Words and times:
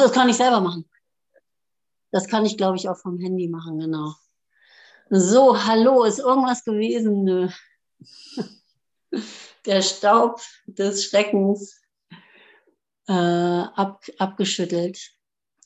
Das 0.00 0.12
kann 0.12 0.30
ich 0.30 0.36
selber 0.36 0.62
machen. 0.62 0.88
Das 2.10 2.26
kann 2.26 2.46
ich, 2.46 2.56
glaube 2.56 2.76
ich, 2.76 2.88
auch 2.88 2.96
vom 2.96 3.18
Handy 3.18 3.48
machen, 3.48 3.78
genau. 3.78 4.14
So, 5.10 5.62
hallo, 5.66 6.04
ist 6.04 6.20
irgendwas 6.20 6.64
gewesen? 6.64 7.22
Nö. 7.22 7.48
Der 9.66 9.82
Staub 9.82 10.40
des 10.64 11.04
Schreckens 11.04 11.82
äh, 13.08 13.12
ab, 13.12 14.02
abgeschüttelt. 14.18 14.98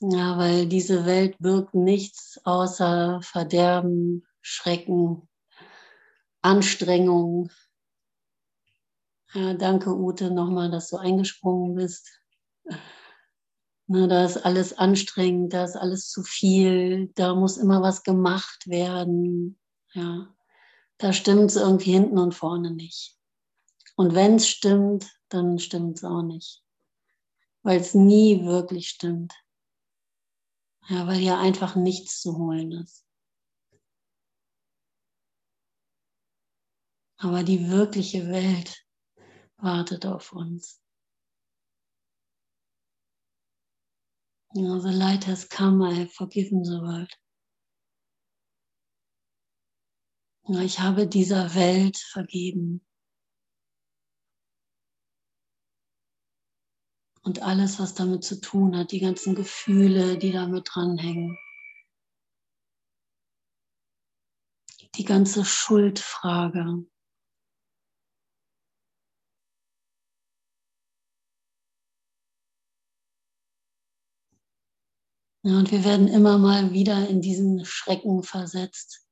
Ja, 0.01 0.37
weil 0.37 0.67
diese 0.67 1.07
Welt 1.07 1.37
birgt 1.39 1.75
nichts 1.75 2.41
außer 2.45 3.21
Verderben, 3.23 4.27
Schrecken, 4.41 5.29
Anstrengung. 6.43 7.53
Ja, 9.33 9.55
danke, 9.55 9.95
Ute, 9.95 10.33
nochmal, 10.33 10.73
dass 10.73 10.91
du 10.91 10.97
eingesprungen 10.97 11.77
bist. 11.77 12.21
Na, 13.87 14.07
da 14.07 14.25
ist 14.25 14.39
alles 14.39 14.79
anstrengend, 14.79 15.53
da 15.53 15.65
ist 15.65 15.77
alles 15.77 16.09
zu 16.09 16.23
viel, 16.23 17.09
da 17.17 17.35
muss 17.35 17.59
immer 17.59 17.83
was 17.83 18.03
gemacht 18.03 18.67
werden. 18.67 19.59
Ja, 19.93 20.35
da 20.99 21.13
stimmt 21.13 21.51
es 21.51 21.57
irgendwie 21.57 21.93
hinten 21.93 22.19
und 22.19 22.35
vorne 22.35 22.71
nicht. 22.71 23.19
Und 23.97 24.15
wenn 24.15 24.37
es 24.37 24.49
stimmt, 24.49 25.07
dann 25.29 25.59
stimmt 25.59 25.99
es 25.99 26.05
auch 26.05 26.23
nicht, 26.23 26.65
weil 27.63 27.79
es 27.79 27.95
nie 27.95 28.45
wirklich 28.45 28.89
stimmt. 28.89 29.35
Ja, 30.89 31.07
weil 31.07 31.17
hier 31.17 31.39
einfach 31.39 31.77
nichts 31.77 32.21
zu 32.21 32.37
holen 32.37 32.73
ist. 32.73 33.07
Aber 37.17 37.43
die 37.43 37.71
wirkliche 37.71 38.29
Welt 38.29 38.85
wartet 39.57 40.05
auf 40.05 40.33
uns. 40.33 40.84
Know, 44.57 44.79
the 44.79 44.93
light 44.93 45.25
has 45.25 45.45
come, 45.45 45.83
I 45.83 45.95
have 45.95 46.13
forgiven 46.13 46.63
the 46.63 46.81
world. 46.81 47.11
Ich 50.65 50.79
habe 50.79 51.09
dieser 51.09 51.57
Welt 51.57 51.97
vergeben. 51.97 52.81
Und 57.23 57.43
alles, 57.43 57.81
was 57.81 57.95
damit 57.95 58.23
zu 58.23 58.41
tun 58.41 58.77
hat, 58.77 58.93
die 58.93 59.01
ganzen 59.01 59.35
Gefühle, 59.35 60.19
die 60.19 60.31
damit 60.31 60.69
dranhängen. 60.73 61.37
Die 64.95 65.05
ganze 65.05 65.45
Schuldfrage. 65.45 66.87
Ja, 75.47 75.59
und 75.59 75.71
wir 75.71 75.85
werden 75.85 76.09
immer 76.09 76.39
mal 76.39 76.73
wieder 76.73 77.07
in 77.07 77.21
diesen 77.21 77.67
Schrecken 77.67 78.23
versetzt, 78.23 79.07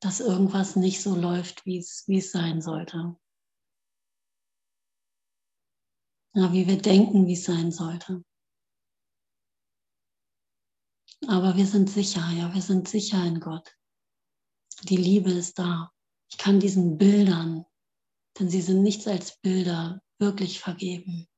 dass 0.00 0.20
irgendwas 0.20 0.76
nicht 0.76 1.02
so 1.02 1.14
läuft, 1.14 1.66
wie 1.66 1.76
es, 1.76 2.32
sein 2.32 2.62
sollte. 2.62 3.14
Ja, 6.32 6.54
wie 6.54 6.66
wir 6.66 6.80
denken, 6.80 7.26
wie 7.26 7.34
es 7.34 7.44
sein 7.44 7.70
sollte. 7.70 8.24
Aber 11.28 11.54
wir 11.56 11.66
sind 11.66 11.90
sicher, 11.90 12.26
ja, 12.30 12.54
wir 12.54 12.62
sind 12.62 12.88
sicher 12.88 13.22
in 13.26 13.40
Gott. 13.40 13.76
Die 14.84 14.96
Liebe 14.96 15.30
ist 15.30 15.58
da. 15.58 15.92
Ich 16.30 16.38
kann 16.38 16.60
diesen 16.60 16.96
Bildern, 16.96 17.66
denn 18.38 18.48
sie 18.48 18.62
sind 18.62 18.82
nichts 18.82 19.06
als 19.06 19.38
Bilder, 19.40 20.02
wirklich 20.18 20.60
vergeben. 20.60 21.28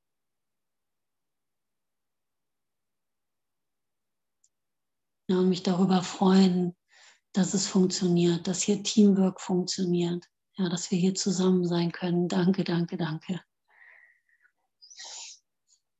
Ja, 5.28 5.38
und 5.38 5.48
mich 5.48 5.62
darüber 5.62 6.02
freuen, 6.02 6.77
dass 7.32 7.52
es 7.52 7.66
funktioniert, 7.66 8.46
dass 8.46 8.62
hier 8.62 8.82
Teamwork 8.82 9.41
funktioniert, 9.41 10.24
ja, 10.56 10.68
dass 10.68 10.90
wir 10.90 10.98
hier 10.98 11.14
zusammen 11.14 11.67
sein 11.67 11.92
können. 11.92 12.28
Danke, 12.28 12.64
danke, 12.64 12.96
danke. 12.96 13.40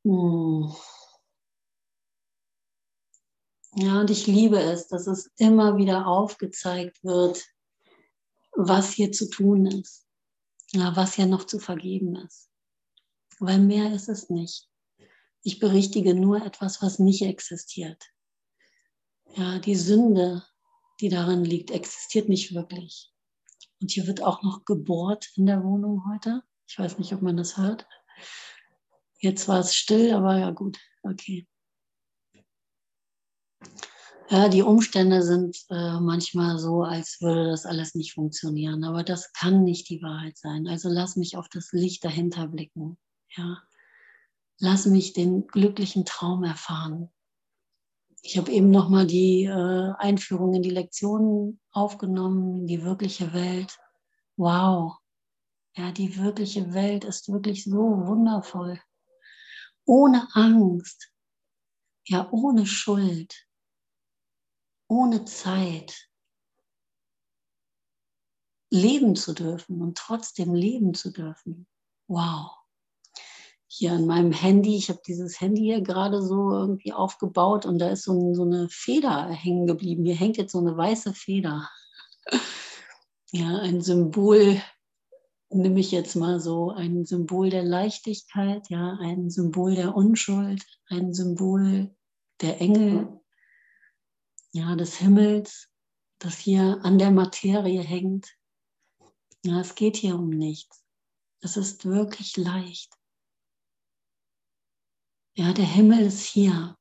Hm. 0.05 0.73
Ja, 3.75 4.01
und 4.01 4.11
ich 4.11 4.27
liebe 4.27 4.59
es, 4.59 4.89
dass 4.89 5.07
es 5.07 5.31
immer 5.37 5.77
wieder 5.77 6.07
aufgezeigt 6.07 7.03
wird, 7.05 7.45
was 8.53 8.93
hier 8.93 9.13
zu 9.13 9.29
tun 9.29 9.67
ist, 9.67 10.07
ja, 10.73 10.97
was 10.97 11.15
hier 11.15 11.27
noch 11.27 11.45
zu 11.45 11.59
vergeben 11.59 12.17
ist. 12.17 12.49
Weil 13.39 13.59
mehr 13.59 13.93
ist 13.93 14.09
es 14.09 14.31
nicht. 14.31 14.71
Ich 15.43 15.59
berichtige 15.59 16.15
nur 16.15 16.43
etwas, 16.43 16.81
was 16.81 16.99
nicht 16.99 17.23
existiert. 17.23 18.03
Ja, 19.35 19.59
die 19.59 19.77
Sünde, 19.77 20.45
die 21.01 21.09
darin 21.09 21.45
liegt, 21.45 21.71
existiert 21.71 22.29
nicht 22.29 22.55
wirklich. 22.55 23.13
Und 23.81 23.91
hier 23.91 24.07
wird 24.07 24.23
auch 24.23 24.43
noch 24.43 24.65
gebohrt 24.65 25.31
in 25.37 25.47
der 25.47 25.63
Wohnung 25.63 26.03
heute. 26.11 26.43
Ich 26.69 26.79
weiß 26.79 26.99
nicht, 26.99 27.13
ob 27.13 27.23
man 27.23 27.37
das 27.37 27.57
hört. 27.57 27.87
Jetzt 29.19 29.49
war 29.49 29.61
es 29.61 29.75
still, 29.75 30.13
aber 30.13 30.39
ja 30.39 30.51
gut, 30.51 30.79
okay. 31.03 31.47
Ja, 34.29 34.49
die 34.49 34.63
Umstände 34.63 35.23
sind 35.23 35.57
äh, 35.71 36.01
manchmal 36.01 36.59
so, 36.59 36.83
als 36.83 37.21
würde 37.21 37.49
das 37.49 37.65
alles 37.65 37.95
nicht 37.95 38.15
funktionieren. 38.15 38.83
Aber 38.83 39.05
das 39.05 39.33
kann 39.33 39.63
nicht 39.63 39.89
die 39.89 40.03
Wahrheit 40.03 40.37
sein. 40.37 40.67
Also 40.67 40.89
lass 40.89 41.15
mich 41.15 41.37
auf 41.37 41.49
das 41.49 41.71
Licht 41.73 42.05
dahinter 42.05 42.49
blicken. 42.49 42.99
Ja, 43.37 43.63
lass 44.59 44.87
mich 44.87 45.13
den 45.13 45.47
glücklichen 45.47 46.05
Traum 46.05 46.43
erfahren. 46.43 47.11
Ich 48.27 48.37
habe 48.37 48.51
eben 48.51 48.71
nochmal 48.71 49.07
die 49.07 49.45
äh, 49.45 49.93
Einführung 49.99 50.53
in 50.55 50.63
die 50.63 50.71
Lektionen 50.71 51.61
aufgenommen, 51.71 52.63
in 52.63 52.67
die 52.67 52.83
wirkliche 52.83 53.33
Welt. 53.33 53.79
Wow. 54.37 54.99
Ja, 55.77 55.93
die 55.93 56.17
wirkliche 56.19 56.75
Welt 56.75 57.05
ist 57.05 57.31
wirklich 57.31 57.63
so 57.63 57.79
wundervoll. 57.79 58.81
Ohne 59.85 60.27
Angst. 60.33 61.13
Ja, 62.05 62.29
ohne 62.33 62.67
Schuld. 62.67 63.47
Ohne 64.89 65.25
Zeit. 65.25 66.11
Leben 68.71 69.15
zu 69.15 69.35
dürfen 69.35 69.81
und 69.81 69.97
trotzdem 69.97 70.53
leben 70.53 70.95
zu 70.95 71.13
dürfen. 71.13 71.69
Wow 72.09 72.56
hier 73.79 73.93
an 73.93 74.07
meinem 74.07 74.33
Handy, 74.33 74.77
ich 74.77 74.89
habe 74.89 75.03
dieses 75.07 75.39
Handy 75.39 75.61
hier 75.61 75.83
gerade 75.83 76.23
so 76.23 76.51
irgendwie 76.51 76.95
aufgebaut 76.95 77.67
und 77.67 77.79
da 77.79 77.91
ist 77.91 78.05
so, 78.05 78.33
so, 78.33 78.43
eine 78.43 78.69
Feder 78.71 79.29
hängen 79.29 79.67
geblieben. 79.67 80.05
Hier 80.07 80.15
hängt 80.15 80.39
jetzt 80.39 80.53
so 80.53 80.59
eine 80.59 80.77
weiße 80.77 81.15
Feder. 81.15 81.69
Ja, 83.33 83.59
ein 83.59 83.83
Symbol, 83.83 84.63
nehme 85.51 85.81
ich 85.81 85.91
jetzt 85.91 86.15
mal 86.15 86.39
so, 86.39 86.71
ein 86.71 87.05
Symbol 87.05 87.51
der 87.51 87.65
Leichtigkeit, 87.65 88.71
ja, 88.71 88.97
ein 89.01 89.31
Symbol 89.31 89.75
der 89.75 89.97
Unschuld, 89.97 90.65
ein 90.89 91.13
Symbol 91.13 91.95
der 92.41 92.61
Engel, 92.61 93.21
ja, 94.53 94.77
des 94.77 94.97
Himmels, 94.99 95.69
das 96.21 96.39
hier 96.39 96.79
an 96.83 96.99
der 96.99 97.11
Materie 97.11 97.83
hängt. 97.83 98.33
Ja, 99.45 99.61
es 99.61 99.75
geht 99.75 99.97
hier 99.97 100.15
um 100.15 100.31
nichts. 100.31 100.85
Es 101.41 101.57
ist 101.57 101.85
wirklich 101.85 102.37
leicht. 102.37 102.96
Ja, 105.39 105.53
der 105.53 105.67
Himmel 105.67 106.07
ist 106.07 106.25
hier. 106.25 106.79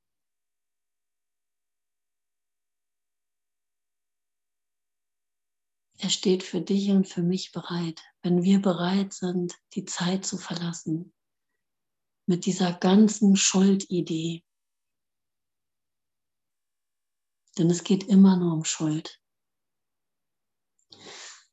Er 5.98 6.10
steht 6.10 6.42
für 6.42 6.62
dich 6.62 6.90
und 6.92 7.06
für 7.06 7.22
mich 7.22 7.52
bereit, 7.52 8.02
wenn 8.22 8.44
wir 8.44 8.62
bereit 8.62 9.12
sind, 9.12 9.54
die 9.74 9.84
Zeit 9.84 10.26
zu 10.26 10.38
verlassen 10.38 11.14
mit 12.28 12.46
dieser 12.46 12.72
ganzen 12.72 13.36
Schuldidee. 13.36 14.42
Denn 17.58 17.70
es 17.70 17.84
geht 17.84 18.06
immer 18.06 18.38
nur 18.38 18.54
um 18.54 18.64
Schuld. 18.64 19.20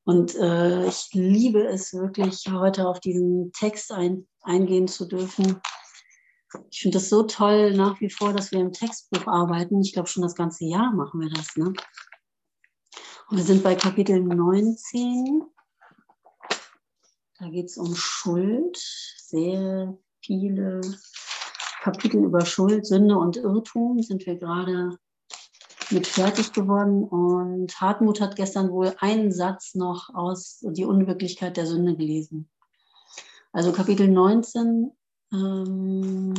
Und 0.04 0.36
äh, 0.36 0.86
ich 0.86 1.08
liebe 1.12 1.66
es 1.66 1.92
wirklich, 1.94 2.46
heute 2.48 2.86
auf 2.86 3.00
diesen 3.00 3.50
Text 3.52 3.90
ein, 3.90 4.28
eingehen 4.42 4.86
zu 4.86 5.08
dürfen, 5.08 5.60
ich 6.70 6.80
finde 6.80 6.98
das 6.98 7.08
so 7.08 7.22
toll 7.24 7.74
nach 7.74 8.00
wie 8.00 8.10
vor, 8.10 8.32
dass 8.32 8.52
wir 8.52 8.60
im 8.60 8.72
Textbuch 8.72 9.26
arbeiten. 9.26 9.80
Ich 9.80 9.92
glaube, 9.92 10.08
schon 10.08 10.22
das 10.22 10.34
ganze 10.34 10.64
Jahr 10.64 10.92
machen 10.92 11.20
wir 11.20 11.30
das. 11.30 11.56
Ne? 11.56 11.72
Und 13.28 13.36
wir 13.36 13.44
sind 13.44 13.62
bei 13.62 13.74
Kapitel 13.74 14.20
19. 14.20 15.42
Da 17.38 17.48
geht 17.48 17.66
es 17.66 17.76
um 17.76 17.94
Schuld. 17.94 18.76
Sehr 18.76 19.96
viele 20.20 20.80
Kapitel 21.82 22.24
über 22.24 22.44
Schuld, 22.44 22.86
Sünde 22.86 23.16
und 23.16 23.36
Irrtum 23.36 24.02
sind 24.02 24.24
wir 24.26 24.36
gerade 24.36 24.98
mit 25.90 26.06
fertig 26.06 26.52
geworden. 26.52 27.04
Und 27.04 27.80
Hartmut 27.80 28.20
hat 28.20 28.36
gestern 28.36 28.70
wohl 28.70 28.94
einen 28.98 29.32
Satz 29.32 29.74
noch 29.74 30.10
aus 30.14 30.60
Die 30.62 30.84
Unwirklichkeit 30.84 31.56
der 31.56 31.66
Sünde 31.66 31.96
gelesen. 31.96 32.50
Also 33.52 33.72
Kapitel 33.72 34.08
19 34.08 34.92
ähm 35.32 36.32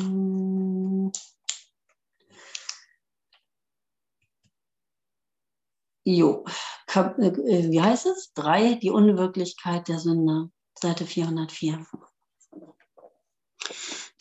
jo, 6.05 6.45
äh, 6.93 7.71
wie 7.71 7.81
heißt 7.81 8.05
es? 8.05 8.33
Drei, 8.33 8.75
die 8.75 8.91
Unwirklichkeit 8.91 9.87
der 9.87 9.99
Sünde, 9.99 10.51
Seite 10.79 11.05
404. 11.05 11.87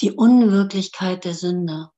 Die 0.00 0.12
Unwirklichkeit 0.12 1.24
der 1.24 1.34
Sünde. 1.34 1.90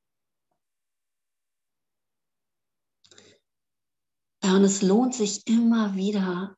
Ja, 4.43 4.57
und 4.57 4.65
es 4.65 4.83
lohnt 4.83 5.15
sich 5.15 5.47
immer 5.47 5.95
wieder, 5.95 6.57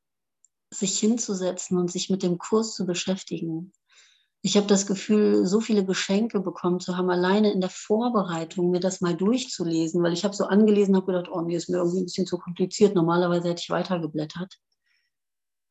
sich 0.73 0.99
hinzusetzen 0.99 1.79
und 1.79 1.91
sich 1.91 2.11
mit 2.11 2.23
dem 2.23 2.39
Kurs 2.39 2.75
zu 2.75 2.87
beschäftigen. 2.87 3.73
Ich 4.43 4.57
habe 4.57 4.67
das 4.67 4.87
Gefühl, 4.87 5.45
so 5.47 5.61
viele 5.61 5.85
Geschenke 5.85 6.41
bekommen 6.41 6.79
zu 6.79 6.97
haben, 6.97 7.11
alleine 7.11 7.53
in 7.53 7.61
der 7.61 7.71
Vorbereitung 7.71 8.71
mir 8.71 8.81
das 8.81 9.01
mal 9.01 9.17
durchzulesen, 9.17 10.03
weil 10.03 10.13
ich 10.13 10.25
habe 10.25 10.37
so 10.37 10.45
angelesen, 10.45 10.95
habe 10.95 11.07
gedacht, 11.07 11.29
oh, 11.31 11.43
mir 11.43 11.57
ist 11.57 11.69
mir 11.69 11.79
irgendwie 11.79 11.99
ein 12.01 12.05
bisschen 12.05 12.27
zu 12.27 12.39
kompliziert. 12.39 12.95
Normalerweise 12.95 13.49
hätte 13.49 13.63
ich 13.63 13.71
weitergeblättert. 13.71 14.59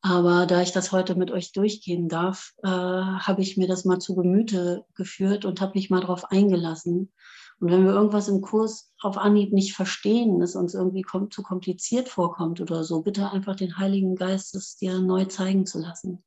Aber 0.02 0.46
da 0.46 0.62
ich 0.62 0.72
das 0.72 0.92
heute 0.92 1.16
mit 1.16 1.30
euch 1.32 1.52
durchgehen 1.52 2.08
darf, 2.08 2.52
äh, 2.62 2.68
habe 2.68 3.42
ich 3.42 3.56
mir 3.56 3.66
das 3.66 3.84
mal 3.84 3.98
zu 3.98 4.14
Gemüte 4.14 4.84
geführt 4.94 5.44
und 5.44 5.60
habe 5.60 5.72
mich 5.74 5.90
mal 5.90 6.00
darauf 6.00 6.30
eingelassen. 6.30 7.12
Und 7.58 7.70
wenn 7.70 7.84
wir 7.84 7.92
irgendwas 7.92 8.28
im 8.28 8.42
Kurs 8.42 8.92
auf 9.00 9.16
Anhieb 9.16 9.52
nicht 9.52 9.74
verstehen, 9.74 10.42
es 10.42 10.54
uns 10.54 10.74
irgendwie 10.74 11.02
kom 11.02 11.30
zu 11.30 11.42
kompliziert 11.42 12.08
vorkommt 12.08 12.60
oder 12.60 12.84
so, 12.84 13.00
bitte 13.00 13.30
einfach 13.30 13.56
den 13.56 13.78
Heiligen 13.78 14.14
Geist 14.14 14.54
es 14.54 14.76
dir 14.76 15.00
neu 15.00 15.24
zeigen 15.24 15.66
zu 15.66 15.80
lassen. 15.80 16.22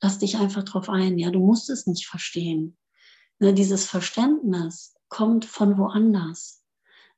Lass 0.00 0.18
dich 0.18 0.36
einfach 0.36 0.64
drauf 0.64 0.88
ein. 0.88 1.18
Ja, 1.18 1.30
du 1.30 1.40
musst 1.40 1.70
es 1.70 1.86
nicht 1.86 2.06
verstehen. 2.06 2.76
Ne, 3.38 3.54
dieses 3.54 3.86
Verständnis 3.86 4.94
kommt 5.08 5.44
von 5.44 5.78
woanders. 5.78 6.62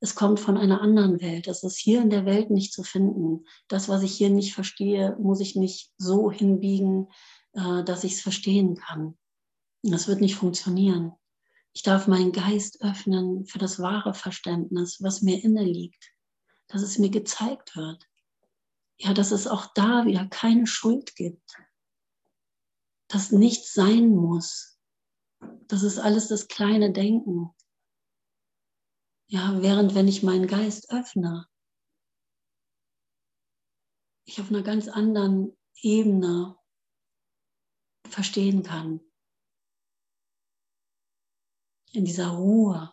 Es 0.01 0.15
kommt 0.15 0.41
von 0.41 0.57
einer 0.57 0.83
anderen 0.83 1.21
Welt. 1.21 1.49
Es 1.49 1.63
ist 1.63 1.79
hier 1.79 2.03
in 2.03 2.11
der 2.11 2.27
Welt 2.27 2.51
nicht 2.51 2.73
zu 2.73 2.83
finden. 2.83 3.47
Das, 3.69 3.89
was 3.89 4.03
ich 4.03 4.13
hier 4.13 4.31
nicht 4.31 4.55
verstehe, 4.55 5.17
muss 5.19 5.41
ich 5.41 5.57
nicht 5.57 5.93
so 5.97 6.31
hinbiegen, 6.31 7.09
äh, 7.53 7.83
dass 7.85 8.05
ich 8.05 8.15
es 8.15 8.21
verstehen 8.21 8.77
kann. 8.77 9.17
Das 9.83 10.09
wird 10.09 10.21
nicht 10.21 10.35
funktionieren. 10.35 11.13
Ich 11.73 11.83
darf 11.83 12.07
meinen 12.07 12.33
Geist 12.33 12.83
öffnen 12.83 13.47
für 13.47 13.59
das 13.59 13.79
wahre 13.79 14.15
Verständnis, 14.15 14.99
was 15.01 15.23
mir 15.23 15.43
inne 15.43 15.65
liegt, 15.65 16.13
dass 16.69 16.83
es 16.83 16.99
mir 16.99 17.11
gezeigt 17.11 17.77
wird. 17.77 18.07
Ja, 18.99 19.13
dass 19.13 19.31
es 19.31 19.47
auch 19.47 19.67
da 19.75 20.07
wieder 20.07 20.27
keine 20.27 20.67
Schuld 20.67 21.15
gibt, 21.17 21.57
das 23.09 23.33
nichts 23.33 23.73
sein 23.73 24.11
muss. 24.11 24.79
Das 25.69 25.83
ist 25.83 25.99
alles 25.99 26.29
das 26.29 26.49
kleine 26.49 26.93
Denken. 26.93 27.51
Ja, 29.29 29.61
während 29.61 29.95
wenn 29.95 30.09
ich 30.09 30.23
meinen 30.23 30.47
Geist 30.47 30.93
öffne, 30.93 31.47
ich 34.25 34.41
auf 34.41 34.51
einer 34.51 34.63
ganz 34.63 34.89
anderen 34.89 35.57
Ebene 35.81 36.57
verstehen 38.09 38.63
kann. 38.63 39.01
In 41.93 42.05
dieser 42.05 42.29
Ruhe. 42.29 42.93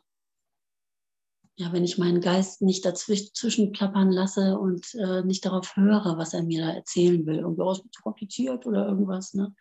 Ja, 1.56 1.72
wenn 1.72 1.84
ich 1.84 2.00
meinen 2.00 2.22
Geist 2.22 2.62
nicht 2.62 2.84
dazwischen 2.84 3.72
plappern 3.72 4.12
lasse 4.12 4.58
und 4.58 4.94
äh, 4.96 5.24
nicht 5.24 5.46
darauf 5.46 5.76
höre, 5.76 6.18
was 6.18 6.34
er 6.34 6.44
mir 6.44 6.66
da 6.66 6.72
erzählen 6.72 7.26
will. 7.26 7.40
Irgendwie 7.40 7.62
aus 7.62 7.84
zu 7.92 8.02
kompliziert 8.02 8.66
oder 8.66 8.88
irgendwas. 8.88 9.34
Ne? 9.34 9.54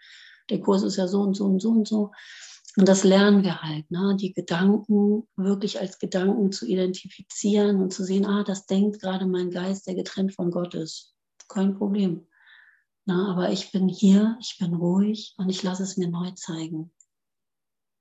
Der 0.51 0.61
Kurs 0.61 0.83
ist 0.83 0.97
ja 0.97 1.09
so 1.09 1.21
und 1.21 1.35
so 1.35 1.45
und 1.47 1.61
so 1.61 1.71
und 1.71 1.89
so. 1.89 2.13
Und 2.77 2.89
das 2.89 3.05
lernen 3.05 3.45
wir 3.45 3.61
halt, 3.61 3.91
ne? 3.91 4.17
die 4.19 4.33
Gedanken 4.33 5.29
wirklich 5.37 5.79
als 5.79 5.99
Gedanken 5.99 6.53
zu 6.53 6.67
identifizieren 6.67 7.83
und 7.83 7.93
zu 7.93 8.03
sehen, 8.03 8.25
ah, 8.25 8.45
das 8.45 8.65
denkt 8.67 9.01
gerade 9.01 9.27
mein 9.27 9.51
Geist, 9.51 9.87
der 9.87 9.95
getrennt 9.95 10.35
von 10.35 10.51
Gott 10.51 10.75
ist. 10.75 11.15
Kein 11.49 11.75
Problem. 11.77 12.27
Na, 13.05 13.31
aber 13.31 13.51
ich 13.51 13.73
bin 13.73 13.89
hier, 13.89 14.39
ich 14.41 14.57
bin 14.59 14.75
ruhig 14.75 15.35
und 15.37 15.51
ich 15.51 15.63
lasse 15.63 15.83
es 15.83 15.97
mir 15.97 16.09
neu 16.09 16.31
zeigen. 16.31 16.93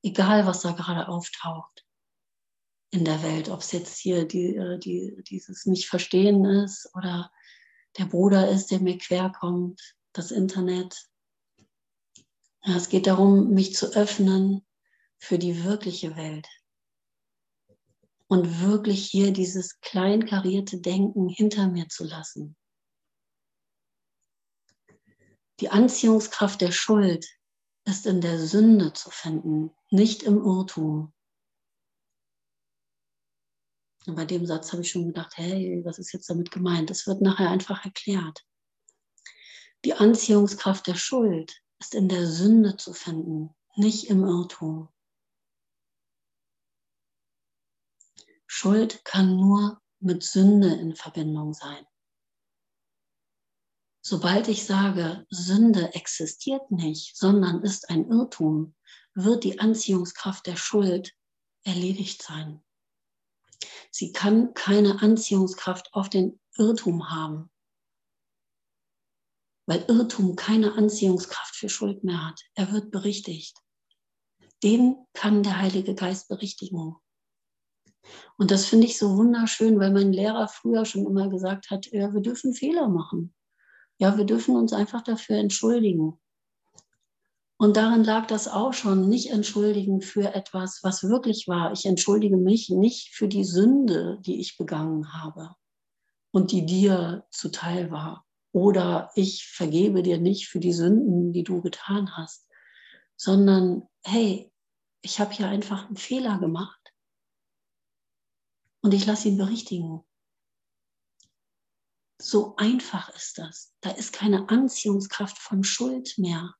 Egal, 0.04 0.46
was 0.46 0.62
da 0.62 0.72
gerade 0.72 1.10
auftaucht 1.10 1.86
in 2.92 3.04
der 3.04 3.22
Welt, 3.24 3.50
ob 3.50 3.62
es 3.62 3.72
jetzt 3.72 3.98
hier 3.98 4.26
die, 4.26 4.56
äh, 4.56 4.78
die, 4.78 5.22
dieses 5.30 5.66
Nicht-Verstehen 5.66 6.46
ist 6.46 6.90
oder 6.94 7.32
der 7.98 8.06
Bruder 8.06 8.50
ist, 8.50 8.72
der 8.72 8.80
mir 8.80 8.98
querkommt, 8.98 9.96
das 10.14 10.32
Internet, 10.32 11.10
es 12.62 12.90
geht 12.90 13.08
darum, 13.08 13.50
mich 13.52 13.76
zu 13.76 13.94
öffnen 13.96 14.66
für 15.18 15.40
die 15.40 15.64
wirkliche 15.64 16.16
Welt. 16.16 16.48
Und 18.28 18.62
wirklich 18.62 19.06
hier 19.06 19.34
dieses 19.34 19.82
kleinkarierte 19.82 20.80
Denken 20.80 21.28
hinter 21.28 21.68
mir 21.68 21.90
zu 21.90 22.06
lassen. 22.06 22.56
Die 25.60 25.70
Anziehungskraft 25.70 26.62
der 26.62 26.72
Schuld 26.72 27.28
ist 27.84 28.06
in 28.06 28.22
der 28.22 28.40
Sünde 28.40 28.94
zu 28.94 29.10
finden, 29.10 29.72
nicht 29.90 30.24
im 30.24 30.38
Irrtum. 30.38 31.14
Und 34.08 34.16
bei 34.16 34.26
dem 34.26 34.46
Satz 34.46 34.72
habe 34.72 34.82
ich 34.82 34.90
schon 34.90 35.08
gedacht, 35.08 35.34
hey, 35.36 35.82
was 35.84 36.00
ist 36.00 36.14
jetzt 36.14 36.30
damit 36.30 36.52
gemeint? 36.52 36.90
Das 36.90 37.06
wird 37.06 37.22
nachher 37.22 37.50
einfach 37.50 37.86
erklärt. 37.86 38.46
Die 39.84 39.94
Anziehungskraft 39.94 40.88
der 40.88 40.96
Schuld 40.96 41.62
ist 41.82 41.96
in 41.96 42.10
der 42.10 42.28
Sünde 42.28 42.78
zu 42.78 42.94
finden, 42.94 43.56
nicht 43.76 44.10
im 44.10 44.24
Irrtum. 44.24 44.88
Schuld 48.46 49.04
kann 49.04 49.36
nur 49.36 49.82
mit 50.00 50.24
Sünde 50.24 50.74
in 50.76 50.96
Verbindung 50.96 51.54
sein. 51.54 51.86
Sobald 54.04 54.48
ich 54.48 54.66
sage, 54.66 55.26
Sünde 55.30 55.94
existiert 55.96 56.70
nicht, 56.70 57.18
sondern 57.18 57.64
ist 57.64 57.90
ein 57.90 58.10
Irrtum, 58.10 58.76
wird 59.16 59.44
die 59.44 59.60
Anziehungskraft 59.60 60.46
der 60.46 60.58
Schuld 60.58 61.16
erledigt 61.64 62.22
sein. 62.22 62.64
Sie 63.90 64.12
kann 64.12 64.54
keine 64.54 65.02
Anziehungskraft 65.02 65.94
auf 65.94 66.10
den 66.10 66.40
Irrtum 66.58 67.10
haben, 67.10 67.51
weil 69.72 69.86
Irrtum 69.88 70.36
keine 70.36 70.74
Anziehungskraft 70.74 71.56
für 71.56 71.70
Schuld 71.70 72.04
mehr 72.04 72.28
hat. 72.28 72.42
Er 72.56 72.74
wird 72.74 72.92
berichtigt. 72.92 73.58
Den 74.64 74.98
kann 75.14 75.44
der 75.44 75.60
Heilige 75.62 75.96
Geist 75.96 76.28
berichtigen. 76.28 76.98
Und 78.38 78.52
das 78.52 78.66
finde 78.66 78.88
ich 78.88 78.98
so 78.98 79.16
wunderschön, 79.16 79.80
weil 79.80 79.94
mein 79.94 80.12
Lehrer 80.12 80.50
früher 80.50 80.84
schon 80.84 81.06
immer 81.06 81.30
gesagt 81.30 81.70
hat, 81.70 81.86
ja, 81.94 82.14
wir 82.14 82.20
dürfen 82.20 82.54
Fehler 82.54 82.90
machen. 82.90 83.34
Ja, 83.98 84.18
wir 84.18 84.26
dürfen 84.26 84.58
uns 84.58 84.74
einfach 84.74 85.04
dafür 85.04 85.38
entschuldigen. 85.38 86.20
Und 87.56 87.78
darin 87.78 88.04
lag 88.04 88.28
das 88.28 88.50
auch 88.50 88.74
schon, 88.74 89.08
nicht 89.08 89.30
entschuldigen 89.32 90.02
für 90.02 90.36
etwas, 90.36 90.82
was 90.84 91.04
wirklich 91.04 91.48
war. 91.48 91.72
Ich 91.72 91.86
entschuldige 91.86 92.36
mich 92.36 92.70
nicht 92.70 93.16
für 93.16 93.30
die 93.30 93.46
Sünde, 93.46 94.20
die 94.26 94.42
ich 94.42 94.58
begangen 94.58 95.14
habe 95.14 95.56
und 96.32 96.52
die 96.52 96.66
dir 96.66 97.26
zuteil 97.32 97.90
war. 97.90 98.26
Oder 98.54 99.12
ich 99.16 99.48
vergebe 99.48 100.04
dir 100.04 100.18
nicht 100.18 100.48
für 100.48 100.60
die 100.60 100.74
Sünden, 100.74 101.32
die 101.32 101.44
du 101.44 101.62
getan 101.62 102.18
hast, 102.18 102.48
sondern 103.16 103.88
hey, 104.04 104.52
ich 105.02 105.20
habe 105.20 105.34
hier 105.34 105.48
einfach 105.48 105.88
einen 105.88 105.98
Fehler 105.98 106.40
gemacht 106.40 106.94
und 108.82 108.94
ich 108.94 109.06
lasse 109.06 109.30
ihn 109.30 109.38
berichtigen. 109.38 110.04
So 112.22 112.56
einfach 112.58 113.10
ist 113.16 113.38
das. 113.38 113.74
Da 113.82 113.92
ist 113.92 114.14
keine 114.14 114.50
Anziehungskraft 114.50 115.40
von 115.40 115.64
Schuld 115.64 116.18
mehr. 116.18 116.56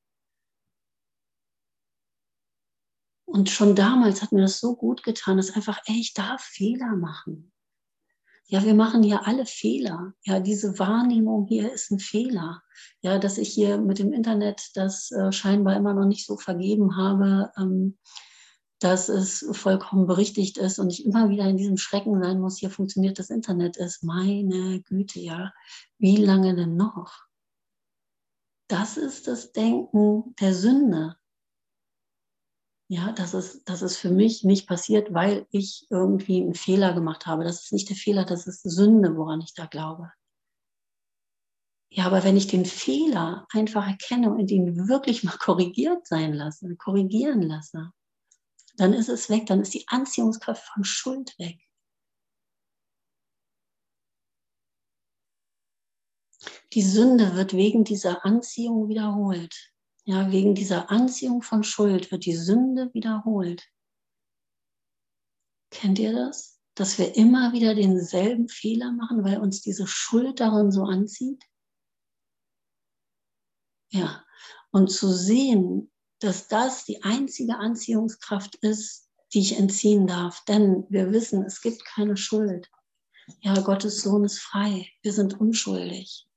Und 3.26 3.50
schon 3.50 3.76
damals 3.76 4.22
hat 4.22 4.32
mir 4.32 4.42
das 4.42 4.60
so 4.60 4.76
gut 4.76 5.04
getan, 5.04 5.38
dass 5.38 5.52
einfach, 5.52 5.80
ey, 5.86 6.00
ich 6.00 6.14
darf 6.14 6.42
Fehler 6.42 6.96
machen. 6.96 7.54
Ja, 8.52 8.66
wir 8.66 8.74
machen 8.74 9.02
hier 9.02 9.26
alle 9.28 9.46
Fehler. 9.46 10.14
Ja, 10.24 10.42
diese 10.42 10.78
Wahrnehmung 10.78 11.46
hier 11.46 11.72
ist 11.72 11.90
ein 11.90 12.00
Fehler. 12.00 12.62
Ja, 13.02 13.18
dass 13.18 13.38
ich 13.38 13.48
hier 13.48 13.78
mit 13.78 13.98
dem 13.98 14.12
Internet 14.12 14.72
das 14.76 15.10
äh, 15.12 15.32
scheinbar 15.32 15.78
immer 15.78 15.94
noch 15.94 16.06
nicht 16.06 16.26
so 16.26 16.36
vergeben 16.36 16.98
habe, 16.98 17.50
ähm, 17.58 17.98
dass 18.80 19.08
es 19.08 19.48
vollkommen 19.54 20.06
berichtigt 20.06 20.58
ist 20.58 20.80
und 20.80 20.92
ich 20.92 21.06
immer 21.06 21.30
wieder 21.30 21.46
in 21.46 21.56
diesem 21.56 21.78
Schrecken 21.78 22.22
sein 22.22 22.42
muss, 22.42 22.58
hier 22.58 22.70
funktioniert 22.72 23.20
das 23.20 23.30
Internet 23.30 23.78
ist. 23.78 24.04
Meine 24.04 24.82
Güte, 24.82 25.22
ja. 25.22 25.54
Wie 25.98 26.18
lange 26.18 26.54
denn 26.54 26.76
noch? 26.76 27.22
Das 28.68 28.98
ist 28.98 29.28
das 29.28 29.54
Denken 29.54 30.36
der 30.42 30.54
Sünde 30.54 31.16
ja, 32.92 33.14
dass 33.14 33.34
es, 33.34 33.64
dass 33.64 33.82
es 33.84 33.96
für 33.96 34.10
mich 34.10 34.44
nicht 34.44 34.68
passiert, 34.68 35.14
weil 35.14 35.48
ich 35.50 35.88
irgendwie 35.90 36.42
einen 36.42 36.56
Fehler 36.56 36.94
gemacht 36.94 37.26
habe. 37.26 37.46
Das 37.46 37.64
ist 37.64 37.72
nicht 37.72 37.88
der 37.88 37.96
Fehler, 37.96 38.26
das 38.26 38.48
ist 38.48 38.64
Sünde, 38.64 39.16
woran 39.16 39.40
ich 39.40 39.54
da 39.54 39.66
glaube. 39.66 40.12
Ja, 41.90 42.06
aber 42.08 42.26
wenn 42.26 42.36
ich 42.36 42.48
den 42.48 42.66
Fehler 42.66 43.48
einfach 43.54 43.88
erkenne 43.88 44.34
und 44.34 44.52
ihn 44.52 44.90
wirklich 44.90 45.24
mal 45.24 45.38
korrigiert 45.40 46.06
sein 46.06 46.34
lasse, 46.34 46.76
korrigieren 46.76 47.42
lasse, 47.42 47.94
dann 48.76 48.92
ist 48.92 49.08
es 49.08 49.30
weg, 49.30 49.46
dann 49.46 49.62
ist 49.62 49.74
die 49.74 49.88
Anziehungskraft 49.88 50.68
von 50.74 50.84
Schuld 50.84 51.34
weg. 51.40 51.62
Die 56.74 56.82
Sünde 56.82 57.36
wird 57.36 57.54
wegen 57.54 57.86
dieser 57.86 58.26
Anziehung 58.26 58.90
wiederholt. 58.90 59.71
Ja, 60.04 60.32
wegen 60.32 60.56
dieser 60.56 60.90
Anziehung 60.90 61.44
von 61.44 61.64
Schuld 61.64 62.12
wird 62.12 62.26
die 62.26 62.36
Sünde 62.36 62.92
wiederholt. 62.94 63.68
Kennt 65.70 66.00
ihr 66.00 66.12
das? 66.14 66.60
Dass 66.76 66.98
wir 66.98 67.16
immer 67.16 67.54
wieder 67.54 67.76
denselben 67.76 68.50
Fehler 68.50 68.92
machen, 68.92 69.24
weil 69.24 69.40
uns 69.40 69.62
diese 69.62 69.88
Schuld 69.88 70.40
darin 70.40 70.72
so 70.72 70.84
anzieht? 70.84 71.44
Ja, 73.90 74.26
und 74.72 74.90
zu 74.90 75.12
sehen, 75.12 75.92
dass 76.20 76.48
das 76.48 76.86
die 76.86 77.04
einzige 77.04 77.58
Anziehungskraft 77.58 78.56
ist, 78.56 79.10
die 79.34 79.40
ich 79.40 79.58
entziehen 79.58 80.08
darf. 80.08 80.44
Denn 80.46 80.86
wir 80.90 81.12
wissen, 81.12 81.44
es 81.44 81.62
gibt 81.62 81.86
keine 81.86 82.18
Schuld. 82.18 82.70
Ja, 83.42 83.60
Gottes 83.62 84.02
Sohn 84.02 84.24
ist 84.24 84.40
frei. 84.40 84.88
Wir 85.02 85.14
sind 85.14 85.40
unschuldig. 85.40 86.28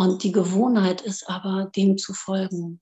Und 0.00 0.22
die 0.22 0.32
Gewohnheit 0.32 1.02
ist 1.02 1.28
aber, 1.28 1.70
dem 1.76 1.98
zu 1.98 2.14
folgen. 2.14 2.80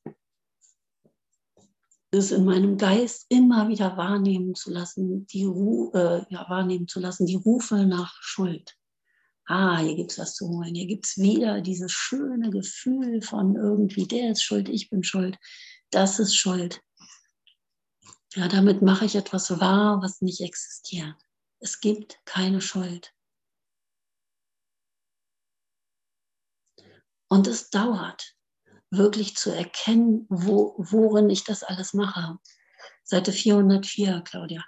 Es 2.10 2.30
in 2.30 2.44
meinem 2.44 2.78
Geist 2.78 3.26
immer 3.28 3.68
wieder 3.68 3.96
wahrnehmen 3.96 4.54
zu 4.54 4.70
lassen, 4.70 5.26
die, 5.26 5.42
äh, 5.42 6.22
ja, 6.30 6.46
wahrnehmen 6.48 6.87
zu 6.87 7.00
lassen, 7.00 7.26
die 7.26 7.34
Rufe 7.34 7.87
nach 7.87 8.14
Schuld 8.22 8.78
ah, 9.48 9.78
hier 9.78 9.96
gibt 9.96 10.12
es 10.12 10.18
was 10.18 10.34
zu 10.34 10.48
holen, 10.48 10.75
hier 10.75 10.87
gibt 10.87 11.06
es 11.06 11.16
wieder 11.16 11.60
dieses 11.60 11.90
schöne 11.90 12.50
Gefühl 12.50 13.22
von 13.22 13.56
irgendwie, 13.56 14.06
der 14.06 14.32
ist 14.32 14.42
schuld, 14.42 14.68
ich 14.68 14.90
bin 14.90 15.02
schuld, 15.02 15.38
das 15.90 16.18
ist 16.18 16.37
schuld. 16.37 16.82
Ja, 18.34 18.46
damit 18.46 18.82
mache 18.82 19.06
ich 19.06 19.16
etwas 19.16 19.58
wahr, 19.58 20.02
was 20.02 20.20
nicht 20.20 20.42
existiert. 20.42 21.14
Es 21.60 21.80
gibt 21.80 22.20
keine 22.26 22.60
Schuld. 22.60 23.14
Und 27.28 27.47
es 27.47 27.70
dauert, 27.70 28.35
wirklich 28.90 29.37
zu 29.37 29.50
erkennen, 29.50 30.26
wo, 30.28 30.75
worin 30.78 31.30
ich 31.30 31.44
das 31.44 31.62
alles 31.62 31.94
mache. 31.94 32.38
Seite 33.04 33.32
404, 33.32 34.23
Claudia. 34.23 34.64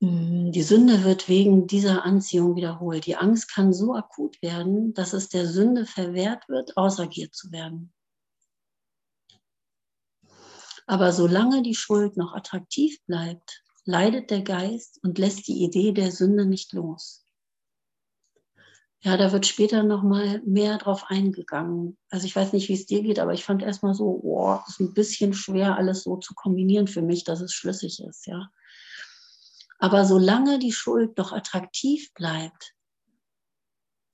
Mm, 0.00 0.50
die 0.50 0.62
Sünde 0.62 1.04
wird 1.04 1.28
wegen 1.28 1.66
dieser 1.66 2.04
Anziehung 2.04 2.56
wiederholt. 2.56 3.06
Die 3.06 3.16
Angst 3.16 3.52
kann 3.52 3.72
so 3.72 3.94
akut 3.94 4.40
werden, 4.42 4.94
dass 4.94 5.12
es 5.12 5.28
der 5.28 5.46
Sünde 5.46 5.86
verwehrt 5.86 6.48
wird, 6.48 6.76
ausagiert 6.76 7.34
zu 7.34 7.52
werden. 7.52 7.92
Aber 10.86 11.12
solange 11.12 11.62
die 11.62 11.76
Schuld 11.76 12.16
noch 12.16 12.34
attraktiv 12.34 12.98
bleibt, 13.06 13.62
leidet 13.84 14.30
der 14.30 14.42
Geist 14.42 14.98
und 15.02 15.18
lässt 15.18 15.46
die 15.46 15.62
Idee 15.62 15.92
der 15.92 16.10
Sünde 16.10 16.46
nicht 16.46 16.72
los. 16.72 17.21
Ja, 19.04 19.16
da 19.16 19.32
wird 19.32 19.46
später 19.46 19.82
noch 19.82 20.04
mal 20.04 20.40
mehr 20.46 20.78
drauf 20.78 21.06
eingegangen. 21.08 21.98
Also 22.08 22.24
ich 22.24 22.36
weiß 22.36 22.52
nicht, 22.52 22.68
wie 22.68 22.74
es 22.74 22.86
dir 22.86 23.02
geht, 23.02 23.18
aber 23.18 23.34
ich 23.34 23.44
fand 23.44 23.60
erstmal 23.60 23.94
so, 23.94 24.20
oh, 24.22 24.60
ist 24.68 24.78
ein 24.78 24.94
bisschen 24.94 25.34
schwer, 25.34 25.76
alles 25.76 26.04
so 26.04 26.18
zu 26.18 26.34
kombinieren 26.34 26.86
für 26.86 27.02
mich, 27.02 27.24
dass 27.24 27.40
es 27.40 27.52
schlüssig 27.52 28.00
ist, 28.00 28.26
ja. 28.28 28.48
Aber 29.80 30.04
solange 30.04 30.60
die 30.60 30.70
Schuld 30.70 31.18
noch 31.18 31.32
attraktiv 31.32 32.14
bleibt, 32.14 32.74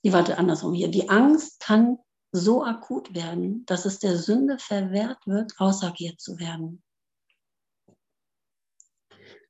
die 0.04 0.14
warte 0.14 0.38
andersrum 0.38 0.72
hier, 0.72 0.88
die 0.88 1.10
Angst 1.10 1.60
kann 1.60 1.98
so 2.32 2.64
akut 2.64 3.14
werden, 3.14 3.66
dass 3.66 3.84
es 3.84 3.98
der 3.98 4.16
Sünde 4.16 4.58
verwehrt 4.58 5.26
wird, 5.26 5.52
ausagiert 5.58 6.18
zu 6.18 6.38
werden. 6.38 6.82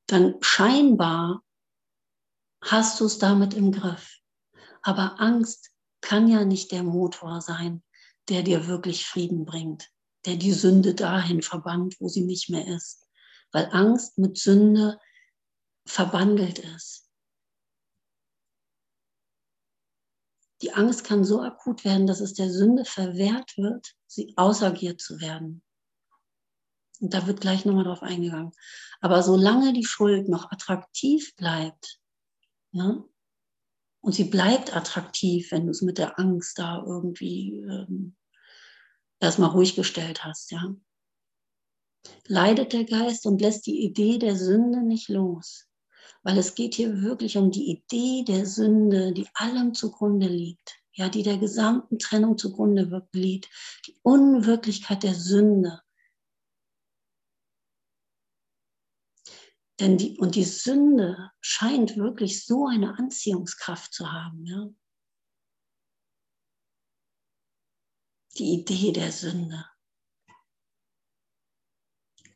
Dann 0.06 0.34
scheinbar 0.40 1.44
hast 2.60 2.98
du 2.98 3.04
es 3.04 3.18
damit 3.18 3.54
im 3.54 3.70
Griff. 3.70 4.17
Aber 4.82 5.20
Angst 5.20 5.70
kann 6.00 6.28
ja 6.28 6.44
nicht 6.44 6.72
der 6.72 6.82
Motor 6.82 7.40
sein, 7.40 7.82
der 8.28 8.42
dir 8.42 8.66
wirklich 8.66 9.06
Frieden 9.06 9.44
bringt, 9.44 9.90
der 10.26 10.36
die 10.36 10.52
Sünde 10.52 10.94
dahin 10.94 11.42
verbannt, 11.42 11.96
wo 12.00 12.08
sie 12.08 12.24
nicht 12.24 12.50
mehr 12.50 12.66
ist. 12.66 13.08
Weil 13.52 13.68
Angst 13.72 14.18
mit 14.18 14.38
Sünde 14.38 14.98
verbandelt 15.86 16.58
ist. 16.58 17.08
Die 20.60 20.72
Angst 20.72 21.04
kann 21.04 21.24
so 21.24 21.40
akut 21.40 21.84
werden, 21.84 22.06
dass 22.06 22.20
es 22.20 22.34
der 22.34 22.50
Sünde 22.50 22.84
verwehrt 22.84 23.56
wird, 23.56 23.94
sie 24.06 24.34
ausagiert 24.36 25.00
zu 25.00 25.20
werden. 25.20 25.62
Und 27.00 27.14
da 27.14 27.26
wird 27.26 27.40
gleich 27.40 27.64
nochmal 27.64 27.84
drauf 27.84 28.02
eingegangen. 28.02 28.52
Aber 29.00 29.22
solange 29.22 29.72
die 29.72 29.84
Schuld 29.84 30.28
noch 30.28 30.50
attraktiv 30.50 31.34
bleibt, 31.36 32.00
ne, 32.72 33.04
und 34.08 34.14
sie 34.14 34.24
bleibt 34.24 34.74
attraktiv, 34.74 35.52
wenn 35.52 35.66
du 35.66 35.70
es 35.70 35.82
mit 35.82 35.98
der 35.98 36.18
Angst 36.18 36.58
da 36.58 36.82
irgendwie 36.84 37.58
ähm, 37.58 38.16
erstmal 39.20 39.50
ruhig 39.50 39.76
gestellt 39.76 40.24
hast, 40.24 40.50
ja, 40.50 40.74
leidet 42.26 42.72
der 42.72 42.84
Geist 42.84 43.26
und 43.26 43.40
lässt 43.40 43.66
die 43.66 43.84
Idee 43.84 44.18
der 44.18 44.34
Sünde 44.34 44.82
nicht 44.82 45.08
los 45.08 45.68
weil 46.22 46.38
es 46.38 46.54
geht 46.54 46.74
hier 46.74 47.02
wirklich 47.02 47.36
um 47.36 47.50
die 47.50 47.70
Idee 47.70 48.24
der 48.24 48.46
Sünde, 48.46 49.12
die 49.12 49.26
allem 49.34 49.74
zugrunde 49.74 50.26
liegt, 50.26 50.78
ja, 50.92 51.08
die 51.08 51.22
der 51.22 51.38
gesamten 51.38 51.98
Trennung 51.98 52.36
zugrunde 52.38 53.06
liegt, 53.12 53.48
die 53.86 53.96
Unwirklichkeit 54.02 55.02
der 55.02 55.14
Sünde. 55.14 55.80
Denn 59.80 59.96
die, 59.96 60.18
und 60.18 60.34
die 60.34 60.44
Sünde 60.44 61.30
scheint 61.40 61.96
wirklich 61.96 62.44
so 62.44 62.66
eine 62.66 62.98
Anziehungskraft 62.98 63.92
zu 63.92 64.10
haben, 64.10 64.44
ja. 64.44 64.68
Die 68.38 68.54
Idee 68.54 68.92
der 68.92 69.12
Sünde. 69.12 69.68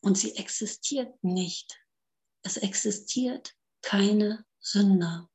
Und 0.01 0.19
sie 0.19 0.37
existiert 0.37 1.23
nicht. 1.23 1.81
Es 2.43 2.57
existiert 2.57 3.57
keine 3.83 4.45
Sünder. 4.61 5.29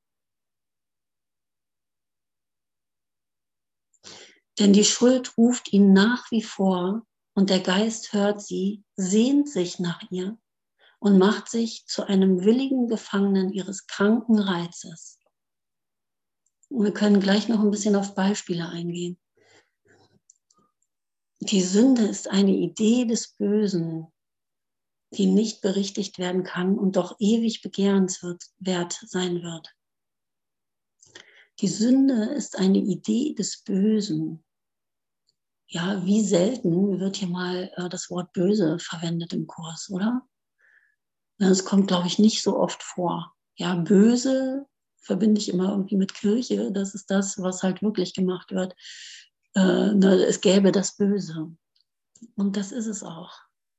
Denn 4.59 4.73
die 4.73 4.83
Schuld 4.83 5.37
ruft 5.37 5.71
ihn 5.71 5.93
nach 5.93 6.31
wie 6.31 6.41
vor 6.41 7.05
und 7.33 7.49
der 7.49 7.59
Geist 7.59 8.11
hört 8.13 8.41
sie, 8.41 8.83
sehnt 8.95 9.49
sich 9.49 9.79
nach 9.79 10.01
ihr 10.09 10.37
und 10.99 11.17
macht 11.17 11.49
sich 11.49 11.85
zu 11.85 12.07
einem 12.07 12.43
willigen 12.43 12.87
Gefangenen 12.87 13.51
ihres 13.51 13.87
kranken 13.87 14.39
Reizes. 14.39 15.19
Und 16.69 16.85
wir 16.85 16.93
können 16.93 17.19
gleich 17.19 17.47
noch 17.47 17.61
ein 17.61 17.71
bisschen 17.71 17.95
auf 17.95 18.15
Beispiele 18.15 18.67
eingehen. 18.67 19.19
Die 21.39 21.61
Sünde 21.61 22.03
ist 22.03 22.29
eine 22.29 22.51
Idee 22.51 23.05
des 23.05 23.29
Bösen, 23.29 24.07
die 25.11 25.27
nicht 25.27 25.61
berichtigt 25.61 26.17
werden 26.17 26.43
kann 26.43 26.77
und 26.77 26.95
doch 26.95 27.15
ewig 27.19 27.61
begehrenswert 27.61 28.99
sein 29.05 29.43
wird. 29.43 29.73
Die 31.59 31.67
Sünde 31.67 32.25
ist 32.35 32.57
eine 32.57 32.79
Idee 32.79 33.33
des 33.33 33.63
Bösen. 33.63 34.43
Ja, 35.67 36.05
wie 36.05 36.23
selten 36.23 36.99
wird 36.99 37.17
hier 37.17 37.27
mal 37.27 37.71
äh, 37.75 37.89
das 37.89 38.09
Wort 38.09 38.31
böse 38.33 38.77
verwendet 38.79 39.33
im 39.33 39.47
Kurs, 39.47 39.89
oder? 39.89 40.27
Es 41.39 41.65
kommt, 41.65 41.87
glaube 41.87 42.07
ich, 42.07 42.17
nicht 42.19 42.41
so 42.41 42.57
oft 42.57 42.81
vor. 42.81 43.35
Ja, 43.55 43.75
böse 43.75 44.67
verbinde 44.97 45.39
ich 45.39 45.49
immer 45.49 45.71
irgendwie 45.71 45.95
mit 45.95 46.13
Kirche. 46.13 46.71
Das 46.71 46.95
ist 46.95 47.09
das, 47.09 47.41
was 47.41 47.63
halt 47.63 47.81
wirklich 47.81 48.13
gemacht 48.13 48.51
wird. 48.51 48.75
Äh, 49.55 49.93
ne, 49.93 50.25
es 50.25 50.41
gäbe 50.41 50.71
das 50.71 50.95
Böse. 50.95 51.55
Und 52.35 52.57
das 52.57 52.71
ist 52.71 52.87
es 52.87 53.03
auch, 53.03 53.31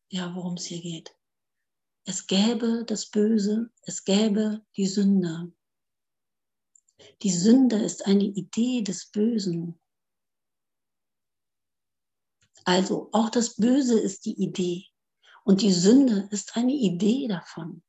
ja, 0.08 0.34
worum 0.34 0.54
es 0.54 0.64
hier 0.64 0.80
geht. 0.80 1.14
Es 2.04 2.26
gäbe 2.26 2.84
das 2.86 3.06
Böse, 3.06 3.70
es 3.82 4.04
gäbe 4.04 4.64
die 4.76 4.86
Sünde. 4.86 5.52
Die 7.22 7.30
Sünde 7.30 7.76
ist 7.76 8.06
eine 8.06 8.24
Idee 8.24 8.82
des 8.82 9.10
Bösen. 9.10 9.78
Also 12.64 13.08
auch 13.12 13.30
das 13.30 13.56
Böse 13.56 13.98
ist 13.98 14.24
die 14.24 14.40
Idee 14.42 14.86
und 15.48 15.62
die 15.62 15.72
Sünde 15.72 16.28
ist 16.30 16.56
eine 16.56 16.74
Idee 16.74 17.26
davon, 17.26 17.82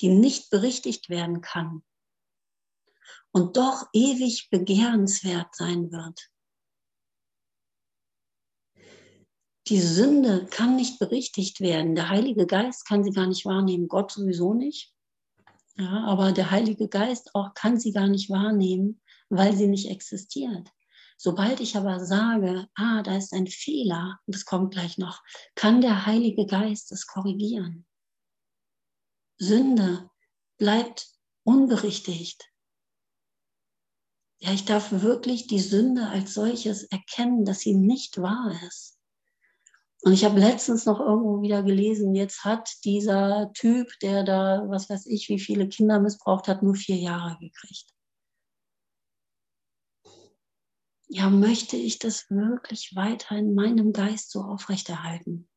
die 0.00 0.08
nicht 0.08 0.50
berichtigt 0.50 1.08
werden 1.08 1.40
kann 1.40 1.84
und 3.30 3.56
doch 3.56 3.86
ewig 3.92 4.48
begehrenswert 4.50 5.54
sein 5.54 5.92
wird. 5.92 6.28
die 9.68 9.80
Sünde 9.80 10.46
kann 10.46 10.76
nicht 10.76 10.98
berichtigt 10.98 11.60
werden. 11.60 11.96
Der 11.96 12.08
Heilige 12.08 12.46
Geist 12.46 12.86
kann 12.86 13.02
sie 13.02 13.10
gar 13.10 13.26
nicht 13.26 13.44
wahrnehmen. 13.44 13.88
Gott 13.88 14.12
sowieso 14.12 14.54
nicht. 14.54 14.92
Ja, 15.76 16.04
aber 16.04 16.32
der 16.32 16.50
Heilige 16.50 16.88
Geist 16.88 17.34
auch 17.34 17.52
kann 17.54 17.78
sie 17.78 17.92
gar 17.92 18.06
nicht 18.06 18.30
wahrnehmen, 18.30 19.00
weil 19.28 19.56
sie 19.56 19.66
nicht 19.66 19.90
existiert. 19.90 20.70
Sobald 21.16 21.60
ich 21.60 21.76
aber 21.76 22.04
sage, 22.04 22.68
ah, 22.74 23.02
da 23.02 23.16
ist 23.16 23.32
ein 23.32 23.46
Fehler, 23.46 24.20
und 24.26 24.34
das 24.34 24.44
kommt 24.44 24.72
gleich 24.72 24.98
noch, 24.98 25.22
kann 25.54 25.80
der 25.80 26.06
Heilige 26.06 26.46
Geist 26.46 26.92
es 26.92 27.06
korrigieren. 27.06 27.86
Sünde 29.38 30.10
bleibt 30.58 31.08
unberichtigt. 31.44 32.50
Ja, 34.38 34.52
ich 34.52 34.66
darf 34.66 34.92
wirklich 34.92 35.46
die 35.46 35.60
Sünde 35.60 36.08
als 36.08 36.34
solches 36.34 36.84
erkennen, 36.84 37.44
dass 37.44 37.60
sie 37.60 37.74
nicht 37.74 38.20
wahr 38.20 38.52
ist. 38.66 38.98
Und 40.02 40.12
ich 40.12 40.24
habe 40.24 40.38
letztens 40.38 40.84
noch 40.84 41.00
irgendwo 41.00 41.40
wieder 41.40 41.62
gelesen, 41.62 42.14
jetzt 42.14 42.44
hat 42.44 42.70
dieser 42.84 43.50
Typ, 43.54 43.88
der 44.02 44.22
da, 44.22 44.62
was 44.68 44.90
weiß 44.90 45.06
ich, 45.06 45.28
wie 45.30 45.40
viele 45.40 45.68
Kinder 45.68 45.98
missbraucht 45.98 46.48
hat, 46.48 46.62
nur 46.62 46.74
vier 46.74 46.96
Jahre 46.96 47.38
gekriegt. 47.40 47.95
Ja, 51.08 51.30
möchte 51.30 51.76
ich 51.76 51.98
das 51.98 52.28
wirklich 52.30 52.96
weiter 52.96 53.36
in 53.36 53.54
meinem 53.54 53.92
Geist 53.92 54.30
so 54.30 54.40
aufrechterhalten? 54.40 55.48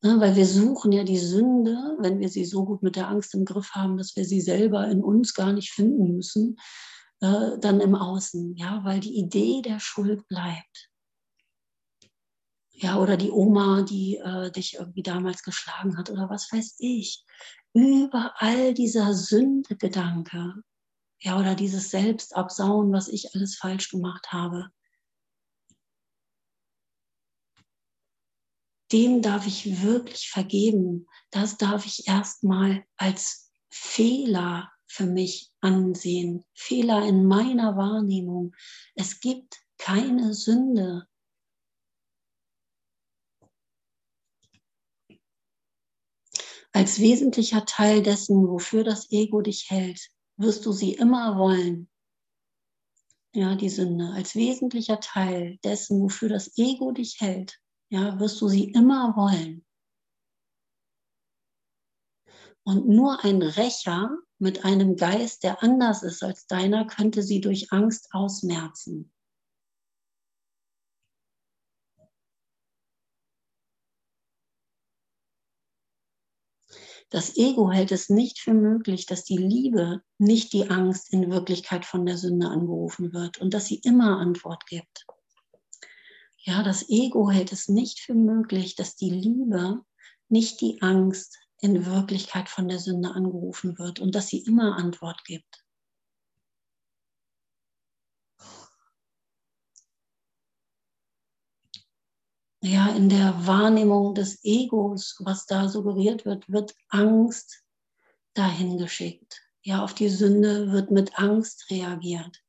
Ne, 0.00 0.20
weil 0.20 0.36
wir 0.36 0.46
suchen 0.46 0.92
ja 0.92 1.02
die 1.02 1.18
Sünde, 1.18 1.96
wenn 1.98 2.20
wir 2.20 2.28
sie 2.28 2.44
so 2.44 2.64
gut 2.64 2.84
mit 2.84 2.94
der 2.94 3.08
Angst 3.08 3.34
im 3.34 3.44
Griff 3.44 3.72
haben, 3.72 3.98
dass 3.98 4.14
wir 4.14 4.24
sie 4.24 4.40
selber 4.40 4.86
in 4.88 5.02
uns 5.02 5.34
gar 5.34 5.52
nicht 5.52 5.70
finden 5.72 6.14
müssen, 6.14 6.56
äh, 7.20 7.58
dann 7.58 7.80
im 7.80 7.96
Außen, 7.96 8.54
ja, 8.54 8.84
weil 8.84 9.00
die 9.00 9.18
Idee 9.18 9.60
der 9.60 9.80
Schuld 9.80 10.28
bleibt. 10.28 10.90
Ja, 12.70 13.00
oder 13.00 13.16
die 13.16 13.32
Oma, 13.32 13.82
die 13.82 14.18
äh, 14.18 14.52
dich 14.52 14.74
irgendwie 14.74 15.02
damals 15.02 15.42
geschlagen 15.42 15.98
hat 15.98 16.10
oder 16.10 16.30
was 16.30 16.52
weiß 16.52 16.76
ich. 16.78 17.24
Überall 17.74 18.74
dieser 18.74 19.14
Sündegedanke, 19.14 20.62
ja, 21.20 21.38
oder 21.38 21.54
dieses 21.54 21.90
Selbstabsauen, 21.90 22.92
was 22.92 23.08
ich 23.08 23.34
alles 23.34 23.56
falsch 23.56 23.90
gemacht 23.90 24.32
habe. 24.32 24.70
Dem 28.92 29.20
darf 29.20 29.46
ich 29.46 29.82
wirklich 29.82 30.30
vergeben. 30.30 31.06
Das 31.30 31.58
darf 31.58 31.84
ich 31.84 32.06
erstmal 32.06 32.84
als 32.96 33.52
Fehler 33.68 34.72
für 34.86 35.04
mich 35.04 35.52
ansehen. 35.60 36.44
Fehler 36.54 37.06
in 37.06 37.26
meiner 37.26 37.76
Wahrnehmung. 37.76 38.54
Es 38.94 39.20
gibt 39.20 39.58
keine 39.76 40.32
Sünde. 40.32 41.06
Als 46.72 46.98
wesentlicher 47.00 47.66
Teil 47.66 48.02
dessen, 48.02 48.48
wofür 48.48 48.84
das 48.84 49.10
Ego 49.10 49.42
dich 49.42 49.68
hält, 49.68 50.10
wirst 50.38 50.64
du 50.64 50.72
sie 50.72 50.94
immer 50.94 51.36
wollen. 51.36 51.88
Ja, 53.34 53.56
die 53.56 53.68
Sünde. 53.68 54.12
Als 54.14 54.34
wesentlicher 54.34 55.00
Teil 55.00 55.58
dessen, 55.62 56.00
wofür 56.00 56.28
das 56.28 56.56
Ego 56.56 56.92
dich 56.92 57.20
hält, 57.20 57.60
ja, 57.90 58.18
wirst 58.18 58.40
du 58.40 58.48
sie 58.48 58.70
immer 58.70 59.14
wollen. 59.16 59.64
Und 62.64 62.88
nur 62.88 63.24
ein 63.24 63.42
Rächer 63.42 64.16
mit 64.38 64.64
einem 64.64 64.96
Geist, 64.96 65.42
der 65.42 65.62
anders 65.62 66.02
ist 66.02 66.22
als 66.22 66.46
deiner, 66.46 66.86
könnte 66.86 67.22
sie 67.22 67.40
durch 67.40 67.72
Angst 67.72 68.08
ausmerzen. 68.12 69.12
Das 77.10 77.36
Ego 77.38 77.70
hält 77.70 77.90
es 77.90 78.10
nicht 78.10 78.38
für 78.38 78.52
möglich, 78.52 79.06
dass 79.06 79.24
die 79.24 79.38
Liebe, 79.38 80.02
nicht 80.18 80.52
die 80.52 80.68
Angst 80.68 81.10
in 81.12 81.30
Wirklichkeit 81.30 81.86
von 81.86 82.04
der 82.04 82.18
Sünde 82.18 82.48
angerufen 82.48 83.14
wird 83.14 83.38
und 83.38 83.54
dass 83.54 83.66
sie 83.66 83.80
immer 83.82 84.18
Antwort 84.18 84.66
gibt. 84.66 85.06
Ja, 86.36 86.62
das 86.62 86.88
Ego 86.90 87.30
hält 87.30 87.52
es 87.52 87.68
nicht 87.68 88.00
für 88.00 88.14
möglich, 88.14 88.76
dass 88.76 88.94
die 88.94 89.10
Liebe, 89.10 89.80
nicht 90.28 90.60
die 90.60 90.82
Angst 90.82 91.38
in 91.60 91.86
Wirklichkeit 91.86 92.50
von 92.50 92.68
der 92.68 92.78
Sünde 92.78 93.10
angerufen 93.10 93.78
wird 93.78 94.00
und 94.00 94.14
dass 94.14 94.28
sie 94.28 94.40
immer 94.40 94.76
Antwort 94.76 95.24
gibt. 95.24 95.64
Ja, 102.60 102.88
in 102.88 103.08
der 103.08 103.46
Wahrnehmung 103.46 104.14
des 104.14 104.44
Egos, 104.44 105.16
was 105.20 105.46
da 105.46 105.68
suggeriert 105.68 106.24
wird, 106.24 106.48
wird 106.48 106.74
Angst 106.88 107.62
dahin 108.34 108.78
geschickt. 108.78 109.40
Ja, 109.62 109.84
auf 109.84 109.94
die 109.94 110.08
Sünde 110.08 110.72
wird 110.72 110.90
mit 110.90 111.18
Angst 111.18 111.70
reagiert 111.70 112.42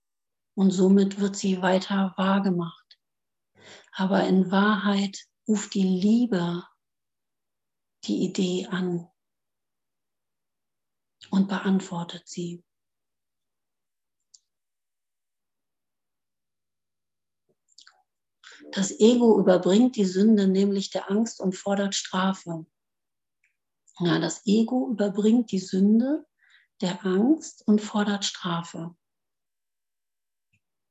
und 0.55 0.71
somit 0.71 1.19
wird 1.19 1.35
sie 1.35 1.61
weiter 1.61 2.13
wahrgemacht. 2.17 2.97
Aber 3.91 4.23
in 4.25 4.51
Wahrheit 4.51 5.27
ruft 5.47 5.73
die 5.75 5.83
Liebe 5.83 6.63
die 8.05 8.23
Idee 8.23 8.67
an 8.67 9.07
und 11.29 11.47
beantwortet 11.49 12.27
sie. 12.27 12.63
Das 18.71 18.91
Ego 18.99 19.39
überbringt 19.39 19.95
die 19.95 20.05
Sünde 20.05 20.47
nämlich 20.47 20.91
der 20.91 21.09
Angst 21.09 21.39
und 21.39 21.55
fordert 21.55 21.95
Strafe. 21.95 22.65
Ja, 23.99 24.19
das 24.19 24.45
Ego 24.45 24.89
überbringt 24.89 25.51
die 25.51 25.59
Sünde 25.59 26.25
der 26.81 27.05
Angst 27.05 27.67
und 27.67 27.81
fordert 27.81 28.25
Strafe. 28.25 28.95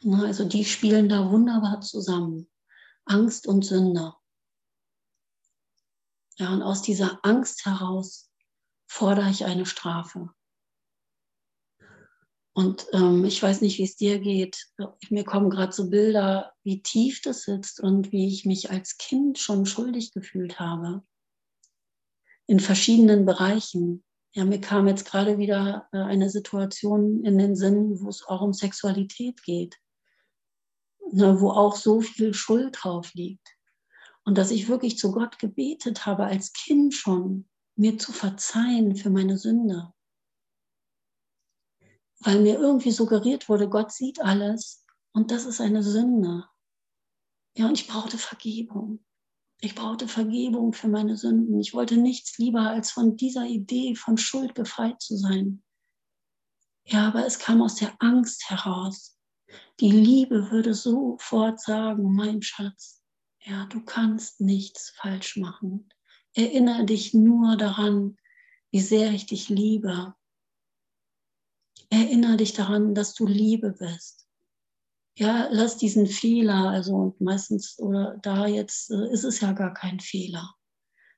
Ja, 0.00 0.18
also 0.20 0.44
die 0.44 0.64
spielen 0.64 1.08
da 1.08 1.30
wunderbar 1.30 1.80
zusammen. 1.80 2.50
Angst 3.04 3.46
und 3.46 3.64
Sünde. 3.64 4.14
Ja, 6.36 6.52
und 6.52 6.62
aus 6.62 6.82
dieser 6.82 7.18
Angst 7.24 7.64
heraus 7.64 8.30
fordere 8.86 9.30
ich 9.30 9.44
eine 9.44 9.66
Strafe. 9.66 10.30
Und 12.58 12.88
ähm, 12.92 13.24
ich 13.24 13.40
weiß 13.40 13.60
nicht, 13.60 13.78
wie 13.78 13.84
es 13.84 13.94
dir 13.94 14.18
geht. 14.18 14.66
Mir 15.10 15.22
kommen 15.22 15.48
gerade 15.48 15.70
so 15.70 15.90
Bilder, 15.90 16.54
wie 16.64 16.82
tief 16.82 17.22
das 17.22 17.42
sitzt 17.42 17.78
und 17.78 18.10
wie 18.10 18.26
ich 18.26 18.46
mich 18.46 18.72
als 18.72 18.98
Kind 18.98 19.38
schon 19.38 19.64
schuldig 19.64 20.10
gefühlt 20.10 20.58
habe. 20.58 21.04
In 22.48 22.58
verschiedenen 22.58 23.26
Bereichen. 23.26 24.02
Ja, 24.32 24.44
mir 24.44 24.60
kam 24.60 24.88
jetzt 24.88 25.04
gerade 25.04 25.38
wieder 25.38 25.86
äh, 25.92 25.98
eine 25.98 26.30
Situation 26.30 27.22
in 27.24 27.38
den 27.38 27.54
Sinn, 27.54 28.00
wo 28.00 28.08
es 28.08 28.26
auch 28.26 28.40
um 28.40 28.52
Sexualität 28.52 29.44
geht. 29.44 29.76
Ne, 31.12 31.40
wo 31.40 31.52
auch 31.52 31.76
so 31.76 32.00
viel 32.00 32.34
Schuld 32.34 32.76
drauf 32.80 33.14
liegt. 33.14 33.46
Und 34.24 34.36
dass 34.36 34.50
ich 34.50 34.68
wirklich 34.68 34.98
zu 34.98 35.12
Gott 35.12 35.38
gebetet 35.38 36.06
habe, 36.06 36.24
als 36.24 36.52
Kind 36.52 36.92
schon, 36.92 37.48
mir 37.76 37.98
zu 37.98 38.10
verzeihen 38.10 38.96
für 38.96 39.10
meine 39.10 39.38
Sünde. 39.38 39.92
Weil 42.20 42.40
mir 42.40 42.58
irgendwie 42.58 42.90
suggeriert 42.90 43.48
wurde, 43.48 43.68
Gott 43.68 43.92
sieht 43.92 44.20
alles 44.20 44.84
und 45.12 45.30
das 45.30 45.44
ist 45.44 45.60
eine 45.60 45.82
Sünde. 45.82 46.44
Ja, 47.56 47.66
und 47.66 47.78
ich 47.78 47.88
brauchte 47.88 48.18
Vergebung. 48.18 49.04
Ich 49.60 49.74
brauchte 49.74 50.06
Vergebung 50.06 50.72
für 50.72 50.88
meine 50.88 51.16
Sünden. 51.16 51.58
Ich 51.58 51.74
wollte 51.74 51.96
nichts 51.96 52.38
lieber, 52.38 52.60
als 52.60 52.92
von 52.92 53.16
dieser 53.16 53.44
Idee 53.44 53.96
von 53.96 54.16
Schuld 54.16 54.54
befreit 54.54 55.00
zu 55.02 55.16
sein. 55.16 55.62
Ja, 56.84 57.08
aber 57.08 57.26
es 57.26 57.38
kam 57.38 57.60
aus 57.60 57.74
der 57.74 57.94
Angst 57.98 58.48
heraus. 58.48 59.18
Die 59.80 59.90
Liebe 59.90 60.50
würde 60.50 60.74
sofort 60.74 61.60
sagen, 61.60 62.14
mein 62.14 62.42
Schatz, 62.42 63.02
ja, 63.44 63.66
du 63.66 63.84
kannst 63.84 64.40
nichts 64.40 64.90
falsch 64.96 65.36
machen. 65.36 65.88
Erinnere 66.34 66.84
dich 66.84 67.14
nur 67.14 67.56
daran, 67.56 68.16
wie 68.70 68.80
sehr 68.80 69.10
ich 69.12 69.26
dich 69.26 69.48
liebe. 69.48 70.14
Erinnere 71.90 72.36
dich 72.36 72.52
daran, 72.52 72.94
dass 72.94 73.14
du 73.14 73.26
Liebe 73.26 73.72
bist. 73.72 74.26
Ja, 75.16 75.48
lass 75.50 75.76
diesen 75.76 76.06
Fehler, 76.06 76.68
also 76.68 77.16
meistens 77.18 77.78
oder 77.78 78.18
da 78.22 78.46
jetzt 78.46 78.90
äh, 78.90 79.10
ist 79.12 79.24
es 79.24 79.40
ja 79.40 79.52
gar 79.52 79.74
kein 79.74 79.98
Fehler. 79.98 80.54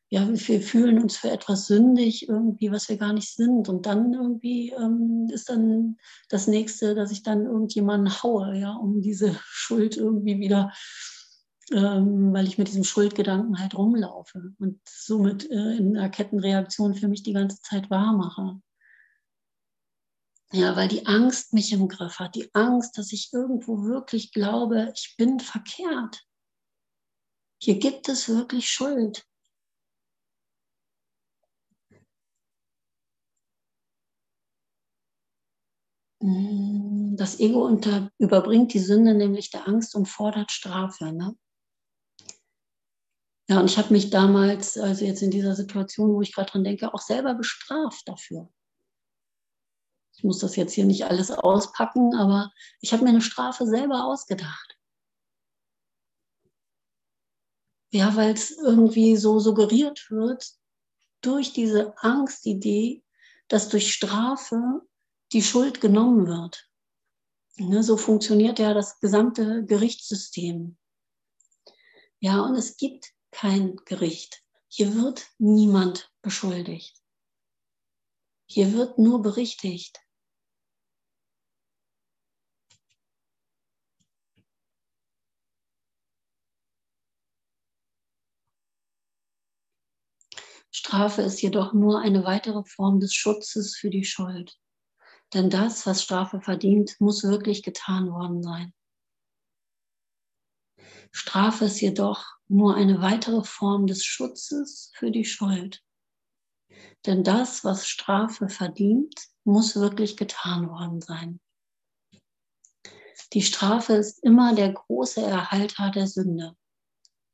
Ja, 0.09 0.28
wir 0.28 0.61
fühlen 0.61 0.98
uns 1.00 1.16
für 1.16 1.30
etwas 1.30 1.66
sündig, 1.66 2.28
irgendwie, 2.28 2.72
was 2.72 2.88
wir 2.88 2.96
gar 2.96 3.12
nicht 3.12 3.35
sind. 3.37 3.68
Und 3.68 3.87
dann 3.87 4.12
irgendwie 4.12 4.70
ähm, 4.70 5.28
ist 5.33 5.50
dann 5.50 5.98
das 6.28 6.46
nächste, 6.46 6.94
dass 6.94 7.12
ich 7.12 7.22
dann 7.22 7.44
irgendjemanden 7.44 8.22
haue, 8.22 8.59
ja, 8.59 8.72
um 8.72 9.02
diese 9.02 9.38
Schuld 9.44 9.96
irgendwie 9.96 10.40
wieder 10.40 10.72
ähm, 11.72 12.33
weil 12.33 12.46
ich 12.46 12.59
mit 12.59 12.68
diesem 12.68 12.85
Schuldgedanken 12.85 13.59
halt 13.59 13.76
rumlaufe 13.76 14.52
und 14.59 14.80
somit 14.88 15.48
äh, 15.50 15.76
in 15.76 15.96
einer 15.96 16.09
Kettenreaktion 16.09 16.94
für 16.94 17.09
mich 17.09 17.22
die 17.22 17.33
ganze 17.33 17.61
Zeit 17.62 17.90
wahr 17.90 18.12
mache. 18.12 18.61
Ja, 20.52 20.74
weil 20.74 20.88
die 20.88 21.06
Angst 21.06 21.52
mich 21.52 21.72
im 21.72 21.86
Griff 21.88 22.18
hat, 22.18 22.34
die 22.34 22.52
Angst, 22.54 22.98
dass 22.98 23.12
ich 23.12 23.32
irgendwo 23.32 23.84
wirklich 23.84 24.32
glaube, 24.32 24.92
ich 24.96 25.14
bin 25.16 25.38
verkehrt. 25.38 26.26
Hier 27.62 27.78
gibt 27.78 28.08
es 28.08 28.28
wirklich 28.28 28.68
Schuld. 28.68 29.24
Das 36.22 37.38
Ego 37.38 37.64
unter, 37.64 38.10
überbringt 38.18 38.74
die 38.74 38.78
Sünde 38.80 39.14
nämlich 39.14 39.50
der 39.50 39.68
Angst 39.68 39.94
und 39.94 40.06
fordert 40.06 40.50
Strafe. 40.50 41.12
Ne? 41.12 41.36
Ja, 43.48 43.60
und 43.60 43.70
ich 43.70 43.78
habe 43.78 43.92
mich 43.92 44.10
damals, 44.10 44.76
also 44.76 45.04
jetzt 45.04 45.22
in 45.22 45.30
dieser 45.30 45.54
Situation, 45.54 46.12
wo 46.12 46.22
ich 46.22 46.34
gerade 46.34 46.50
dran 46.50 46.64
denke, 46.64 46.92
auch 46.92 47.00
selber 47.00 47.34
bestraft 47.34 48.02
dafür. 48.06 48.50
Ich 50.16 50.25
muss 50.25 50.38
das 50.38 50.57
jetzt 50.57 50.73
hier 50.73 50.85
nicht 50.85 51.05
alles 51.05 51.31
auspacken, 51.31 52.14
aber 52.14 52.53
ich 52.81 52.92
habe 52.92 53.05
mir 53.05 53.11
eine 53.11 53.23
Strafe 53.23 53.66
selber 53.66 54.05
ausgedacht. 54.05 54.77
Ja, 57.92 58.14
weil 58.16 58.35
es 58.35 58.51
irgendwie 58.51 59.16
so 59.16 59.40
suggeriert 59.40 60.11
wird 60.11 60.53
durch 61.23 61.53
diese 61.53 61.96
Angstidee, 61.99 63.03
dass 63.49 63.68
durch 63.68 63.92
Strafe 63.92 64.83
die 65.33 65.42
Schuld 65.42 65.81
genommen 65.81 66.27
wird. 66.27 66.68
Ne, 67.57 67.83
so 67.83 67.96
funktioniert 67.96 68.59
ja 68.59 68.75
das 68.75 69.01
gesamte 69.01 69.64
Gerichtssystem. 69.66 70.79
Ja, 72.20 72.40
und 72.42 72.55
es 72.55 72.77
gibt 72.77 73.12
kein 73.31 73.77
Gericht. 73.85 74.42
Hier 74.68 74.94
wird 74.94 75.27
niemand 75.38 76.12
beschuldigt. 76.23 76.99
Hier 78.52 78.72
wird 78.72 78.98
nur 78.98 79.22
berichtigt. 79.22 80.00
Strafe 90.72 91.22
ist 91.22 91.40
jedoch 91.42 91.74
nur 91.74 92.00
eine 92.00 92.24
weitere 92.24 92.64
Form 92.64 92.98
des 92.98 93.14
Schutzes 93.14 93.76
für 93.76 93.88
die 93.88 94.04
Schuld. 94.04 94.58
Denn 95.32 95.48
das, 95.48 95.86
was 95.86 96.02
Strafe 96.02 96.40
verdient, 96.40 96.96
muss 96.98 97.22
wirklich 97.22 97.62
getan 97.62 98.10
worden 98.10 98.42
sein. 98.42 98.74
Strafe 101.12 101.66
ist 101.66 101.80
jedoch 101.80 102.24
nur 102.48 102.74
eine 102.74 103.00
weitere 103.00 103.44
Form 103.44 103.86
des 103.86 104.04
Schutzes 104.04 104.90
für 104.96 105.12
die 105.12 105.24
Schuld. 105.24 105.84
Denn 107.06 107.24
das, 107.24 107.64
was 107.64 107.87
Strafe 107.87 108.48
verdient, 108.48 109.14
muss 109.44 109.76
wirklich 109.76 110.16
getan 110.16 110.68
worden 110.68 111.00
sein. 111.00 111.40
Die 113.33 113.42
Strafe 113.42 113.94
ist 113.94 114.22
immer 114.22 114.54
der 114.54 114.72
große 114.72 115.22
Erhalter 115.22 115.90
der 115.90 116.06
Sünde 116.06 116.56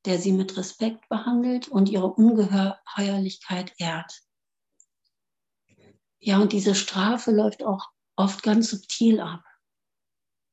der 0.07 0.19
sie 0.21 0.33
mit 0.33 0.57
Respekt 0.57 1.09
behandelt 1.09 1.69
und 1.69 1.89
ihre 1.89 2.07
Ungeheuerlichkeit 2.07 3.73
ehrt. 3.79 4.23
Ja, 6.19 6.39
und 6.41 6.53
diese 6.53 6.75
Strafe 6.75 7.33
läuft 7.33 7.65
auch 7.65 7.91
oft 8.15 8.43
ganz 8.43 8.71
subtil 8.71 9.21
ab. 9.21 9.45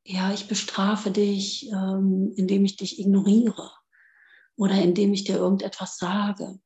Ja, 0.05 0.33
ich 0.33 0.47
bestrafe 0.47 1.11
dich, 1.11 1.69
ähm, 1.69 2.33
indem 2.35 2.65
ich 2.65 2.75
dich 2.75 2.99
ignoriere 2.99 3.71
oder 4.57 4.81
indem 4.81 5.13
ich 5.13 5.23
dir 5.23 5.37
irgendetwas 5.37 5.97
sage. 5.97 6.59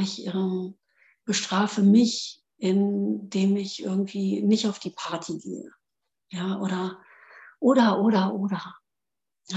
Ich 0.00 0.26
ähm, 0.26 0.78
bestrafe 1.24 1.82
mich, 1.82 2.42
indem 2.58 3.56
ich 3.56 3.82
irgendwie 3.82 4.42
nicht 4.42 4.66
auf 4.66 4.78
die 4.78 4.90
Party 4.90 5.38
gehe. 5.38 5.70
Ja, 6.30 6.60
oder, 6.60 7.02
oder, 7.58 8.00
oder, 8.00 8.34
oder. 8.34 8.76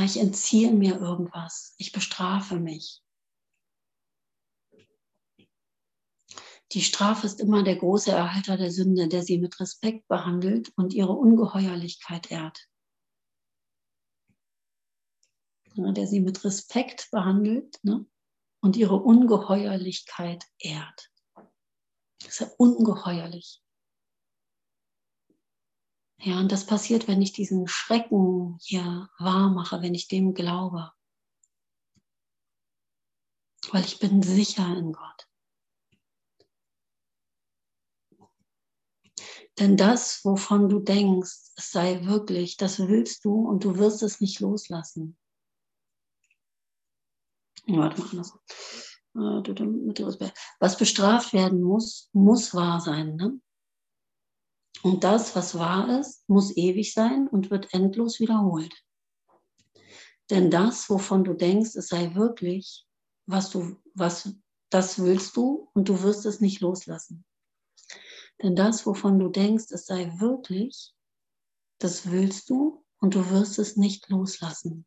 Ich 0.02 0.20
entziehe 0.20 0.72
mir 0.72 1.00
irgendwas. 1.00 1.76
Ich 1.78 1.92
bestrafe 1.92 2.60
mich. 2.60 3.04
Die 6.72 6.82
Strafe 6.82 7.28
ist 7.28 7.40
immer 7.40 7.64
der 7.64 7.76
große 7.76 8.12
Erhalter 8.12 8.58
der 8.58 8.72
Sünde, 8.72 9.08
der 9.08 9.22
sie 9.22 9.38
mit 9.38 9.60
Respekt 9.60 10.08
behandelt 10.08 10.72
und 10.76 10.94
ihre 10.94 11.12
Ungeheuerlichkeit 11.12 12.32
ehrt. 12.32 12.68
Der 15.76 16.08
sie 16.08 16.20
mit 16.20 16.44
Respekt 16.44 17.10
behandelt 17.12 17.80
ne, 17.84 18.06
und 18.64 18.78
ihre 18.78 18.96
Ungeheuerlichkeit 18.96 20.46
ehrt. 20.58 21.12
Das 22.20 22.30
ist 22.30 22.40
ja 22.40 22.48
ungeheuerlich. 22.58 23.62
Ja, 26.20 26.40
und 26.40 26.50
das 26.50 26.66
passiert, 26.66 27.10
wenn 27.10 27.22
ich 27.22 27.34
diesen 27.34 27.68
Schrecken 27.68 28.58
hier 28.62 29.10
wahr 29.20 29.50
mache, 29.50 29.82
wenn 29.82 29.94
ich 29.94 30.08
dem 30.08 30.34
glaube. 30.34 30.94
Weil 33.72 33.84
ich 33.84 34.00
bin 34.00 34.24
sicher 34.24 34.66
in 34.78 34.94
Gott. 34.94 35.28
Denn 39.60 39.76
das, 39.76 40.24
wovon 40.24 40.70
du 40.70 40.80
denkst, 40.80 41.52
es 41.58 41.72
sei 41.72 42.06
wirklich, 42.06 42.56
das 42.56 42.80
willst 42.80 43.26
du 43.26 43.46
und 43.46 43.66
du 43.66 43.78
wirst 43.78 44.04
es 44.04 44.22
nicht 44.22 44.40
loslassen. 44.40 45.18
Warte 47.68 48.02
mal 48.02 48.10
anders. 48.10 48.38
Äh, 49.16 50.32
was 50.60 50.78
bestraft 50.78 51.34
werden 51.34 51.62
muss, 51.62 52.10
muss 52.14 52.54
wahr 52.54 52.80
sein. 52.82 53.16
Ne? 53.16 53.40
Und 54.82 55.04
das, 55.04 55.36
was 55.36 55.58
wahr 55.58 56.00
ist, 56.00 56.28
muss 56.28 56.56
ewig 56.58 56.94
sein 56.94 57.28
und 57.28 57.52
wird 57.52 57.74
endlos 57.74 58.20
wiederholt. 58.20 58.74
Denn 60.30 60.50
das, 60.50 60.90
wovon 60.90 61.24
du 61.24 61.34
denkst, 61.34 61.76
es 61.76 61.88
sei 61.88 62.16
wirklich, 62.16 62.86
was 63.26 63.50
du, 63.50 63.78
was, 63.94 64.36
das 64.70 65.00
willst 65.00 65.38
du 65.38 65.70
und 65.74 65.90
du 65.90 66.02
wirst 66.02 66.26
es 66.26 66.42
nicht 66.42 66.62
loslassen. 66.62 67.24
Denn 68.42 68.56
das, 68.56 68.86
wovon 68.86 69.20
du 69.20 69.30
denkst, 69.30 69.66
es 69.70 69.86
sei 69.86 70.12
wirklich, 70.20 70.94
das 71.80 72.10
willst 72.10 72.50
du 72.50 72.84
und 73.00 73.16
du 73.16 73.30
wirst 73.30 73.60
es 73.60 73.78
nicht 73.78 74.10
loslassen. 74.10 74.86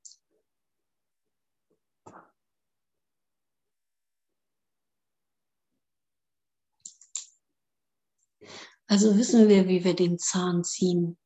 Also 8.89 9.17
wissen 9.17 9.49
wir, 9.49 9.67
wie 9.69 9.83
wir 9.83 9.95
den 9.95 10.19
Zahn 10.19 10.63
ziehen, 10.63 11.19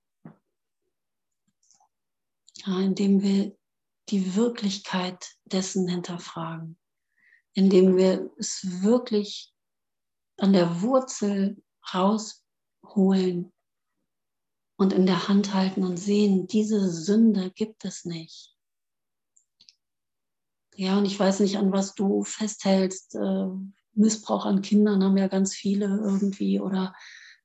ja, 2.64 2.81
indem 2.81 3.23
wir 3.23 3.57
die 4.09 4.35
Wirklichkeit 4.35 5.37
dessen 5.44 5.87
hinterfragen, 5.87 6.79
indem 7.55 7.96
wir 7.96 8.31
es 8.38 8.83
wirklich 8.83 9.53
an 10.38 10.53
der 10.53 10.81
Wurzel 10.81 11.62
rausholen 11.94 13.53
und 14.77 14.92
in 14.94 15.05
der 15.05 15.29
Hand 15.29 15.53
halten 15.53 15.85
und 15.85 15.99
sehen, 15.99 16.46
diese 16.46 16.90
Sünde 16.90 17.51
gibt 17.51 17.85
es 17.85 18.07
nicht. 18.07 18.57
Ja, 20.77 20.96
und 20.96 21.05
ich 21.05 21.20
weiß 21.20 21.40
nicht, 21.40 21.59
an 21.59 21.73
was 21.73 21.94
du 21.94 22.25
festhältst. 22.25 23.14
Äh, 23.16 23.49
Missbrauch 23.92 24.46
an 24.46 24.62
Kindern 24.62 25.05
haben 25.05 25.18
ja 25.18 25.29
ganz 25.29 25.55
viele 25.55 25.85
irgendwie 25.85 26.59
oder 26.59 26.94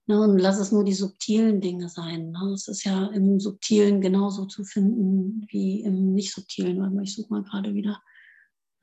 Ne, 0.07 0.21
und 0.21 0.37
lass 0.37 0.59
es 0.59 0.71
nur 0.71 0.83
die 0.83 0.93
subtilen 0.93 1.61
Dinge 1.61 1.89
sein. 1.89 2.31
Ne? 2.31 2.51
Es 2.53 2.67
ist 2.67 2.83
ja 2.83 3.07
im 3.07 3.39
Subtilen 3.39 4.01
genauso 4.01 4.45
zu 4.45 4.63
finden 4.63 5.47
wie 5.49 5.81
im 5.81 6.13
Nicht-Subtilen. 6.13 7.01
Ich 7.01 7.15
suche 7.15 7.33
mal 7.33 7.43
gerade 7.43 7.73
wieder 7.73 8.01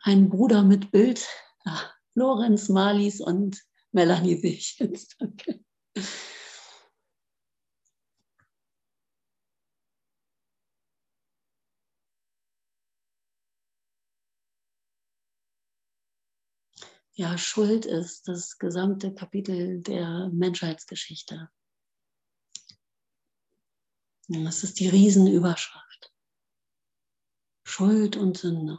einen 0.01 0.29
Bruder 0.31 0.65
mit 0.65 0.91
Bild. 0.91 1.25
Ja, 1.65 1.79
Lorenz, 2.15 2.69
Marlies 2.69 3.21
und 3.21 3.63
Melanie 3.93 4.37
sehe 4.37 4.55
ich 4.55 4.79
jetzt. 4.79 5.17
Danke. 5.21 5.61
Ja, 17.15 17.37
Schuld 17.37 17.85
ist 17.85 18.27
das 18.27 18.59
gesamte 18.59 19.15
Kapitel 19.15 19.83
der 19.83 20.31
Menschheitsgeschichte. 20.33 21.51
Das 24.29 24.65
ist 24.65 24.81
die 24.81 24.89
Riesenüberschrift. 24.89 26.13
Schuld 27.65 28.17
und 28.17 28.39
Sünde. 28.39 28.79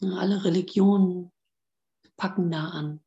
Alle 0.00 0.44
Religionen 0.44 1.32
packen 2.16 2.50
da 2.50 2.68
an. 2.68 3.02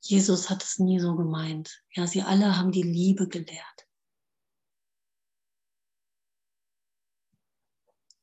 Jesus 0.00 0.48
hat 0.48 0.62
es 0.62 0.78
nie 0.78 1.00
so 1.00 1.16
gemeint. 1.16 1.82
Ja, 1.90 2.06
sie 2.06 2.22
alle 2.22 2.56
haben 2.56 2.72
die 2.72 2.82
Liebe 2.82 3.28
gelehrt. 3.28 3.88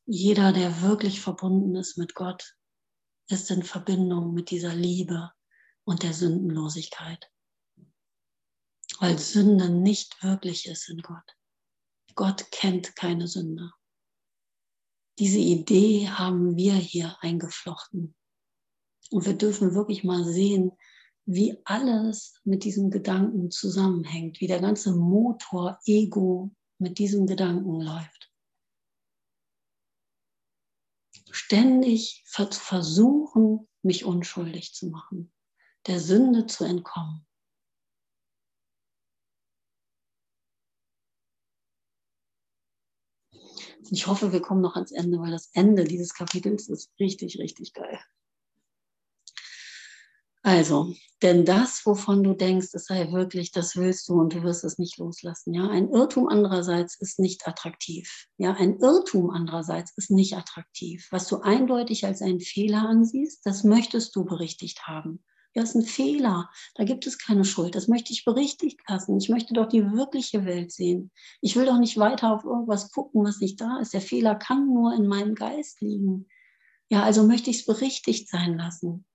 Jeder, 0.05 0.51
der 0.51 0.81
wirklich 0.81 1.21
verbunden 1.21 1.75
ist 1.75 1.97
mit 1.97 2.15
Gott, 2.15 2.57
ist 3.29 3.51
in 3.51 3.63
Verbindung 3.63 4.33
mit 4.33 4.49
dieser 4.49 4.73
Liebe 4.73 5.31
und 5.85 6.03
der 6.03 6.13
Sündenlosigkeit. 6.13 7.29
Weil 8.99 9.17
Sünde 9.17 9.69
nicht 9.69 10.21
wirklich 10.23 10.67
ist 10.67 10.89
in 10.89 11.01
Gott. 11.01 11.35
Gott 12.15 12.51
kennt 12.51 12.95
keine 12.95 13.27
Sünde. 13.27 13.71
Diese 15.19 15.39
Idee 15.39 16.07
haben 16.09 16.55
wir 16.55 16.73
hier 16.73 17.17
eingeflochten. 17.21 18.15
Und 19.11 19.25
wir 19.25 19.33
dürfen 19.33 19.75
wirklich 19.75 20.03
mal 20.03 20.23
sehen, 20.23 20.71
wie 21.25 21.57
alles 21.65 22.39
mit 22.43 22.63
diesem 22.63 22.89
Gedanken 22.91 23.51
zusammenhängt, 23.51 24.41
wie 24.41 24.47
der 24.47 24.59
ganze 24.59 24.95
Motor 24.95 25.79
Ego 25.85 26.51
mit 26.77 26.97
diesem 26.97 27.27
Gedanken 27.27 27.79
läuft 27.79 28.22
ständig 31.33 32.23
versuchen, 32.55 33.67
mich 33.81 34.05
unschuldig 34.05 34.73
zu 34.73 34.87
machen. 34.87 35.31
der 35.87 35.99
Sünde 35.99 36.45
zu 36.47 36.63
entkommen. 36.63 37.25
Ich 43.91 44.07
hoffe, 44.07 44.31
wir 44.31 44.41
kommen 44.41 44.61
noch 44.61 44.75
ans 44.75 44.91
Ende, 44.91 45.19
weil 45.19 45.31
das 45.31 45.49
Ende 45.53 45.83
dieses 45.83 46.13
Kapitels 46.13 46.69
ist 46.69 46.91
richtig, 46.99 47.37
richtig 47.39 47.73
geil. 47.73 47.99
Also, 50.45 50.93
denn 51.21 51.45
das, 51.45 51.85
wovon 51.85 52.21
du 52.21 52.33
denkst, 52.33 52.73
es 52.73 52.85
sei 52.87 53.09
wirklich, 53.13 53.51
das 53.51 53.77
willst 53.77 54.09
du 54.09 54.19
und 54.19 54.33
du 54.33 54.43
wirst 54.43 54.65
es 54.65 54.77
nicht 54.77 54.97
loslassen. 54.97 55.53
Ja, 55.53 55.69
ein 55.69 55.89
Irrtum 55.89 56.27
andererseits 56.27 56.99
ist 56.99 57.17
nicht 57.17 57.47
attraktiv. 57.47 58.27
Ja, 58.37 58.51
ein 58.53 58.77
Irrtum 58.79 59.29
andererseits 59.29 59.93
ist 59.95 60.11
nicht 60.11 60.35
attraktiv. 60.35 61.07
Was 61.11 61.29
du 61.29 61.39
eindeutig 61.39 62.05
als 62.05 62.21
einen 62.21 62.41
Fehler 62.41 62.81
ansiehst, 62.89 63.45
das 63.45 63.63
möchtest 63.63 64.17
du 64.17 64.25
berichtigt 64.25 64.85
haben. 64.85 65.23
Ja, 65.55 65.63
ist 65.63 65.75
ein 65.75 65.83
Fehler. 65.83 66.49
Da 66.75 66.83
gibt 66.83 67.07
es 67.07 67.17
keine 67.17 67.45
Schuld. 67.45 67.75
Das 67.75 67.87
möchte 67.87 68.11
ich 68.11 68.25
berichtigt 68.25 68.81
lassen. 68.89 69.17
Ich 69.17 69.29
möchte 69.29 69.53
doch 69.53 69.69
die 69.69 69.93
wirkliche 69.93 70.43
Welt 70.43 70.73
sehen. 70.73 71.09
Ich 71.39 71.55
will 71.55 71.65
doch 71.65 71.77
nicht 71.77 71.97
weiter 71.97 72.33
auf 72.33 72.43
irgendwas 72.43 72.91
gucken, 72.91 73.23
was 73.23 73.39
nicht 73.39 73.61
da 73.61 73.79
ist. 73.79 73.93
Der 73.93 74.01
Fehler 74.01 74.35
kann 74.35 74.67
nur 74.67 74.93
in 74.93 75.07
meinem 75.07 75.35
Geist 75.35 75.79
liegen. 75.79 76.27
Ja, 76.89 77.03
also 77.03 77.25
möchte 77.25 77.49
ich 77.49 77.59
es 77.59 77.65
berichtigt 77.65 78.29
sein 78.29 78.57
lassen. 78.57 79.05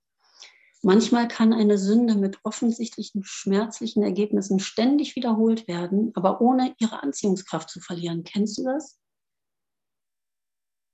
Manchmal 0.81 1.27
kann 1.27 1.53
eine 1.53 1.77
Sünde 1.77 2.15
mit 2.15 2.39
offensichtlichen 2.43 3.23
schmerzlichen 3.25 4.01
Ergebnissen 4.01 4.59
ständig 4.59 5.15
wiederholt 5.17 5.67
werden, 5.67 6.11
aber 6.15 6.39
ohne 6.39 6.73
ihre 6.79 7.03
Anziehungskraft 7.03 7.69
zu 7.69 7.81
verlieren. 7.81 8.23
Kennst 8.23 8.57
du 8.57 8.63
das? 8.63 8.97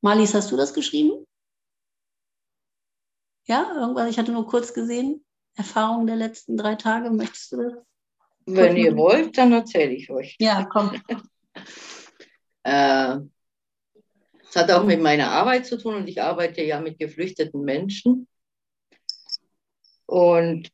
Marlies, 0.01 0.33
hast 0.33 0.51
du 0.51 0.57
das 0.57 0.73
geschrieben? 0.73 1.25
Ja, 3.45 3.75
irgendwas, 3.75 4.09
ich 4.09 4.17
hatte 4.17 4.31
nur 4.31 4.47
kurz 4.47 4.73
gesehen. 4.73 5.23
Erfahrung 5.55 6.07
der 6.07 6.15
letzten 6.15 6.57
drei 6.57 6.75
Tage, 6.75 7.11
möchtest 7.11 7.51
du 7.51 7.57
das? 7.57 7.73
Wenn 8.47 8.77
ihr 8.77 8.95
wollt, 8.95 9.37
dann 9.37 9.51
erzähle 9.53 9.93
ich 9.93 10.09
euch. 10.09 10.35
Ja, 10.39 10.65
komm. 10.65 10.91
äh, 12.63 13.17
es 14.47 14.55
hat 14.55 14.71
auch 14.71 14.83
mit 14.83 15.01
meiner 15.01 15.31
Arbeit 15.31 15.65
zu 15.65 15.77
tun 15.77 15.95
und 15.95 16.07
ich 16.07 16.21
arbeite 16.21 16.63
ja 16.63 16.79
mit 16.79 16.99
geflüchteten 16.99 17.61
Menschen. 17.61 18.27
Und 20.05 20.69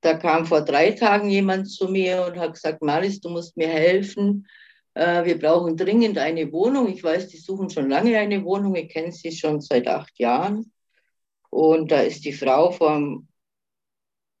da 0.00 0.14
kam 0.14 0.44
vor 0.44 0.62
drei 0.62 0.90
Tagen 0.90 1.30
jemand 1.30 1.70
zu 1.70 1.88
mir 1.88 2.26
und 2.26 2.38
hat 2.38 2.52
gesagt, 2.52 2.82
Maris, 2.82 3.20
du 3.20 3.30
musst 3.30 3.56
mir 3.56 3.68
helfen. 3.68 4.46
Äh, 4.92 5.24
wir 5.24 5.38
brauchen 5.38 5.76
dringend 5.76 6.18
eine 6.18 6.52
Wohnung. 6.52 6.88
Ich 6.88 7.02
weiß, 7.02 7.28
die 7.28 7.38
suchen 7.38 7.70
schon 7.70 7.88
lange 7.88 8.18
eine 8.18 8.44
Wohnung. 8.44 8.74
Ich 8.74 8.90
kenne 8.90 9.12
sie 9.12 9.32
schon 9.32 9.60
seit 9.60 9.88
acht 9.88 10.18
Jahren. 10.18 10.70
Und 11.50 11.90
da 11.90 12.00
ist 12.00 12.24
die 12.24 12.32
Frau 12.32 12.70
vom 12.70 13.28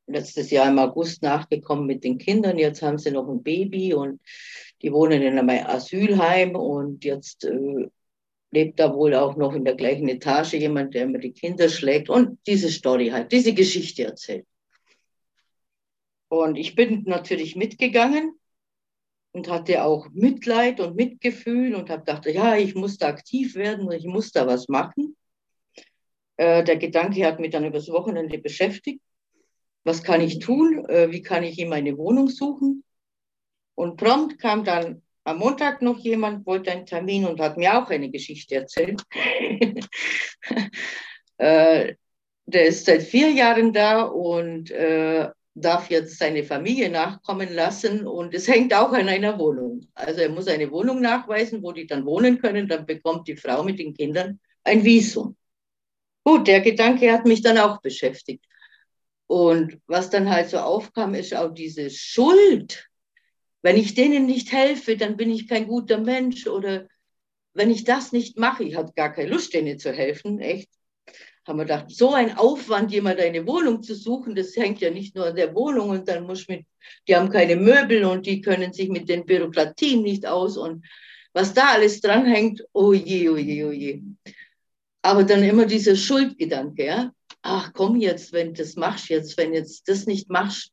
letztes 0.06 0.50
Jahr 0.50 0.68
im 0.68 0.78
August 0.78 1.22
nachgekommen 1.22 1.86
mit 1.86 2.04
den 2.04 2.18
Kindern. 2.18 2.58
Jetzt 2.58 2.82
haben 2.82 2.98
sie 2.98 3.10
noch 3.10 3.28
ein 3.28 3.42
Baby 3.42 3.94
und 3.94 4.20
die 4.82 4.92
wohnen 4.92 5.22
in 5.22 5.38
einem 5.38 5.66
Asylheim 5.66 6.56
und 6.56 7.04
jetzt 7.04 7.44
äh, 7.44 7.88
lebt 8.54 8.78
da 8.80 8.94
wohl 8.94 9.14
auch 9.14 9.36
noch 9.36 9.54
in 9.54 9.64
der 9.64 9.74
gleichen 9.74 10.08
Etage 10.08 10.54
jemand, 10.54 10.94
der 10.94 11.02
immer 11.04 11.18
die 11.18 11.32
Kinder 11.32 11.68
schlägt 11.68 12.08
und 12.08 12.38
diese 12.46 12.70
Story 12.70 13.08
halt, 13.08 13.32
diese 13.32 13.52
Geschichte 13.52 14.04
erzählt. 14.04 14.46
Und 16.28 16.56
ich 16.56 16.74
bin 16.74 17.04
natürlich 17.06 17.56
mitgegangen 17.56 18.38
und 19.32 19.48
hatte 19.50 19.84
auch 19.84 20.08
Mitleid 20.12 20.80
und 20.80 20.96
Mitgefühl 20.96 21.74
und 21.74 21.90
habe 21.90 22.04
gedacht, 22.04 22.26
ja, 22.26 22.56
ich 22.56 22.74
muss 22.74 22.96
da 22.98 23.08
aktiv 23.08 23.56
werden, 23.56 23.90
ich 23.92 24.04
muss 24.04 24.30
da 24.30 24.46
was 24.46 24.68
machen. 24.68 25.16
Äh, 26.36 26.64
der 26.64 26.76
Gedanke 26.76 27.24
hat 27.26 27.40
mich 27.40 27.50
dann 27.50 27.64
übers 27.64 27.88
Wochenende 27.88 28.38
beschäftigt. 28.38 29.00
Was 29.84 30.02
kann 30.02 30.20
ich 30.20 30.38
tun? 30.38 30.84
Äh, 30.88 31.10
wie 31.10 31.22
kann 31.22 31.44
ich 31.44 31.58
ihm 31.58 31.72
eine 31.72 31.96
Wohnung 31.98 32.28
suchen? 32.28 32.84
Und 33.74 33.96
prompt 33.96 34.38
kam 34.38 34.64
dann 34.64 35.02
am 35.24 35.38
Montag 35.38 35.82
noch 35.82 35.98
jemand, 35.98 36.46
wollte 36.46 36.70
einen 36.70 36.86
Termin 36.86 37.24
und 37.24 37.40
hat 37.40 37.56
mir 37.56 37.78
auch 37.78 37.90
eine 37.90 38.10
Geschichte 38.10 38.56
erzählt. 38.56 39.02
äh, 41.38 41.94
der 42.46 42.66
ist 42.66 42.84
seit 42.84 43.02
vier 43.02 43.30
Jahren 43.30 43.72
da 43.72 44.02
und 44.02 44.70
äh, 44.70 45.28
darf 45.54 45.88
jetzt 45.88 46.18
seine 46.18 46.44
Familie 46.44 46.90
nachkommen 46.90 47.54
lassen 47.54 48.06
und 48.06 48.34
es 48.34 48.48
hängt 48.48 48.74
auch 48.74 48.92
an 48.92 49.08
einer 49.08 49.38
Wohnung. 49.38 49.86
Also 49.94 50.20
er 50.20 50.28
muss 50.28 50.48
eine 50.48 50.70
Wohnung 50.70 51.00
nachweisen, 51.00 51.62
wo 51.62 51.72
die 51.72 51.86
dann 51.86 52.04
wohnen 52.04 52.40
können, 52.40 52.68
dann 52.68 52.86
bekommt 52.86 53.28
die 53.28 53.36
Frau 53.36 53.62
mit 53.62 53.78
den 53.78 53.94
Kindern 53.94 54.40
ein 54.64 54.84
Visum. 54.84 55.36
Gut, 56.24 56.48
der 56.48 56.60
Gedanke 56.60 57.12
hat 57.12 57.26
mich 57.26 57.42
dann 57.42 57.58
auch 57.58 57.80
beschäftigt. 57.80 58.44
Und 59.26 59.78
was 59.86 60.10
dann 60.10 60.28
halt 60.28 60.50
so 60.50 60.58
aufkam, 60.58 61.14
ist 61.14 61.34
auch 61.34 61.52
diese 61.52 61.88
Schuld, 61.90 62.88
wenn 63.64 63.78
ich 63.78 63.94
denen 63.94 64.26
nicht 64.26 64.52
helfe, 64.52 64.98
dann 64.98 65.16
bin 65.16 65.30
ich 65.30 65.48
kein 65.48 65.66
guter 65.66 65.96
Mensch 65.96 66.46
oder 66.46 66.86
wenn 67.54 67.70
ich 67.70 67.84
das 67.84 68.12
nicht 68.12 68.36
mache, 68.36 68.62
ich 68.62 68.76
habe 68.76 68.92
gar 68.94 69.10
keine 69.10 69.30
Lust, 69.30 69.54
denen 69.54 69.78
zu 69.78 69.90
helfen, 69.90 70.38
echt. 70.38 70.68
Haben 71.48 71.60
wir 71.60 71.64
gedacht, 71.64 71.90
so 71.90 72.12
ein 72.12 72.36
Aufwand, 72.36 72.92
jemand 72.92 73.20
eine 73.20 73.46
Wohnung 73.46 73.82
zu 73.82 73.94
suchen, 73.94 74.34
das 74.34 74.54
hängt 74.54 74.82
ja 74.82 74.90
nicht 74.90 75.16
nur 75.16 75.28
an 75.28 75.36
der 75.36 75.54
Wohnung 75.54 75.88
und 75.88 76.06
dann 76.06 76.26
muss 76.26 76.46
mit, 76.46 76.66
die 77.08 77.16
haben 77.16 77.30
keine 77.30 77.56
Möbel 77.56 78.04
und 78.04 78.26
die 78.26 78.42
können 78.42 78.74
sich 78.74 78.90
mit 78.90 79.08
den 79.08 79.24
Bürokratien 79.24 80.02
nicht 80.02 80.26
aus 80.26 80.58
und 80.58 80.84
was 81.32 81.54
da 81.54 81.68
alles 81.72 82.02
dranhängt, 82.02 82.62
oh 82.74 82.92
je, 82.92 83.30
oh 83.30 83.38
je, 83.38 83.64
oh 83.64 83.72
je. 83.72 84.02
Aber 85.00 85.24
dann 85.24 85.42
immer 85.42 85.64
dieser 85.64 85.96
Schuldgedanke, 85.96 86.84
ja. 86.84 87.12
Ach 87.40 87.72
komm 87.72 87.96
jetzt, 87.96 88.34
wenn 88.34 88.48
du 88.48 88.62
das 88.62 88.76
machst 88.76 89.08
jetzt, 89.08 89.38
wenn 89.38 89.54
jetzt 89.54 89.88
das 89.88 90.06
nicht 90.06 90.28
machst, 90.28 90.70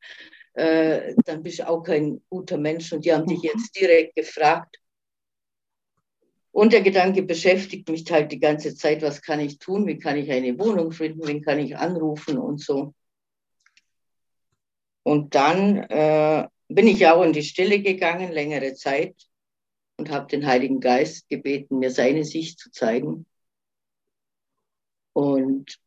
äh, 0.53 1.15
dann 1.25 1.43
bist 1.43 1.59
du 1.59 1.67
auch 1.67 1.83
kein 1.83 2.21
guter 2.29 2.57
Mensch. 2.57 2.91
Und 2.91 3.05
die 3.05 3.13
haben 3.13 3.27
dich 3.27 3.39
mhm. 3.39 3.49
jetzt 3.53 3.75
direkt 3.79 4.15
gefragt. 4.15 4.77
Und 6.51 6.73
der 6.73 6.81
Gedanke 6.81 7.23
beschäftigt 7.23 7.87
mich 7.89 8.09
halt 8.11 8.31
die 8.31 8.39
ganze 8.39 8.75
Zeit, 8.75 9.01
was 9.01 9.21
kann 9.21 9.39
ich 9.39 9.57
tun, 9.57 9.87
wie 9.87 9.97
kann 9.97 10.17
ich 10.17 10.29
eine 10.29 10.57
Wohnung 10.59 10.91
finden, 10.91 11.25
wen 11.25 11.41
kann 11.41 11.59
ich 11.59 11.77
anrufen 11.77 12.37
und 12.37 12.59
so. 12.59 12.93
Und 15.03 15.33
dann 15.33 15.77
äh, 15.77 16.47
bin 16.67 16.87
ich 16.87 17.07
auch 17.07 17.23
in 17.23 17.33
die 17.33 17.43
Stille 17.43 17.81
gegangen, 17.81 18.31
längere 18.31 18.73
Zeit, 18.73 19.15
und 19.97 20.09
habe 20.09 20.27
den 20.27 20.45
Heiligen 20.45 20.79
Geist 20.79 21.29
gebeten, 21.29 21.79
mir 21.79 21.91
seine 21.91 22.23
Sicht 22.23 22.59
zu 22.59 22.71
zeigen. 22.71 23.25
Und 25.13 25.79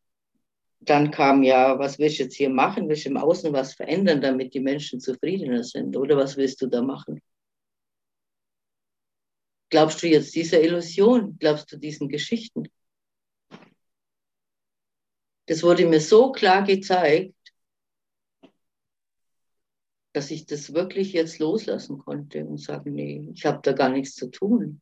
dann 0.89 1.11
kam 1.11 1.43
ja, 1.43 1.77
was 1.79 1.99
willst 1.99 2.19
du 2.19 2.23
jetzt 2.23 2.35
hier 2.35 2.49
machen? 2.49 2.87
Willst 2.87 3.05
du 3.05 3.09
im 3.09 3.17
Außen 3.17 3.51
was 3.53 3.73
verändern, 3.73 4.21
damit 4.21 4.53
die 4.53 4.59
Menschen 4.59 4.99
zufriedener 4.99 5.63
sind? 5.63 5.97
Oder 5.97 6.17
was 6.17 6.37
willst 6.37 6.61
du 6.61 6.67
da 6.67 6.81
machen? 6.81 7.21
Glaubst 9.69 10.01
du 10.03 10.07
jetzt 10.07 10.35
dieser 10.35 10.61
Illusion? 10.61 11.37
Glaubst 11.39 11.71
du 11.71 11.77
diesen 11.77 12.07
Geschichten? 12.09 12.67
Das 15.47 15.63
wurde 15.63 15.85
mir 15.85 16.01
so 16.01 16.31
klar 16.31 16.63
gezeigt, 16.63 17.35
dass 20.13 20.31
ich 20.31 20.45
das 20.45 20.73
wirklich 20.73 21.13
jetzt 21.13 21.39
loslassen 21.39 21.97
konnte 21.99 22.45
und 22.45 22.57
sagen, 22.57 22.93
nee, 22.93 23.29
ich 23.33 23.45
habe 23.45 23.59
da 23.61 23.73
gar 23.73 23.89
nichts 23.89 24.15
zu 24.15 24.31
tun. 24.31 24.81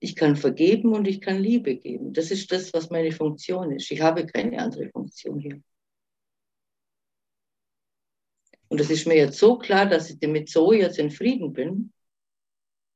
Ich 0.00 0.16
kann 0.16 0.36
vergeben 0.36 0.92
und 0.92 1.06
ich 1.06 1.20
kann 1.20 1.38
Liebe 1.38 1.76
geben. 1.76 2.12
Das 2.12 2.30
ist 2.30 2.52
das, 2.52 2.72
was 2.74 2.90
meine 2.90 3.12
Funktion 3.12 3.72
ist. 3.72 3.90
Ich 3.90 4.00
habe 4.00 4.26
keine 4.26 4.58
andere 4.58 4.90
Funktion 4.90 5.38
hier. 5.38 5.62
Und 8.68 8.80
das 8.80 8.90
ist 8.90 9.06
mir 9.06 9.16
jetzt 9.16 9.38
so 9.38 9.56
klar, 9.58 9.86
dass 9.86 10.10
ich 10.10 10.18
damit 10.18 10.50
so 10.50 10.72
jetzt 10.72 10.98
in 10.98 11.10
Frieden 11.10 11.52
bin 11.52 11.92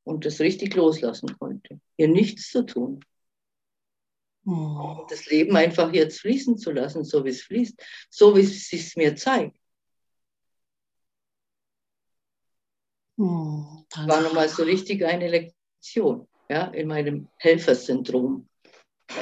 und 0.05 0.25
das 0.25 0.41
richtig 0.41 0.75
loslassen 0.75 1.39
konnte. 1.39 1.81
Hier 1.97 2.09
nichts 2.09 2.51
zu 2.51 2.65
tun. 2.65 3.05
Oh. 4.47 5.07
Das 5.09 5.27
Leben 5.27 5.55
einfach 5.57 5.93
jetzt 5.93 6.21
fließen 6.21 6.57
zu 6.59 6.73
lassen, 6.73 7.05
so 7.05 7.25
wie 7.25 7.31
es 7.31 7.43
fließt, 7.43 7.81
so 8.11 8.37
wie 8.37 8.41
es 8.41 8.69
sich 8.69 8.97
mir 8.97 9.15
zeigt. 9.15 9.59
Oh, 13.19 13.85
war 14.07 14.21
nochmal 14.23 14.49
so 14.49 14.63
richtig 14.63 15.05
eine 15.05 15.29
Lektion 15.29 16.29
ja, 16.49 16.65
in 16.69 16.89
meinem 16.89 17.29
Helfersyndrom. 17.37 18.47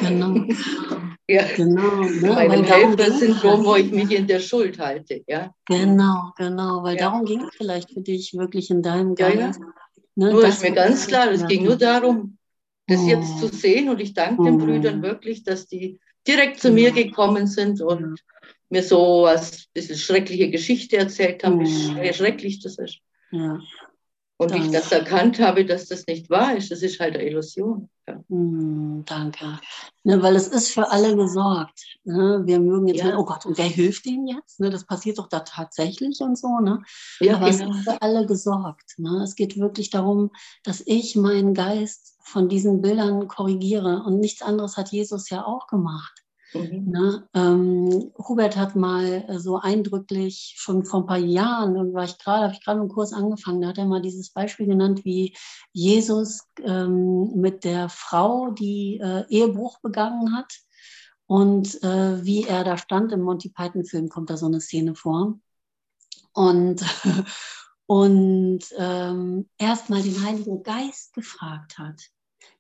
Genau. 0.01 0.35
ja, 1.29 1.45
genau. 1.55 2.01
Ne? 2.01 2.09
In 2.09 2.35
meinem 2.35 2.65
Helfersyndrom, 2.65 3.65
wo 3.65 3.77
ich 3.77 3.91
mich 3.91 4.11
in 4.11 4.27
der 4.27 4.41
Schuld 4.41 4.79
halte. 4.79 5.23
Ja. 5.27 5.55
Genau, 5.67 6.33
genau, 6.37 6.83
weil 6.83 6.97
ja. 6.97 7.03
darum 7.03 7.25
ging 7.25 7.43
es 7.43 7.55
vielleicht 7.57 7.93
für 7.93 8.01
dich 8.01 8.35
wirklich 8.35 8.71
in 8.71 8.83
deinem 8.83 9.15
Geist. 9.15 9.61
Ja. 9.61 9.67
Ne, 10.17 10.33
nur 10.33 10.47
ist 10.47 10.63
mir 10.63 10.73
ganz 10.73 11.07
klar, 11.07 11.31
es 11.31 11.47
ging 11.47 11.65
nur 11.65 11.77
darum, 11.77 12.39
das 12.87 13.01
oh. 13.01 13.09
jetzt 13.09 13.39
zu 13.39 13.49
sehen 13.49 13.89
und 13.89 14.01
ich 14.01 14.15
danke 14.15 14.43
oh. 14.43 14.45
den 14.45 14.59
Brüdern 14.59 15.03
wirklich, 15.03 15.45
dass 15.45 15.67
die 15.67 16.01
direkt 16.27 16.61
zu 16.61 16.71
mir 16.71 16.91
gekommen 16.91 17.47
sind 17.47 17.81
und 17.81 18.21
mir 18.69 18.83
so 18.83 19.23
was 19.23 19.67
bisschen 19.75 19.97
schreckliche 19.97 20.51
Geschichte 20.51 20.97
erzählt 20.97 21.45
haben, 21.45 21.61
wie 21.61 22.13
schrecklich 22.13 22.61
das 22.61 22.79
ist. 22.79 22.99
Ja. 23.31 23.61
Und 24.39 24.51
Danke. 24.51 24.67
ich 24.67 24.73
das 24.73 24.93
erkannt 24.93 25.39
habe, 25.41 25.65
dass 25.65 25.87
das 25.87 26.07
nicht 26.07 26.29
wahr 26.29 26.57
ist. 26.57 26.71
Das 26.71 26.83
ist 26.83 27.01
halt 27.01 27.15
eine 27.15 27.25
Illusion. 27.25 27.89
Ja. 28.07 28.23
Mm, 28.29 29.03
danke. 29.07 29.59
Ne, 30.05 30.23
weil 30.23 30.37
es 30.37 30.47
ist 30.49 30.73
für 30.73 30.91
alle 30.91 31.17
gesorgt. 31.17 31.81
Ne? 32.05 32.43
Wir 32.45 32.61
mögen 32.61 32.87
jetzt, 32.87 32.99
ja. 32.99 33.07
Mal, 33.07 33.17
oh 33.17 33.25
Gott, 33.25 33.47
und 33.47 33.57
wer 33.57 33.65
hilft 33.65 34.05
denen 34.05 34.27
jetzt? 34.27 34.61
Ne? 34.61 34.69
Das 34.69 34.85
passiert 34.85 35.19
doch 35.19 35.29
da 35.29 35.41
tatsächlich 35.41 36.21
und 36.21 36.37
so. 36.37 36.61
Ne? 36.61 36.83
Ja, 37.21 37.37
Aber 37.37 37.51
genau. 37.51 37.71
es 37.71 37.77
ist 37.79 37.85
für 37.85 38.03
alle 38.03 38.27
gesorgt. 38.27 38.99
Ne? 38.99 39.23
Es 39.25 39.37
geht 39.37 39.59
wirklich 39.59 39.89
darum, 39.89 40.31
dass 40.65 40.83
ich 40.85 41.17
meinen 41.17 41.55
Geist 41.55 42.19
von 42.23 42.51
diesen 42.51 42.83
Bildern 42.83 43.29
korrigiere. 43.29 44.03
Und 44.05 44.21
nichts 44.21 44.43
anderes 44.43 44.77
hat 44.77 44.93
Jesus 44.93 45.31
ja 45.31 45.47
auch 45.47 45.67
gemacht. 45.67 46.26
Mhm. 46.59 46.91
Ne? 46.91 47.29
Ähm, 47.35 48.13
Hubert 48.19 48.57
hat 48.57 48.77
mal 48.77 49.25
äh, 49.29 49.39
so 49.39 49.59
eindrücklich 49.59 50.55
schon 50.57 50.85
vor 50.85 51.01
ein 51.01 51.07
paar 51.07 51.19
Jahren, 51.19 51.95
war 51.95 52.05
ich 52.05 52.19
gerade, 52.19 52.45
habe 52.45 52.55
ich 52.55 52.65
gerade 52.65 52.81
einen 52.81 52.89
Kurs 52.89 53.13
angefangen, 53.13 53.61
da 53.61 53.69
hat 53.69 53.79
er 53.79 53.87
mal 53.87 54.03
dieses 54.03 54.31
Beispiel 54.31 54.67
genannt, 54.67 55.05
wie 55.05 55.37
Jesus 55.73 56.43
ähm, 56.63 57.33
mit 57.35 57.65
der 57.65 57.89
Frau, 57.89 58.51
die 58.51 58.99
äh, 59.03 59.25
Ehebruch 59.29 59.81
begangen 59.81 60.37
hat 60.37 60.53
und 61.27 61.83
äh, 61.83 62.25
wie 62.25 62.45
er 62.45 62.65
da 62.65 62.79
stand 62.79 63.13
im 63.13 63.23
Monty 63.23 63.51
Python 63.51 63.85
Film, 63.85 64.09
kommt 64.09 64.31
da 64.31 64.37
so 64.37 64.47
eine 64.47 64.61
Szene 64.61 64.95
vor. 64.95 65.39
Und, 66.33 66.85
und 67.87 68.61
ähm, 68.77 69.49
erstmal 69.59 70.03
den 70.03 70.25
Heiligen 70.25 70.63
Geist 70.63 71.15
gefragt 71.15 71.79
hat 71.79 72.11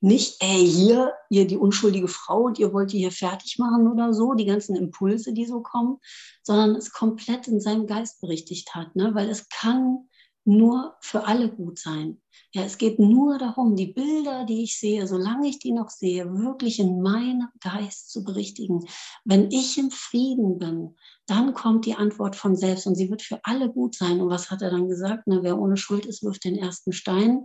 nicht, 0.00 0.36
ey, 0.40 0.66
hier, 0.66 1.12
ihr 1.30 1.46
die 1.46 1.56
unschuldige 1.56 2.08
Frau 2.08 2.42
und 2.42 2.58
ihr 2.58 2.72
wollt 2.72 2.92
die 2.92 2.98
hier 2.98 3.12
fertig 3.12 3.58
machen 3.58 3.88
oder 3.88 4.12
so, 4.12 4.34
die 4.34 4.44
ganzen 4.44 4.76
Impulse, 4.76 5.32
die 5.32 5.46
so 5.46 5.60
kommen, 5.62 5.98
sondern 6.42 6.76
es 6.76 6.92
komplett 6.92 7.48
in 7.48 7.60
seinem 7.60 7.86
Geist 7.86 8.20
berichtigt 8.20 8.74
hat, 8.74 8.94
ne? 8.94 9.14
weil 9.14 9.28
es 9.28 9.48
kann 9.48 10.08
nur 10.46 10.96
für 11.00 11.26
alle 11.26 11.50
gut 11.50 11.78
sein. 11.78 12.22
Ja, 12.52 12.62
es 12.62 12.78
geht 12.78 12.98
nur 12.98 13.38
darum, 13.38 13.74
die 13.74 13.88
Bilder, 13.88 14.44
die 14.44 14.62
ich 14.62 14.78
sehe, 14.78 15.06
solange 15.06 15.48
ich 15.48 15.58
die 15.58 15.72
noch 15.72 15.90
sehe, 15.90 16.32
wirklich 16.32 16.78
in 16.78 17.02
meinem 17.02 17.48
Geist 17.60 18.10
zu 18.10 18.22
berichtigen. 18.22 18.86
Wenn 19.24 19.50
ich 19.50 19.76
im 19.76 19.90
Frieden 19.90 20.58
bin, 20.58 20.96
dann 21.26 21.54
kommt 21.54 21.84
die 21.84 21.96
Antwort 21.96 22.36
von 22.36 22.54
selbst 22.56 22.86
und 22.86 22.94
sie 22.94 23.10
wird 23.10 23.22
für 23.22 23.40
alle 23.42 23.70
gut 23.70 23.96
sein. 23.96 24.20
Und 24.20 24.30
was 24.30 24.50
hat 24.50 24.62
er 24.62 24.70
dann 24.70 24.88
gesagt? 24.88 25.26
Ne, 25.26 25.42
wer 25.42 25.58
ohne 25.58 25.76
Schuld 25.76 26.06
ist, 26.06 26.22
wirft 26.22 26.44
den 26.44 26.56
ersten 26.56 26.92
Stein. 26.92 27.44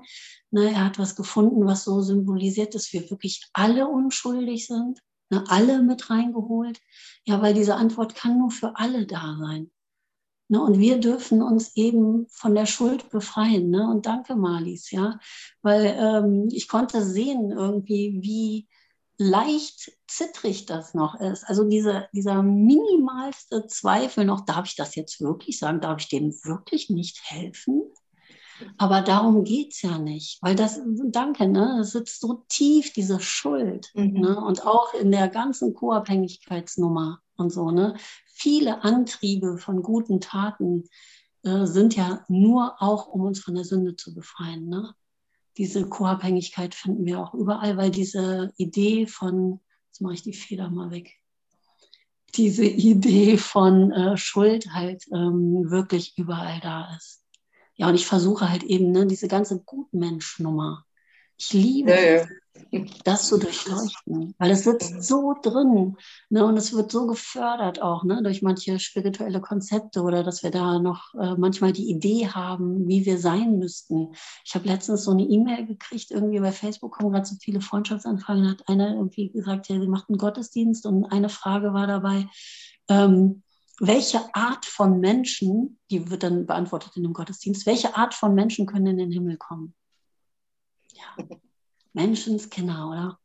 Ne, 0.52 0.72
er 0.72 0.86
hat 0.86 1.00
was 1.00 1.16
gefunden, 1.16 1.66
was 1.66 1.84
so 1.84 2.02
symbolisiert, 2.02 2.76
dass 2.76 2.94
wir 2.94 3.10
wirklich 3.10 3.50
alle 3.54 3.88
unschuldig 3.88 4.68
sind, 4.68 5.00
ne, 5.32 5.44
alle 5.48 5.82
mit 5.82 6.10
reingeholt. 6.12 6.80
Ja, 7.26 7.42
weil 7.42 7.56
diese 7.56 7.76
Antwort 7.76 8.14
kann 8.14 8.38
nur 8.38 8.52
für 8.52 8.76
alle 8.76 9.08
da 9.08 9.38
sein. 9.40 9.72
Ne, 10.52 10.62
und 10.62 10.80
wir 10.80 11.00
dürfen 11.00 11.42
uns 11.42 11.78
eben 11.78 12.28
von 12.30 12.54
der 12.54 12.66
Schuld 12.66 13.10
befreien. 13.10 13.70
Ne? 13.70 13.90
Und 13.90 14.06
danke, 14.06 14.36
Marlies, 14.36 14.92
ja, 14.92 15.18
weil 15.62 15.96
ähm, 15.98 16.50
ich 16.52 16.68
konnte 16.68 17.06
sehen 17.06 17.52
irgendwie, 17.52 18.20
wie 18.22 18.68
leicht 19.18 19.94
zittrig 20.10 20.66
das 20.66 20.94
noch 20.94 21.16
ist. 21.16 21.46
Also 21.46 21.64
diese, 21.64 22.10
dieser 22.12 22.44
minimalste 22.44 23.66
Zweifel 23.68 24.26
noch, 24.26 24.42
darf 24.42 24.66
ich 24.66 24.76
das 24.76 24.96
jetzt 24.96 25.22
wirklich 25.22 25.58
sagen? 25.58 25.80
Darf 25.80 26.02
ich 26.02 26.10
dem 26.10 26.34
wirklich 26.44 26.90
nicht 26.90 27.22
helfen? 27.24 27.84
Aber 28.78 29.00
darum 29.00 29.46
geht 29.46 29.72
es 29.72 29.82
ja 29.84 30.00
nicht, 30.00 30.38
weil 30.44 30.56
das, 30.56 30.82
danke, 30.86 31.48
ne, 31.48 31.76
das 31.78 31.92
sitzt 31.92 32.20
so 32.20 32.44
tief, 32.50 32.92
diese 32.92 33.22
Schuld. 33.22 33.90
Mhm. 33.94 34.20
Ne, 34.20 34.38
und 34.38 34.68
auch 34.68 34.94
in 34.96 35.12
der 35.12 35.30
ganzen 35.30 35.74
Co-Abhängigkeitsnummer 35.74 37.22
und 37.38 37.52
so, 37.52 37.72
ne, 37.72 37.96
viele 38.42 38.84
Antriebe 38.84 39.58
von 39.58 39.84
guten 39.84 40.20
Taten 40.20 40.90
äh, 41.44 41.66
sind 41.66 41.96
ja 41.96 42.26
nur 42.28 42.82
auch, 42.82 43.08
um 43.08 43.22
uns 43.22 43.40
von 43.40 43.56
der 43.56 43.66
Sünde 43.66 43.96
zu 43.96 44.14
befreien. 44.14 44.68
Ne? 44.68 44.96
Diese 45.58 45.88
Co-Abhängigkeit 45.88 46.74
finden 46.74 47.06
wir 47.06 47.20
auch 47.20 47.34
überall, 47.34 47.78
weil 47.78 47.92
diese 47.92 48.52
Idee 48.58 49.06
von, 49.06 49.60
jetzt 49.88 50.02
mache 50.02 50.16
ich 50.16 50.24
die 50.24 50.34
Feder 50.34 50.70
mal 50.70 50.90
weg, 50.92 51.20
diese 52.36 52.66
Idee 52.66 53.38
von 53.38 53.92
äh, 53.92 54.18
Schuld 54.18 54.74
halt 54.74 55.06
ähm, 55.14 55.70
wirklich 55.70 56.18
überall 56.18 56.60
da 56.62 56.96
ist. 56.96 57.24
Ja, 57.76 57.90
und 57.90 57.96
ich 57.96 58.06
versuche 58.06 58.50
halt 58.50 58.64
eben 58.64 58.92
ne, 58.92 59.06
diese 59.06 59.28
ganze 59.28 59.60
Gutmensch-Nummer. 59.60 60.86
Ich 61.38 61.54
liebe 61.54 61.92
ja, 61.92 62.18
ja 62.18 62.28
das 63.04 63.28
zu 63.28 63.38
durchleuchten, 63.38 64.36
weil 64.38 64.52
es 64.52 64.64
sitzt 64.64 65.04
so 65.04 65.34
drin 65.42 65.96
ne, 66.30 66.46
und 66.46 66.58
es 66.58 66.74
wird 66.74 66.92
so 66.92 67.08
gefördert 67.08 67.82
auch 67.82 68.04
ne, 68.04 68.22
durch 68.24 68.42
manche 68.42 68.80
spirituelle 68.80 69.40
Konzepte 69.42 70.02
oder 70.02 70.24
dass 70.24 70.44
wir 70.44 70.52
da 70.52 70.80
noch 70.80 71.14
äh, 71.16 71.36
manchmal 71.36 71.72
die 71.72 71.90
Idee 71.90 72.28
haben, 72.28 72.88
wie 72.88 73.06
wir 73.06 73.18
sein 73.20 73.58
müssten. 73.58 74.14
Ich 74.44 74.54
habe 74.56 74.68
letztens 74.68 75.04
so 75.04 75.12
eine 75.12 75.24
E-Mail 75.24 75.66
gekriegt, 75.66 76.12
irgendwie 76.12 76.40
bei 76.40 76.52
Facebook 76.52 76.94
kommen 76.94 77.12
gerade 77.12 77.26
so 77.26 77.36
viele 77.42 77.62
Freundschaftsanfragen, 77.62 78.50
hat 78.50 78.68
einer 78.68 78.96
irgendwie 78.96 79.30
gesagt, 79.30 79.70
ja, 79.70 79.80
sie 79.80 79.88
macht 79.88 80.10
einen 80.10 80.18
Gottesdienst 80.18 80.86
und 80.86 81.06
eine 81.06 81.30
Frage 81.30 81.74
war 81.74 81.88
dabei, 81.88 82.28
ähm, 82.90 83.44
welche 83.80 84.20
Art 84.36 84.66
von 84.66 85.00
Menschen, 85.00 85.80
die 85.90 86.10
wird 86.12 86.24
dann 86.24 86.46
beantwortet 86.46 86.98
in 86.98 87.04
dem 87.04 87.14
Gottesdienst, 87.14 87.66
welche 87.66 87.96
Art 87.96 88.14
von 88.14 88.36
Menschen 88.36 88.66
können 88.66 88.88
in 88.88 88.98
den 88.98 89.12
Himmel 89.12 89.38
kommen? 89.38 89.74
Ja. 90.94 91.26
Menschenskinder, 91.94 92.90
oder? 92.90 93.20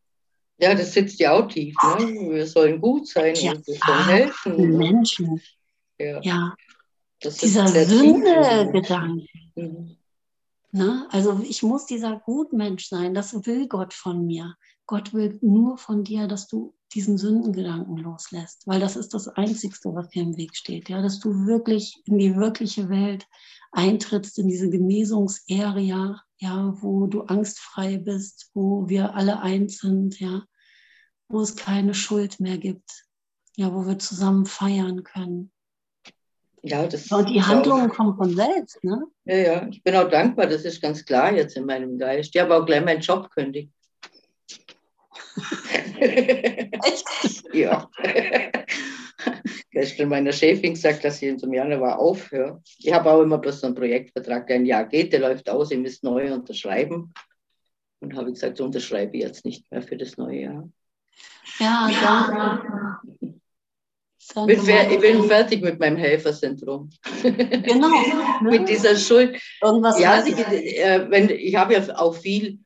Ja, 0.59 0.75
das 0.75 0.93
sitzt 0.93 1.19
ja 1.21 1.33
auch 1.33 1.49
tief. 1.49 1.75
Ne? 1.83 2.07
Wir 2.31 2.47
sollen 2.47 2.81
gut 2.81 3.07
sein 3.09 3.35
ja, 3.35 3.53
und 3.53 3.67
wir 3.67 3.75
sollen 3.75 4.05
helfen. 4.07 4.77
Menschen. 4.77 5.41
Ja. 5.99 6.21
ja. 6.23 6.55
Dieser 7.23 7.69
Sünde-Gedanke. 7.69 9.27
Mhm. 9.55 9.97
Ne? 10.73 11.09
Also 11.11 11.41
ich 11.49 11.63
muss 11.63 11.87
dieser 11.87 12.21
Gutmensch 12.21 12.89
sein, 12.89 13.15
das 13.15 13.47
will 13.47 13.69
Gott 13.69 13.95
von 13.95 14.27
mir. 14.27 14.57
Gott 14.87 15.15
will 15.15 15.39
nur 15.41 15.79
von 15.79 16.05
dir, 16.05 16.29
dass 16.29 16.49
du 16.49 16.75
diesen 16.95 17.19
Sündengedanken 17.19 17.97
loslässt, 17.97 18.67
weil 18.67 18.81
das 18.81 18.97
ist 18.97 19.13
das 19.15 19.29
Einzigste, 19.29 19.95
was 19.95 20.09
dir 20.09 20.23
im 20.23 20.37
Weg 20.37 20.57
steht. 20.57 20.89
Ja? 20.89 21.03
Dass 21.03 21.19
du 21.19 21.47
wirklich 21.47 22.03
in 22.07 22.19
die 22.19 22.37
wirkliche 22.37 22.89
Welt 22.89 23.27
eintrittst, 23.73 24.39
in 24.39 24.49
diese 24.49 24.71
Genesungsarea, 24.71 26.21
ja, 26.39 26.75
wo 26.83 27.07
du 27.07 27.23
angstfrei 27.23 27.99
bist, 27.99 28.51
wo 28.55 28.89
wir 28.89 29.15
alle 29.15 29.41
eins 29.41 29.79
sind, 29.79 30.21
ja, 30.21 30.43
wo 31.29 31.41
es 31.41 31.57
keine 31.57 31.95
Schuld 31.95 32.41
mehr 32.41 32.59
gibt, 32.59 33.05
ja, 33.57 33.75
wo 33.75 33.87
wir 33.87 33.99
zusammen 33.99 34.47
feiern 34.47 35.03
können. 35.03 35.51
Ja, 36.63 36.87
das 36.87 37.11
und 37.13 37.29
die 37.29 37.43
Handlungen 37.43 37.89
kommen 37.89 38.17
von 38.17 38.35
selbst, 38.35 38.83
ne? 38.83 39.05
Ja, 39.25 39.37
ja, 39.37 39.69
ich 39.69 39.83
bin 39.83 39.95
auch 39.95 40.11
dankbar, 40.11 40.47
das 40.47 40.65
ist 40.65 40.83
ganz 40.83 41.05
klar 41.05 41.33
jetzt 41.33 41.57
in 41.57 41.65
meinem 41.65 41.97
Geist. 41.97 42.35
Ich 42.35 42.41
habe 42.41 42.57
auch 42.57 42.67
gleich 42.67 42.85
meinen 42.85 43.01
Job 43.01 43.31
kündigt. 43.31 43.73
Echt? 45.99 47.45
ja. 47.55 47.89
Gestern 49.71 50.09
meiner 50.09 50.33
Chefin 50.33 50.75
gesagt, 50.75 51.05
dass 51.05 51.21
ich 51.21 51.43
im 51.43 51.53
Januar 51.53 51.99
aufhöre. 51.99 52.63
Ich 52.79 52.93
habe 52.93 53.11
auch 53.11 53.23
immer 53.23 53.39
bloß 53.39 53.61
so 53.61 53.67
einen 53.67 53.77
Projektvertrag, 53.77 54.47
der 54.47 54.57
ein 54.57 54.67
Jahr 54.67 54.87
geht, 54.87 55.13
der 55.13 55.21
läuft 55.21 55.51
aus, 55.51 55.71
ich 55.71 55.79
muss 55.79 56.03
neu 56.03 56.33
unterschreiben. 56.33 57.13
Und 58.01 58.15
habe 58.15 58.33
gesagt, 58.33 58.61
unterschreibe 58.61 59.17
ich 59.17 59.23
jetzt 59.23 59.45
nicht 59.45 59.71
mehr 59.71 59.83
für 59.83 59.97
das 59.97 60.17
neue 60.17 60.41
Jahr. 60.41 60.69
Ja, 61.59 61.89
ja. 61.91 63.01
Bin 64.45 64.61
ich 64.69 65.01
bin 65.01 65.25
fertig 65.25 65.63
mit 65.63 65.79
meinem 65.79 65.97
Helfersyndrom. 65.97 66.91
Genau. 67.23 67.89
mit 68.43 68.69
dieser 68.69 68.97
Schuld. 68.97 69.41
Irgendwas 69.63 69.99
ja, 70.01 70.23
ich, 70.27 70.37
äh, 70.37 71.07
wenn, 71.09 71.31
ich 71.31 71.55
habe 71.55 71.75
ja 71.75 71.97
auch 71.97 72.15
viel 72.15 72.59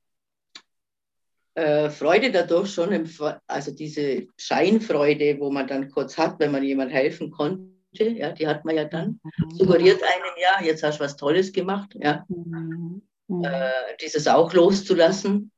äh, 1.61 1.91
Freude 1.91 2.31
dadurch 2.31 2.73
schon, 2.73 2.93
im, 2.93 3.09
also 3.47 3.71
diese 3.73 4.27
Scheinfreude, 4.37 5.39
wo 5.39 5.51
man 5.51 5.67
dann 5.67 5.91
kurz 5.91 6.17
hat, 6.17 6.39
wenn 6.41 6.53
man 6.53 6.63
jemand 6.63 6.91
helfen 6.91 7.31
konnte, 7.31 7.71
ja, 7.93 8.33
die 8.33 8.47
hat 8.47 8.65
man 8.65 8.77
ja 8.77 8.85
dann, 8.85 9.21
mhm. 9.23 9.51
suggeriert 9.51 10.03
einem 10.03 10.35
ja, 10.41 10.65
jetzt 10.65 10.83
hast 10.83 10.99
du 10.99 11.05
was 11.05 11.17
Tolles 11.17 11.53
gemacht, 11.53 11.95
ja. 11.95 12.25
Mhm. 12.29 13.03
Äh, 13.43 13.71
dieses 14.01 14.27
auch 14.27 14.53
loszulassen. 14.53 15.53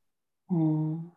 Mhm. 0.49 1.13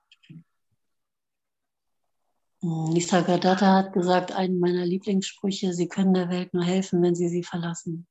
Nisargadatta 2.61 3.73
hat 3.75 3.93
gesagt, 3.93 4.31
einen 4.31 4.59
meiner 4.59 4.85
Lieblingssprüche, 4.85 5.73
Sie 5.73 5.87
können 5.87 6.13
der 6.13 6.29
Welt 6.29 6.53
nur 6.53 6.63
helfen, 6.63 7.01
wenn 7.03 7.13
Sie 7.13 7.27
sie 7.27 7.43
verlassen. 7.43 8.07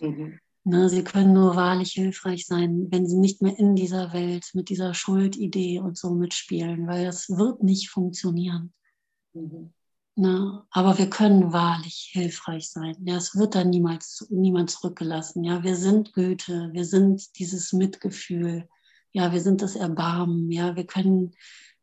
Mhm. 0.00 0.38
Ne, 0.68 0.88
sie 0.88 1.04
können 1.04 1.32
nur 1.32 1.54
wahrlich 1.54 1.92
hilfreich 1.92 2.44
sein, 2.44 2.88
wenn 2.90 3.06
sie 3.06 3.18
nicht 3.18 3.40
mehr 3.40 3.56
in 3.56 3.76
dieser 3.76 4.12
Welt 4.12 4.50
mit 4.52 4.68
dieser 4.68 4.94
Schuldidee 4.94 5.78
und 5.78 5.96
so 5.96 6.10
mitspielen, 6.10 6.88
weil 6.88 7.04
das 7.04 7.28
wird 7.30 7.62
nicht 7.62 7.88
funktionieren. 7.88 8.74
Mhm. 9.32 9.72
Ne, 10.16 10.64
aber 10.70 10.98
wir 10.98 11.08
können 11.08 11.52
wahrlich 11.52 12.10
hilfreich 12.10 12.68
sein. 12.68 12.96
Ja, 13.04 13.14
es 13.16 13.36
wird 13.36 13.54
dann 13.54 13.70
niemals 13.70 14.26
niemand 14.28 14.70
zurückgelassen. 14.70 15.44
Ja, 15.44 15.62
wir 15.62 15.76
sind 15.76 16.12
Goethe, 16.14 16.70
wir 16.72 16.84
sind 16.84 17.38
dieses 17.38 17.72
Mitgefühl. 17.72 18.68
Ja, 19.12 19.32
wir 19.32 19.40
sind 19.42 19.62
das 19.62 19.76
Erbarmen. 19.76 20.50
Ja, 20.50 20.74
wir 20.74 20.84
können, 20.84 21.36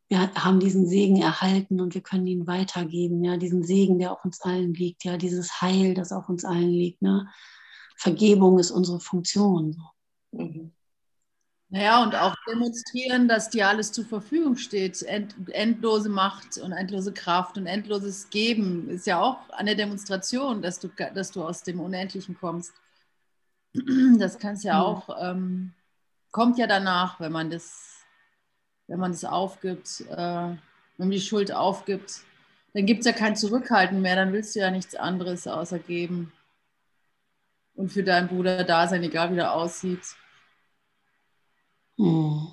wir 0.10 0.34
haben 0.34 0.60
diesen 0.60 0.88
Segen 0.88 1.22
erhalten 1.22 1.80
und 1.80 1.94
wir 1.94 2.02
können 2.02 2.28
ihn 2.28 2.48
weitergeben. 2.48 3.24
Ja, 3.24 3.38
diesen 3.38 3.64
Segen, 3.64 3.98
der 3.98 4.12
auf 4.12 4.26
uns 4.26 4.42
allen 4.42 4.74
liegt. 4.74 5.06
Ja, 5.06 5.16
dieses 5.16 5.62
Heil, 5.62 5.94
das 5.94 6.12
auf 6.12 6.28
uns 6.28 6.44
allen 6.44 6.72
liegt. 6.72 7.02
Ne? 7.02 7.30
Vergebung 8.04 8.60
ist 8.60 8.70
unsere 8.70 9.00
Funktion. 9.00 9.82
Mhm. 10.32 10.74
Naja, 11.70 12.04
und 12.04 12.16
auch 12.16 12.36
demonstrieren, 12.48 13.28
dass 13.28 13.50
dir 13.50 13.68
alles 13.68 13.92
zur 13.92 14.06
Verfügung 14.06 14.58
steht. 14.58 15.02
End, 15.04 15.34
endlose 15.50 16.10
Macht 16.10 16.60
und 16.60 16.72
endlose 16.72 17.14
Kraft 17.14 17.58
und 17.58 17.66
endloses 17.66 18.30
Geben 18.30 18.90
ist 18.90 19.08
ja 19.08 19.20
auch 19.20 19.50
eine 19.50 19.76
Demonstration, 19.76 20.62
dass 20.62 20.80
du, 20.80 20.90
dass 21.16 21.32
du 21.32 21.44
aus 21.44 21.64
dem 21.64 21.80
Unendlichen 21.80 22.38
kommst. 22.38 22.74
Das 24.20 24.38
kannst 24.38 24.64
ja 24.66 24.84
auch, 24.84 25.10
ähm, 25.20 25.74
kommt 26.30 26.60
ja 26.60 26.68
danach, 26.68 27.20
wenn 27.20 27.32
man 27.32 27.50
das, 27.50 28.06
wenn 28.86 29.00
man 29.00 29.14
das 29.14 29.26
aufgibt, 29.26 30.02
äh, 30.12 30.16
wenn 30.18 30.60
man 30.98 31.10
die 31.10 31.22
Schuld 31.22 31.52
aufgibt. 31.52 32.22
Dann 32.76 32.86
gibt 32.86 33.00
es 33.00 33.08
ja 33.08 33.14
kein 33.14 33.36
Zurückhalten 33.36 34.00
mehr, 34.00 34.16
dann 34.16 34.32
willst 34.32 34.56
du 34.56 34.60
ja 34.60 34.70
nichts 34.70 34.94
anderes 34.94 35.48
außer 35.48 35.80
geben. 35.80 36.32
Und 37.76 37.90
für 37.90 38.04
deinen 38.04 38.28
Bruder 38.28 38.64
da 38.64 38.88
sein, 38.88 39.04
egal 39.04 39.32
wie 39.32 39.36
der 39.36 39.54
aussieht. 39.54 40.04
Hm. 41.98 42.48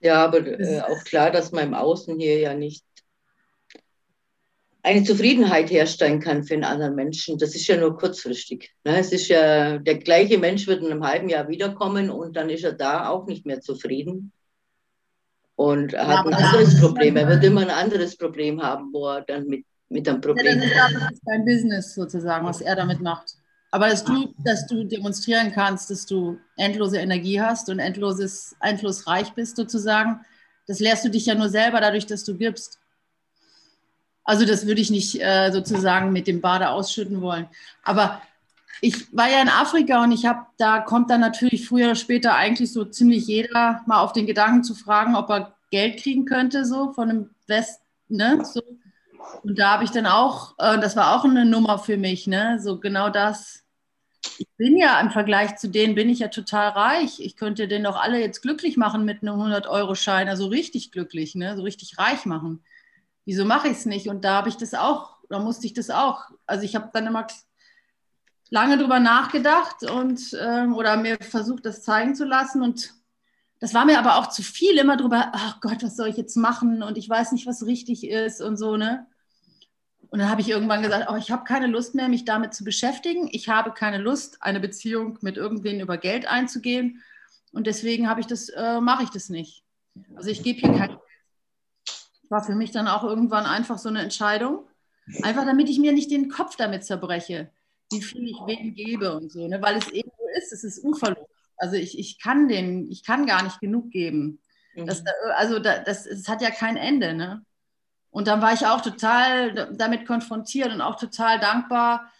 Ja, 0.00 0.24
aber 0.24 0.46
äh, 0.46 0.80
auch 0.80 1.02
klar, 1.04 1.30
dass 1.30 1.52
man 1.52 1.68
im 1.68 1.74
Außen 1.74 2.18
hier 2.18 2.38
ja 2.38 2.54
nicht 2.54 2.84
eine 4.82 5.02
Zufriedenheit 5.02 5.70
herstellen 5.70 6.20
kann 6.20 6.44
für 6.44 6.54
einen 6.54 6.64
anderen 6.64 6.94
Menschen. 6.94 7.38
Das 7.38 7.54
ist 7.54 7.66
ja 7.66 7.76
nur 7.76 7.96
kurzfristig. 7.96 8.70
Ne? 8.84 8.98
Es 8.98 9.12
ist 9.12 9.28
ja, 9.28 9.78
der 9.78 9.98
gleiche 9.98 10.38
Mensch 10.38 10.66
wird 10.66 10.82
in 10.82 10.90
einem 10.90 11.04
halben 11.04 11.28
Jahr 11.28 11.48
wiederkommen 11.48 12.10
und 12.10 12.36
dann 12.36 12.48
ist 12.48 12.64
er 12.64 12.72
da 12.72 13.08
auch 13.08 13.26
nicht 13.26 13.44
mehr 13.44 13.60
zufrieden. 13.60 14.32
Und 15.56 15.92
er 15.92 16.06
hat 16.06 16.24
ja, 16.24 16.30
ein 16.30 16.44
anderes 16.44 16.80
Problem. 16.80 17.16
Er 17.16 17.28
wird 17.28 17.42
immer 17.42 17.62
ein 17.62 17.70
anderes 17.70 18.16
Problem 18.16 18.62
haben, 18.62 18.92
wo 18.92 19.08
er 19.08 19.22
dann 19.22 19.46
mit, 19.46 19.66
mit 19.88 20.08
einem 20.08 20.20
Problem. 20.20 20.60
Ja, 20.60 20.88
das 20.92 21.12
ist 21.12 21.24
sein 21.24 21.44
Business 21.44 21.94
sozusagen, 21.94 22.46
was 22.46 22.60
er 22.60 22.76
damit 22.76 23.00
macht. 23.00 23.34
Aber 23.70 23.88
dass 23.88 24.04
du, 24.04 24.34
dass 24.38 24.66
du 24.66 24.84
demonstrieren 24.84 25.52
kannst, 25.52 25.90
dass 25.90 26.06
du 26.06 26.38
endlose 26.56 26.98
Energie 26.98 27.40
hast 27.40 27.68
und 27.68 27.78
endloses, 27.78 28.56
einflussreich 28.60 29.32
bist 29.32 29.56
sozusagen, 29.56 30.24
das 30.66 30.80
lehrst 30.80 31.04
du 31.04 31.10
dich 31.10 31.26
ja 31.26 31.34
nur 31.34 31.48
selber 31.48 31.80
dadurch, 31.80 32.06
dass 32.06 32.24
du 32.24 32.36
gibst. 32.36 32.78
Also 34.24 34.44
das 34.44 34.66
würde 34.66 34.80
ich 34.80 34.90
nicht 34.90 35.20
äh, 35.22 35.50
sozusagen 35.50 36.12
mit 36.12 36.26
dem 36.26 36.40
Bade 36.40 36.68
ausschütten 36.68 37.20
wollen. 37.22 37.48
Aber 37.82 38.20
ich 38.80 39.14
war 39.16 39.28
ja 39.28 39.40
in 39.40 39.48
Afrika 39.48 40.02
und 40.04 40.12
ich 40.12 40.26
habe, 40.26 40.46
da 40.58 40.80
kommt 40.80 41.10
dann 41.10 41.20
natürlich 41.20 41.66
früher 41.66 41.86
oder 41.86 41.94
später 41.94 42.34
eigentlich 42.34 42.72
so 42.72 42.84
ziemlich 42.84 43.26
jeder 43.26 43.82
mal 43.86 44.00
auf 44.00 44.12
den 44.12 44.26
Gedanken 44.26 44.62
zu 44.62 44.74
fragen, 44.74 45.16
ob 45.16 45.30
er 45.30 45.54
Geld 45.70 46.00
kriegen 46.00 46.26
könnte, 46.26 46.64
so 46.64 46.92
von 46.92 47.08
dem 47.08 47.30
Westen, 47.46 47.82
ne? 48.08 48.44
So, 48.44 48.62
und 49.42 49.58
da 49.58 49.72
habe 49.72 49.84
ich 49.84 49.90
dann 49.90 50.06
auch, 50.06 50.54
äh, 50.58 50.78
das 50.78 50.96
war 50.96 51.16
auch 51.16 51.24
eine 51.24 51.44
Nummer 51.44 51.78
für 51.78 51.96
mich, 51.96 52.26
ne? 52.26 52.58
So 52.60 52.78
genau 52.78 53.10
das. 53.10 53.64
Ich 54.38 54.48
bin 54.56 54.76
ja 54.76 55.00
im 55.00 55.10
Vergleich 55.10 55.56
zu 55.56 55.68
denen, 55.68 55.94
bin 55.94 56.08
ich 56.08 56.20
ja 56.20 56.28
total 56.28 56.70
reich. 56.70 57.20
Ich 57.20 57.36
könnte 57.36 57.68
den 57.68 57.84
doch 57.84 57.96
alle 57.96 58.20
jetzt 58.20 58.42
glücklich 58.42 58.76
machen 58.76 59.04
mit 59.04 59.22
einem 59.22 59.40
100-Euro-Schein, 59.40 60.28
also 60.28 60.46
richtig 60.46 60.92
glücklich, 60.92 61.34
ne? 61.34 61.56
So 61.56 61.62
richtig 61.62 61.98
reich 61.98 62.26
machen. 62.26 62.64
Wieso 63.24 63.44
mache 63.44 63.68
ich 63.68 63.78
es 63.78 63.86
nicht? 63.86 64.08
Und 64.08 64.24
da 64.24 64.34
habe 64.34 64.48
ich 64.48 64.56
das 64.56 64.74
auch, 64.74 65.16
da 65.28 65.38
musste 65.38 65.66
ich 65.66 65.74
das 65.74 65.90
auch. 65.90 66.24
Also 66.46 66.64
ich 66.64 66.74
habe 66.74 66.90
dann 66.92 67.06
immer 67.06 67.26
lange 68.50 68.78
drüber 68.78 69.00
nachgedacht 69.00 69.82
und 69.82 70.20
ähm, 70.40 70.74
oder 70.74 70.96
mir 70.96 71.18
versucht, 71.20 71.66
das 71.66 71.82
zeigen 71.82 72.14
zu 72.14 72.24
lassen 72.24 72.62
und 72.62 72.94
das 73.60 73.74
war 73.74 73.84
mir 73.84 73.98
aber 73.98 74.16
auch 74.16 74.28
zu 74.28 74.42
viel, 74.42 74.78
immer 74.78 74.96
drüber, 74.96 75.32
ach 75.32 75.60
Gott, 75.60 75.82
was 75.82 75.96
soll 75.96 76.08
ich 76.08 76.16
jetzt 76.16 76.36
machen 76.36 76.82
und 76.82 76.96
ich 76.96 77.08
weiß 77.08 77.32
nicht, 77.32 77.46
was 77.46 77.66
richtig 77.66 78.06
ist 78.06 78.40
und 78.40 78.56
so, 78.56 78.76
ne? 78.76 79.06
Und 80.10 80.20
dann 80.20 80.30
habe 80.30 80.40
ich 80.40 80.48
irgendwann 80.48 80.82
gesagt, 80.82 81.06
oh, 81.10 81.16
ich 81.16 81.30
habe 81.30 81.44
keine 81.44 81.66
Lust 81.66 81.94
mehr, 81.94 82.08
mich 82.08 82.24
damit 82.24 82.54
zu 82.54 82.64
beschäftigen. 82.64 83.28
Ich 83.30 83.48
habe 83.50 83.72
keine 83.72 83.98
Lust, 83.98 84.38
eine 84.42 84.58
Beziehung 84.58 85.18
mit 85.20 85.36
irgendwen 85.36 85.80
über 85.80 85.98
Geld 85.98 86.26
einzugehen. 86.26 87.02
Und 87.52 87.66
deswegen 87.66 88.08
habe 88.08 88.20
ich 88.20 88.26
das, 88.26 88.48
äh, 88.48 88.80
mache 88.80 89.02
ich 89.02 89.10
das 89.10 89.28
nicht. 89.28 89.64
Also 90.14 90.30
ich 90.30 90.42
gebe 90.42 90.60
hier 90.60 90.72
kein 90.72 90.88
Geld. 90.88 91.00
War 92.30 92.42
für 92.42 92.54
mich 92.54 92.70
dann 92.70 92.88
auch 92.88 93.04
irgendwann 93.04 93.44
einfach 93.44 93.76
so 93.78 93.90
eine 93.90 94.00
Entscheidung. 94.00 94.66
Einfach 95.22 95.44
damit 95.44 95.68
ich 95.68 95.78
mir 95.78 95.92
nicht 95.92 96.10
den 96.10 96.30
Kopf 96.30 96.56
damit 96.56 96.84
zerbreche, 96.84 97.50
wie 97.90 98.02
viel 98.02 98.28
ich 98.28 98.38
wem 98.46 98.74
gebe 98.74 99.14
und 99.14 99.30
so. 99.30 99.46
Ne? 99.46 99.60
Weil 99.60 99.76
es 99.76 99.88
eben 99.88 100.10
so 100.16 100.24
ist, 100.38 100.52
es 100.52 100.64
ist 100.64 100.84
Uferlos. 100.84 101.26
Also 101.58 101.76
ich, 101.76 101.98
ich 101.98 102.20
kann 102.20 102.48
den, 102.48 102.90
ich 102.90 103.04
kann 103.04 103.26
gar 103.26 103.42
nicht 103.42 103.60
genug 103.60 103.90
geben. 103.90 104.40
Mhm. 104.74 104.86
Das, 104.86 105.02
also 105.36 105.58
das, 105.58 105.84
das 105.84 106.28
hat 106.28 106.42
ja 106.42 106.50
kein 106.50 106.76
Ende. 106.76 107.14
Ne? 107.14 107.44
Und 108.10 108.28
dann 108.28 108.40
war 108.40 108.52
ich 108.52 108.66
auch 108.66 108.80
total 108.80 109.74
damit 109.74 110.06
konfrontiert 110.06 110.72
und 110.72 110.80
auch 110.80 110.96
total 110.96 111.38
dankbar. 111.38 112.10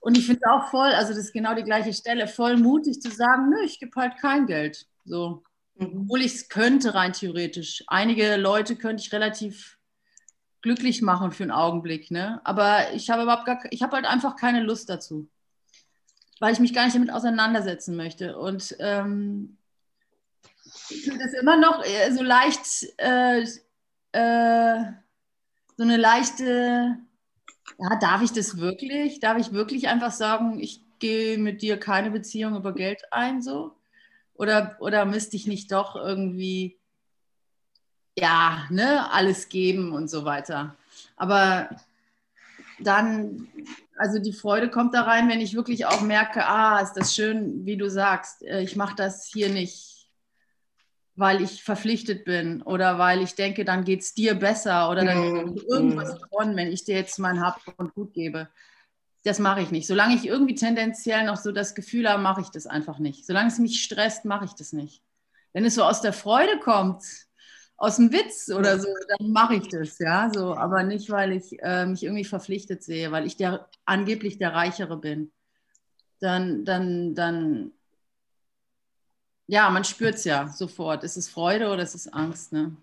Und 0.00 0.16
ich 0.16 0.26
finde 0.26 0.40
es 0.44 0.50
auch 0.50 0.70
voll, 0.70 0.88
also 0.88 1.12
das 1.12 1.24
ist 1.24 1.32
genau 1.32 1.54
die 1.54 1.64
gleiche 1.64 1.92
Stelle, 1.92 2.28
voll 2.28 2.56
mutig 2.56 3.00
zu 3.00 3.10
sagen, 3.10 3.50
nö, 3.50 3.64
ich 3.64 3.80
gebe 3.80 4.00
halt 4.00 4.16
kein 4.18 4.46
Geld. 4.46 4.86
So. 5.04 5.42
Mhm. 5.74 6.02
Obwohl 6.02 6.22
ich 6.22 6.34
es 6.34 6.48
könnte 6.48 6.94
rein 6.94 7.12
theoretisch. 7.12 7.84
Einige 7.86 8.36
Leute 8.36 8.76
könnte 8.76 9.02
ich 9.02 9.12
relativ 9.12 9.78
glücklich 10.62 11.02
machen 11.02 11.32
für 11.32 11.44
einen 11.44 11.52
Augenblick. 11.52 12.10
Ne? 12.10 12.40
Aber 12.44 12.92
ich 12.92 13.10
habe 13.10 13.22
überhaupt 13.22 13.46
gar, 13.46 13.60
ich 13.70 13.82
habe 13.82 13.96
halt 13.96 14.06
einfach 14.06 14.36
keine 14.36 14.62
Lust 14.62 14.88
dazu. 14.88 15.28
Weil 16.38 16.52
ich 16.52 16.60
mich 16.60 16.74
gar 16.74 16.84
nicht 16.84 16.96
damit 16.96 17.12
auseinandersetzen 17.12 17.96
möchte. 17.96 18.38
Und 18.38 18.76
ähm, 18.78 19.56
ich 20.90 21.04
finde 21.04 21.24
es 21.24 21.32
immer 21.32 21.56
noch 21.56 21.84
äh, 21.84 22.12
so 22.12 22.22
leicht 22.22 22.86
äh, 22.98 23.44
äh, 24.12 24.92
so 25.76 25.82
eine 25.82 25.96
leichte, 25.96 26.96
ja, 27.78 27.96
darf 28.00 28.22
ich 28.22 28.32
das 28.32 28.58
wirklich? 28.58 29.20
Darf 29.20 29.38
ich 29.38 29.52
wirklich 29.52 29.88
einfach 29.88 30.12
sagen, 30.12 30.58
ich 30.58 30.82
gehe 30.98 31.38
mit 31.38 31.60
dir 31.60 31.78
keine 31.78 32.10
Beziehung 32.10 32.56
über 32.56 32.74
Geld 32.74 33.02
ein, 33.10 33.42
so? 33.42 33.76
Oder, 34.34 34.76
oder 34.80 35.04
müsste 35.04 35.36
ich 35.36 35.46
nicht 35.46 35.72
doch 35.72 35.96
irgendwie, 35.96 36.78
ja, 38.18 38.66
ne, 38.70 39.10
alles 39.12 39.48
geben 39.48 39.92
und 39.92 40.08
so 40.08 40.24
weiter? 40.24 40.76
Aber 41.16 41.68
dann, 42.78 43.48
also 43.96 44.18
die 44.18 44.32
Freude 44.32 44.70
kommt 44.70 44.94
da 44.94 45.02
rein, 45.02 45.28
wenn 45.28 45.40
ich 45.40 45.54
wirklich 45.54 45.86
auch 45.86 46.00
merke, 46.02 46.46
ah, 46.46 46.80
ist 46.80 46.94
das 46.94 47.14
schön, 47.14 47.64
wie 47.64 47.76
du 47.76 47.88
sagst, 47.88 48.42
äh, 48.42 48.60
ich 48.60 48.76
mache 48.76 48.96
das 48.96 49.30
hier 49.32 49.48
nicht 49.48 49.96
weil 51.16 51.40
ich 51.40 51.62
verpflichtet 51.62 52.24
bin 52.24 52.62
oder 52.62 52.98
weil 52.98 53.22
ich 53.22 53.34
denke, 53.34 53.64
dann 53.64 53.84
geht 53.84 54.02
es 54.02 54.14
dir 54.14 54.34
besser 54.34 54.90
oder 54.90 55.04
dann 55.04 55.18
mhm. 55.18 55.60
irgendwas 55.66 56.20
gewonnen, 56.20 56.56
wenn 56.56 56.70
ich 56.70 56.84
dir 56.84 56.94
jetzt 56.94 57.18
mein 57.18 57.40
Hab 57.40 57.60
und 57.78 57.94
Gut 57.94 58.12
gebe. 58.12 58.48
Das 59.24 59.38
mache 59.38 59.62
ich 59.62 59.70
nicht. 59.70 59.86
Solange 59.86 60.14
ich 60.14 60.26
irgendwie 60.26 60.54
tendenziell 60.54 61.24
noch 61.24 61.38
so 61.38 61.50
das 61.50 61.74
Gefühl 61.74 62.08
habe, 62.08 62.22
mache 62.22 62.42
ich 62.42 62.48
das 62.48 62.66
einfach 62.66 62.98
nicht. 62.98 63.26
Solange 63.26 63.48
es 63.48 63.58
mich 63.58 63.82
stresst, 63.82 64.24
mache 64.24 64.44
ich 64.44 64.52
das 64.52 64.72
nicht. 64.72 65.02
Wenn 65.52 65.64
es 65.64 65.74
so 65.74 65.82
aus 65.82 66.02
der 66.02 66.12
Freude 66.12 66.60
kommt, 66.60 67.02
aus 67.76 67.96
dem 67.96 68.12
Witz 68.12 68.50
oder 68.50 68.78
so, 68.78 68.88
dann 69.08 69.30
mache 69.30 69.56
ich 69.56 69.68
das, 69.68 69.98
ja, 69.98 70.30
so, 70.32 70.54
aber 70.54 70.82
nicht, 70.82 71.10
weil 71.10 71.32
ich 71.32 71.58
äh, 71.60 71.86
mich 71.86 72.02
irgendwie 72.02 72.24
verpflichtet 72.24 72.82
sehe, 72.82 73.12
weil 73.12 73.26
ich 73.26 73.36
der 73.36 73.68
angeblich 73.84 74.38
der 74.38 74.54
Reichere 74.54 74.96
bin. 74.96 75.32
Dann, 76.20 76.64
dann, 76.64 77.14
dann 77.14 77.72
ja, 79.46 79.70
man 79.70 79.84
spürt 79.84 80.16
es 80.16 80.24
ja 80.24 80.48
sofort. 80.48 81.04
Ist 81.04 81.16
es 81.16 81.28
Freude 81.28 81.70
oder 81.70 81.82
ist 81.82 81.94
es 81.94 82.12
Angst? 82.12 82.52
Ne? 82.52 82.76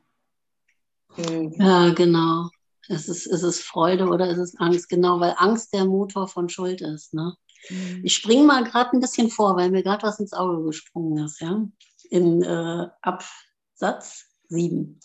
Hm. 1.16 1.54
Ja, 1.58 1.90
genau. 1.90 2.50
Ist 2.88 3.10
es, 3.10 3.26
ist 3.26 3.44
es 3.44 3.62
Freude 3.62 4.08
oder 4.08 4.30
ist 4.30 4.38
es 4.38 4.58
Angst? 4.60 4.90
Genau, 4.90 5.20
weil 5.20 5.36
Angst 5.38 5.74
der 5.74 5.86
Motor 5.86 6.28
von 6.28 6.50
Schuld 6.50 6.82
ist. 6.82 7.14
Ne? 7.14 7.36
Mhm. 7.70 8.02
Ich 8.04 8.16
springe 8.16 8.44
mal 8.44 8.64
gerade 8.64 8.92
ein 8.92 9.00
bisschen 9.00 9.30
vor, 9.30 9.56
weil 9.56 9.72
mir 9.72 9.84
gerade 9.84 10.04
was 10.04 10.20
ins 10.20 10.34
Auge 10.34 10.64
gesprungen 10.64 11.26
ist. 11.26 11.42
Ja? 11.42 11.66
In 12.10 12.44
äh, 12.44 12.88
Absatz 13.02 14.33
7. 14.50 15.00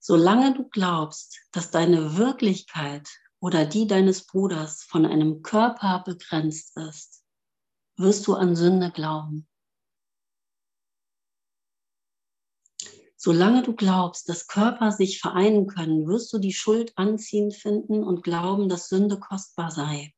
Solange 0.00 0.54
du 0.54 0.68
glaubst, 0.68 1.40
dass 1.52 1.70
deine 1.70 2.16
Wirklichkeit 2.16 3.08
oder 3.40 3.64
die 3.66 3.86
deines 3.86 4.26
Bruders 4.26 4.82
von 4.82 5.04
einem 5.04 5.42
Körper 5.42 6.02
begrenzt 6.04 6.76
ist, 6.76 7.24
wirst 7.96 8.26
du 8.26 8.34
an 8.34 8.56
Sünde 8.56 8.90
glauben. 8.90 9.48
Solange 13.16 13.62
du 13.62 13.74
glaubst, 13.74 14.28
dass 14.28 14.46
Körper 14.46 14.92
sich 14.92 15.20
vereinen 15.20 15.66
können, 15.66 16.06
wirst 16.06 16.32
du 16.32 16.38
die 16.38 16.52
Schuld 16.52 16.92
anziehend 16.96 17.54
finden 17.54 18.04
und 18.04 18.22
glauben, 18.22 18.68
dass 18.68 18.88
Sünde 18.88 19.18
kostbar 19.18 19.70
sei. 19.70 20.15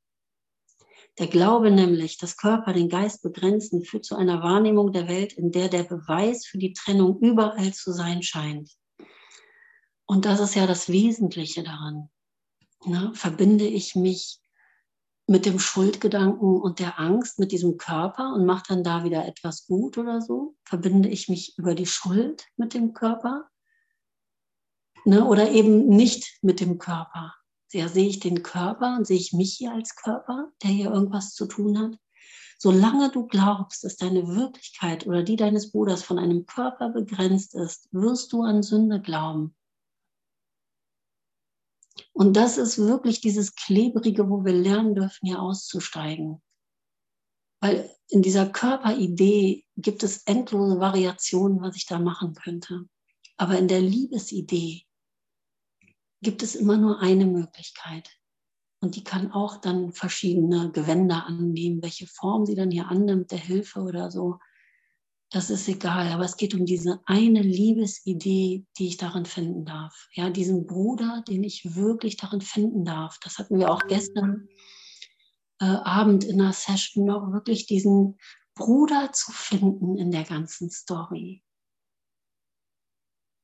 Der 1.18 1.26
Glaube 1.26 1.72
nämlich, 1.72 2.16
dass 2.16 2.36
Körper 2.36 2.72
den 2.72 2.88
Geist 2.88 3.22
begrenzen, 3.22 3.84
führt 3.84 4.04
zu 4.04 4.14
einer 4.14 4.42
Wahrnehmung 4.42 4.92
der 4.92 5.08
Welt, 5.08 5.32
in 5.32 5.50
der 5.50 5.68
der 5.68 5.82
Beweis 5.82 6.46
für 6.46 6.58
die 6.58 6.72
Trennung 6.72 7.18
überall 7.20 7.72
zu 7.74 7.92
sein 7.92 8.22
scheint. 8.22 8.70
Und 10.06 10.24
das 10.24 10.38
ist 10.38 10.54
ja 10.54 10.66
das 10.66 10.88
Wesentliche 10.88 11.64
daran. 11.64 12.08
Na, 12.84 13.12
verbinde 13.14 13.66
ich 13.66 13.96
mich 13.96 14.40
mit 15.26 15.44
dem 15.44 15.58
Schuldgedanken 15.58 16.60
und 16.60 16.78
der 16.78 16.98
Angst, 17.00 17.38
mit 17.38 17.50
diesem 17.52 17.76
Körper 17.76 18.32
und 18.32 18.46
mache 18.46 18.64
dann 18.68 18.84
da 18.84 19.04
wieder 19.04 19.26
etwas 19.26 19.66
gut 19.66 19.98
oder 19.98 20.22
so? 20.22 20.56
Verbinde 20.64 21.08
ich 21.08 21.28
mich 21.28 21.58
über 21.58 21.74
die 21.74 21.86
Schuld 21.86 22.46
mit 22.56 22.74
dem 22.74 22.94
Körper? 22.94 23.48
Ne? 25.04 25.24
Oder 25.24 25.50
eben 25.50 25.88
nicht 25.88 26.38
mit 26.42 26.60
dem 26.60 26.78
Körper? 26.78 27.34
Sehe 27.68 28.08
ich 28.08 28.20
den 28.20 28.42
Körper 28.42 28.96
und 28.96 29.06
sehe 29.06 29.18
ich 29.18 29.32
mich 29.32 29.54
hier 29.54 29.72
als 29.72 29.94
Körper, 29.94 30.50
der 30.62 30.70
hier 30.70 30.90
irgendwas 30.90 31.34
zu 31.34 31.46
tun 31.46 31.78
hat? 31.78 31.98
Solange 32.58 33.10
du 33.12 33.26
glaubst, 33.26 33.84
dass 33.84 33.96
deine 33.96 34.26
Wirklichkeit 34.26 35.06
oder 35.06 35.22
die 35.22 35.36
deines 35.36 35.70
Bruders 35.70 36.02
von 36.02 36.18
einem 36.18 36.44
Körper 36.46 36.88
begrenzt 36.88 37.54
ist, 37.54 37.88
wirst 37.92 38.32
du 38.32 38.42
an 38.42 38.62
Sünde 38.64 39.00
glauben. 39.00 39.54
Und 42.12 42.36
das 42.36 42.58
ist 42.58 42.78
wirklich 42.78 43.20
dieses 43.20 43.54
Klebrige, 43.54 44.28
wo 44.28 44.44
wir 44.44 44.52
lernen 44.52 44.94
dürfen, 44.94 45.26
hier 45.26 45.40
auszusteigen. 45.40 46.42
Weil 47.60 47.94
in 48.08 48.22
dieser 48.22 48.48
Körperidee 48.48 49.64
gibt 49.76 50.02
es 50.02 50.24
endlose 50.24 50.80
Variationen, 50.80 51.60
was 51.60 51.76
ich 51.76 51.86
da 51.86 51.98
machen 51.98 52.34
könnte. 52.34 52.88
Aber 53.36 53.56
in 53.56 53.68
der 53.68 53.80
Liebesidee 53.80 54.87
gibt 56.20 56.42
es 56.42 56.54
immer 56.54 56.76
nur 56.76 57.00
eine 57.00 57.26
Möglichkeit. 57.26 58.10
Und 58.80 58.94
die 58.94 59.04
kann 59.04 59.32
auch 59.32 59.60
dann 59.60 59.92
verschiedene 59.92 60.70
Gewänder 60.70 61.26
annehmen, 61.26 61.82
welche 61.82 62.06
Form 62.06 62.46
sie 62.46 62.54
dann 62.54 62.70
hier 62.70 62.86
annimmt, 62.88 63.32
der 63.32 63.38
Hilfe 63.38 63.80
oder 63.80 64.10
so. 64.10 64.38
Das 65.30 65.50
ist 65.50 65.68
egal, 65.68 66.08
aber 66.08 66.24
es 66.24 66.36
geht 66.36 66.54
um 66.54 66.64
diese 66.64 67.00
eine 67.04 67.42
Liebesidee, 67.42 68.64
die 68.78 68.86
ich 68.86 68.96
darin 68.96 69.26
finden 69.26 69.64
darf. 69.64 70.08
Ja, 70.12 70.30
diesen 70.30 70.66
Bruder, 70.66 71.22
den 71.28 71.44
ich 71.44 71.74
wirklich 71.74 72.16
darin 72.16 72.40
finden 72.40 72.84
darf. 72.84 73.18
Das 73.22 73.38
hatten 73.38 73.58
wir 73.58 73.70
auch 73.70 73.86
gestern 73.88 74.48
äh, 75.60 75.66
Abend 75.66 76.24
in 76.24 76.38
der 76.38 76.52
Session 76.52 77.04
noch, 77.04 77.32
wirklich 77.32 77.66
diesen 77.66 78.16
Bruder 78.54 79.12
zu 79.12 79.32
finden 79.32 79.98
in 79.98 80.10
der 80.10 80.24
ganzen 80.24 80.70
Story. 80.70 81.42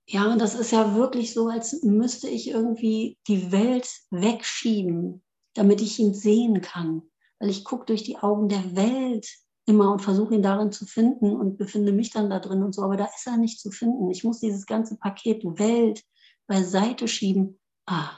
Ja, 0.07 0.30
und 0.30 0.38
das 0.38 0.55
ist 0.55 0.70
ja 0.70 0.94
wirklich 0.94 1.32
so, 1.32 1.48
als 1.48 1.82
müsste 1.82 2.28
ich 2.28 2.48
irgendwie 2.48 3.18
die 3.26 3.52
Welt 3.52 3.88
wegschieben, 4.11 5.22
damit 5.55 5.80
ich 5.80 5.98
ihn 5.98 6.14
sehen 6.14 6.61
kann. 6.61 7.02
Weil 7.38 7.50
ich 7.50 7.64
gucke 7.64 7.86
durch 7.86 8.02
die 8.05 8.18
Augen 8.18 8.48
der 8.48 8.76
Welt 8.76 9.26
immer 9.66 9.90
und 9.90 10.02
versuche 10.02 10.34
ihn 10.34 10.42
darin 10.42 10.72
zu 10.72 10.84
finden 10.84 11.34
und 11.34 11.57
befinde 11.57 11.92
mich 11.92 12.11
dann 12.11 12.28
da 12.28 12.38
drin 12.38 12.62
und 12.62 12.74
so. 12.74 12.82
Aber 12.82 12.96
da 12.96 13.07
ist 13.07 13.26
er 13.26 13.38
nicht 13.38 13.61
zu 13.61 13.70
finden. 13.70 14.11
Ich 14.11 14.24
muss 14.24 14.40
dieses 14.40 14.66
ganze 14.66 14.98
Paket 14.98 15.42
Welt 15.59 16.02
beiseite 16.46 17.09
schieben. 17.09 17.59
Ah, 17.86 18.11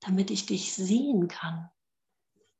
damit 0.00 0.30
ich 0.30 0.46
dich 0.46 0.74
sehen 0.74 1.26
kann 1.26 1.68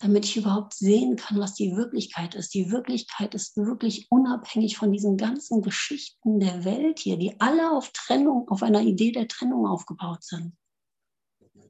damit 0.03 0.25
ich 0.25 0.37
überhaupt 0.37 0.75
sehen 0.75 1.15
kann, 1.15 1.39
was 1.39 1.55
die 1.55 1.77
Wirklichkeit 1.77 2.35
ist. 2.35 2.53
Die 2.55 2.73
Wirklichkeit 2.73 3.37
ist 3.37 3.57
wirklich 3.57 4.11
unabhängig 4.11 4.77
von 4.77 4.91
diesen 4.93 5.17
ganzen 5.17 5.63
Geschichten 5.63 6.41
der 6.41 6.65
Welt 6.65 6.99
hier, 6.99 7.17
die 7.17 7.41
alle 7.41 7.71
auf 7.71 7.91
Trennung, 7.93 8.49
auf 8.49 8.65
einer 8.65 8.81
Idee 8.81 9.13
der 9.13 9.29
Trennung 9.29 9.65
aufgebaut 9.65 10.25
sind. 10.25 10.55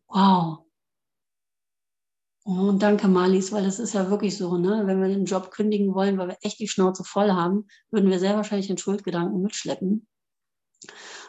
Wow. 0.09 0.65
Und 2.45 2.83
danke, 2.83 3.07
Marlies, 3.07 3.53
weil 3.53 3.67
es 3.67 3.79
ist 3.79 3.93
ja 3.93 4.09
wirklich 4.09 4.37
so, 4.37 4.57
ne? 4.57 4.83
wenn 4.87 5.01
wir 5.03 5.09
den 5.09 5.27
Job 5.27 5.51
kündigen 5.51 5.95
wollen, 5.95 6.17
weil 6.17 6.29
wir 6.29 6.39
echt 6.41 6.59
die 6.59 6.69
Schnauze 6.69 7.05
voll 7.05 7.31
haben, 7.31 7.69
würden 7.91 8.11
wir 8.11 8.19
sehr 8.19 8.35
wahrscheinlich 8.35 8.67
den 8.67 8.79
Schuldgedanken 8.79 9.43
mitschleppen. 9.43 10.09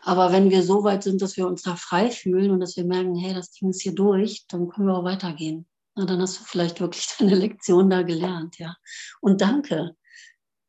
Aber 0.04 0.32
wenn 0.32 0.50
wir 0.50 0.64
so 0.64 0.86
weit 0.86 1.04
sind, 1.04 1.22
dass 1.22 1.36
wir 1.36 1.48
uns 1.48 1.64
da 1.64 1.76
frei 1.76 2.10
fühlen 2.10 2.52
und 2.52 2.62
dass 2.62 2.78
wir 2.78 2.86
merken, 2.86 3.16
hey, 3.16 3.34
das 3.34 3.52
Ding 3.52 3.70
ist 3.70 3.82
hier 3.82 3.94
durch, 3.94 4.46
dann 4.48 4.70
können 4.70 4.88
wir 4.88 4.98
auch 4.98 5.04
weitergehen. 5.04 5.68
Na, 5.96 6.06
dann 6.06 6.22
hast 6.22 6.40
du 6.40 6.44
vielleicht 6.44 6.80
wirklich 6.80 7.08
deine 7.20 7.36
Lektion 7.36 7.90
da 7.90 8.02
gelernt, 8.02 8.58
ja. 8.60 8.76
Und 9.22 9.42
danke. 9.42 9.96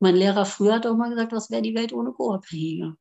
Mein 0.01 0.17
Lehrer 0.17 0.45
früher 0.45 0.75
hat 0.75 0.87
auch 0.87 0.97
mal 0.97 1.11
gesagt, 1.11 1.33
was 1.33 1.51
wäre 1.51 1.63
die 1.63 1.75
Welt 1.75 1.93
ohne 1.93 2.13
Co-Abhängige? 2.13 2.95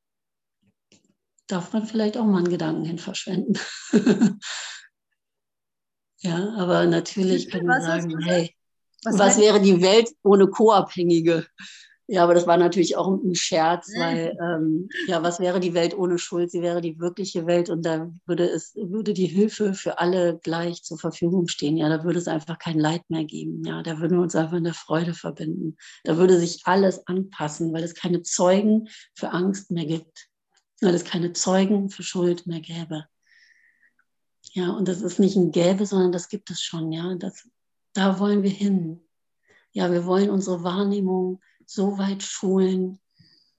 Darf 1.48 1.74
man 1.74 1.86
vielleicht 1.86 2.18
auch 2.18 2.26
mal 2.26 2.38
einen 2.38 2.50
Gedanken 2.50 2.86
hin 2.86 2.98
verschwenden. 2.98 3.60
ja, 6.20 6.54
aber 6.56 6.86
natürlich 6.86 7.50
können 7.50 7.68
wir 7.68 7.82
sagen, 7.82 8.18
hey, 8.24 8.56
was, 9.04 9.20
was 9.20 9.38
wäre 9.38 9.60
die 9.60 9.82
Welt 9.82 10.10
ohne 10.24 10.48
Co-Abhängige? 10.48 11.46
Ja, 12.08 12.24
aber 12.24 12.34
das 12.34 12.48
war 12.48 12.58
natürlich 12.58 12.98
auch 12.98 13.08
ein 13.08 13.34
Scherz, 13.34 13.90
weil 13.98 14.38
ähm, 14.42 14.90
ja, 15.08 15.24
was 15.24 15.40
wäre 15.40 15.62
die 15.62 15.74
Welt 15.74 15.98
ohne 15.98 16.18
Schuld? 16.18 16.52
Sie 16.52 16.62
wäre 16.62 16.82
die 16.82 17.00
wirkliche 17.00 17.46
Welt 17.46 17.70
und 17.70 17.86
da 17.86 18.12
würde 18.26 18.50
es, 18.50 18.76
würde 18.76 19.14
die 19.14 19.26
Hilfe 19.26 19.74
für 19.74 20.00
alle 20.00 20.38
gleich 20.40 20.84
zur 20.84 21.00
Verfügung 21.00 21.48
stehen. 21.48 21.78
Ja, 21.78 21.88
da 21.88 22.04
würde 22.04 22.20
es 22.20 22.28
einfach 22.28 22.60
kein 22.60 22.78
Leid 22.78 23.10
mehr 23.10 23.24
geben. 23.24 23.64
Ja, 23.66 23.84
da 23.84 24.00
würden 24.00 24.18
wir 24.18 24.22
uns 24.22 24.36
einfach 24.36 24.58
in 24.58 24.66
der 24.66 24.74
Freude 24.74 25.14
verbinden. 25.14 25.78
Da 26.04 26.18
würde 26.18 26.38
sich 26.38 26.64
alles 26.66 27.08
anpassen, 27.08 27.72
weil 27.72 27.84
es 27.84 27.96
keine 27.96 28.22
Zeugen 28.22 28.90
für 29.16 29.30
Angst 29.30 29.72
mehr 29.72 29.86
gibt, 29.86 30.28
weil 30.82 30.96
es 30.96 31.06
keine 31.06 31.32
Zeugen 31.32 31.90
für 31.90 32.04
Schuld 32.04 32.48
mehr 32.48 32.60
gäbe. 32.60 33.06
Ja, 34.52 34.72
und 34.72 34.90
das 34.90 35.02
ist 35.02 35.20
nicht 35.20 35.38
ein 35.38 35.52
Gäbe, 35.52 35.86
sondern 35.86 36.12
das 36.12 36.28
gibt 36.28 36.52
es 36.52 36.62
schon. 36.62 36.92
Ja, 36.92 37.16
das, 37.16 37.50
da 37.94 38.20
wollen 38.20 38.44
wir 38.44 38.52
hin. 38.52 39.08
Ja, 39.72 39.90
wir 39.92 40.06
wollen 40.06 40.30
unsere 40.30 40.64
Wahrnehmung 40.64 41.42
so 41.70 41.98
weit 41.98 42.24
schulen, 42.24 43.00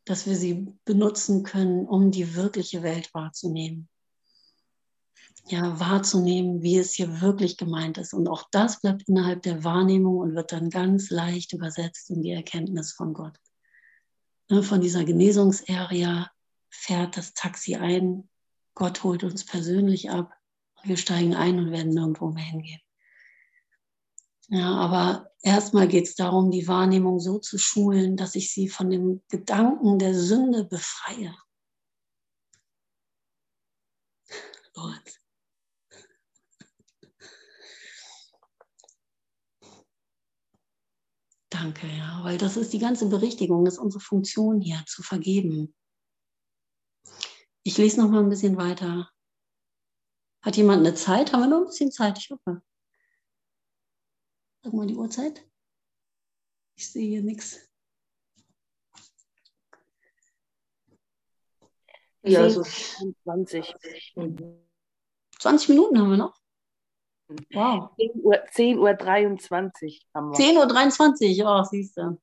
dass 0.05 0.27
wir 0.27 0.37
sie 0.37 0.67
benutzen 0.85 1.43
können, 1.43 1.87
um 1.87 2.11
die 2.11 2.35
wirkliche 2.35 2.83
Welt 2.83 3.13
wahrzunehmen. 3.15 3.89
Ja, 5.47 5.79
wahrzunehmen, 5.79 6.63
wie 6.63 6.79
es 6.79 6.95
hier 6.95 7.21
wirklich 7.21 7.57
gemeint 7.59 7.99
ist. 7.99 8.15
Und 8.15 8.29
auch 8.29 8.49
das 8.51 8.81
bleibt 8.81 9.09
innerhalb 9.09 9.43
der 9.43 9.63
Wahrnehmung 9.63 10.17
und 10.19 10.35
wird 10.35 10.53
dann 10.53 10.71
ganz 10.71 11.11
leicht 11.11 11.53
übersetzt 11.53 12.11
in 12.11 12.23
die 12.23 12.31
Erkenntnis 12.31 12.93
von 12.93 13.13
Gott. 13.13 13.39
Ne, 14.51 14.63
von 14.63 14.81
dieser 14.81 15.05
Genesungsarea 15.05 16.31
fährt 16.71 17.17
das 17.17 17.35
Taxi 17.35 17.77
ein, 17.77 18.29
Gott 18.75 19.05
holt 19.05 19.25
uns 19.25 19.45
persönlich 19.45 20.11
ab, 20.11 20.33
wir 20.83 20.97
steigen 20.97 21.35
ein 21.35 21.59
und 21.59 21.71
werden 21.71 21.93
nirgendwo 21.93 22.31
mehr 22.31 22.45
hingehen. 22.45 22.81
Ja, 24.49 24.75
aber 24.75 25.31
erstmal 25.43 25.89
geht 25.89 26.05
es 26.05 26.15
darum, 26.17 26.51
die 26.51 26.69
Wahrnehmung 26.69 27.19
so 27.19 27.39
zu 27.39 27.59
schulen, 27.59 28.17
dass 28.17 28.35
ich 28.35 28.53
sie 28.53 28.69
von 28.69 28.91
dem 28.91 29.23
Gedanken 29.29 29.99
der 29.99 30.15
Sünde 30.15 30.65
befreie. 30.65 31.35
Gott. 34.75 35.21
Danke, 41.49 41.87
ja, 41.87 42.21
weil 42.25 42.37
das 42.37 42.57
ist 42.57 42.73
die 42.73 42.81
ganze 42.81 43.09
Berichtigung, 43.09 43.65
das 43.65 43.75
ist 43.75 43.81
unsere 43.81 44.01
Funktion 44.01 44.61
hier, 44.61 44.83
zu 44.87 45.03
vergeben. 45.03 45.73
Ich 47.63 47.79
lese 47.79 48.01
noch 48.01 48.11
mal 48.11 48.23
ein 48.23 48.29
bisschen 48.29 48.57
weiter. 48.57 49.09
Hat 50.43 50.57
jemand 50.57 50.81
eine 50.81 50.95
Zeit? 50.95 51.33
Haben 51.33 51.43
wir 51.43 51.49
noch 51.49 51.59
ein 51.61 51.67
bisschen 51.67 51.93
Zeit? 51.93 52.19
Ich 52.19 52.31
hoffe. 52.31 52.61
Sag 54.65 54.73
mal 54.73 54.87
die 54.87 54.97
Uhrzeit. 54.97 55.47
Ich 56.75 56.91
sehe 56.91 57.07
hier 57.07 57.23
nichts. 57.23 57.61
Ja, 62.23 62.49
so 62.49 62.63
20. 62.63 63.75
20 65.39 65.69
Minuten 65.69 66.01
haben 66.01 66.11
wir 66.11 66.17
noch. 66.17 66.35
Wow. 67.53 67.91
10 67.97 68.11
Uhr, 68.23 68.43
10 68.53 68.79
Uhr 68.79 68.95
23 68.95 70.09
haben 70.15 70.31
wir. 70.31 70.35
10 70.35 70.57
Uhr 70.57 70.67
23, 70.67 71.45
oh, 71.45 71.65
siehst 71.65 71.99
du. 71.99 72.19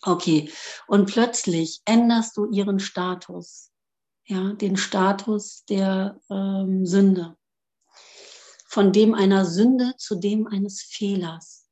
Okay, 0.00 0.50
und 0.86 1.06
plötzlich 1.10 1.82
änderst 1.84 2.36
du 2.38 2.50
ihren 2.50 2.78
Status, 2.78 3.72
ja, 4.24 4.54
den 4.54 4.78
Status 4.78 5.64
der 5.66 6.18
ähm, 6.30 6.86
Sünde. 6.86 7.36
Von 8.70 8.92
dem 8.92 9.14
einer 9.14 9.46
Sünde 9.46 9.94
zu 9.96 10.16
dem 10.16 10.46
eines 10.46 10.82
Fehlers. 10.82 11.68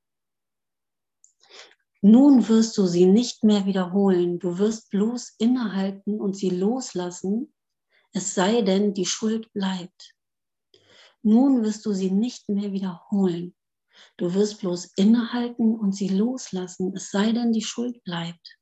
Nun 2.01 2.49
wirst 2.49 2.79
du 2.79 2.87
sie 2.87 3.05
nicht 3.05 3.45
mehr 3.45 3.67
wiederholen, 3.67 4.39
du 4.39 4.59
wirst 4.59 4.91
bloß 4.91 5.35
innehalten 5.39 6.21
und 6.21 6.37
sie 6.37 6.51
loslassen, 6.51 7.53
es 8.13 8.35
sei 8.35 8.63
denn, 8.63 8.95
die 8.95 9.07
Schuld 9.07 9.53
bleibt. 9.53 10.15
Nun 11.23 11.63
wirst 11.65 11.85
du 11.85 11.93
sie 11.93 12.11
nicht 12.11 12.49
mehr 12.49 12.73
wiederholen, 12.73 13.55
du 14.17 14.33
wirst 14.33 14.61
bloß 14.61 14.93
innehalten 14.97 15.79
und 15.79 15.93
sie 15.93 16.09
loslassen, 16.09 16.95
es 16.95 17.11
sei 17.11 17.33
denn, 17.33 17.53
die 17.53 17.65
Schuld 17.65 18.03
bleibt. 18.05 18.59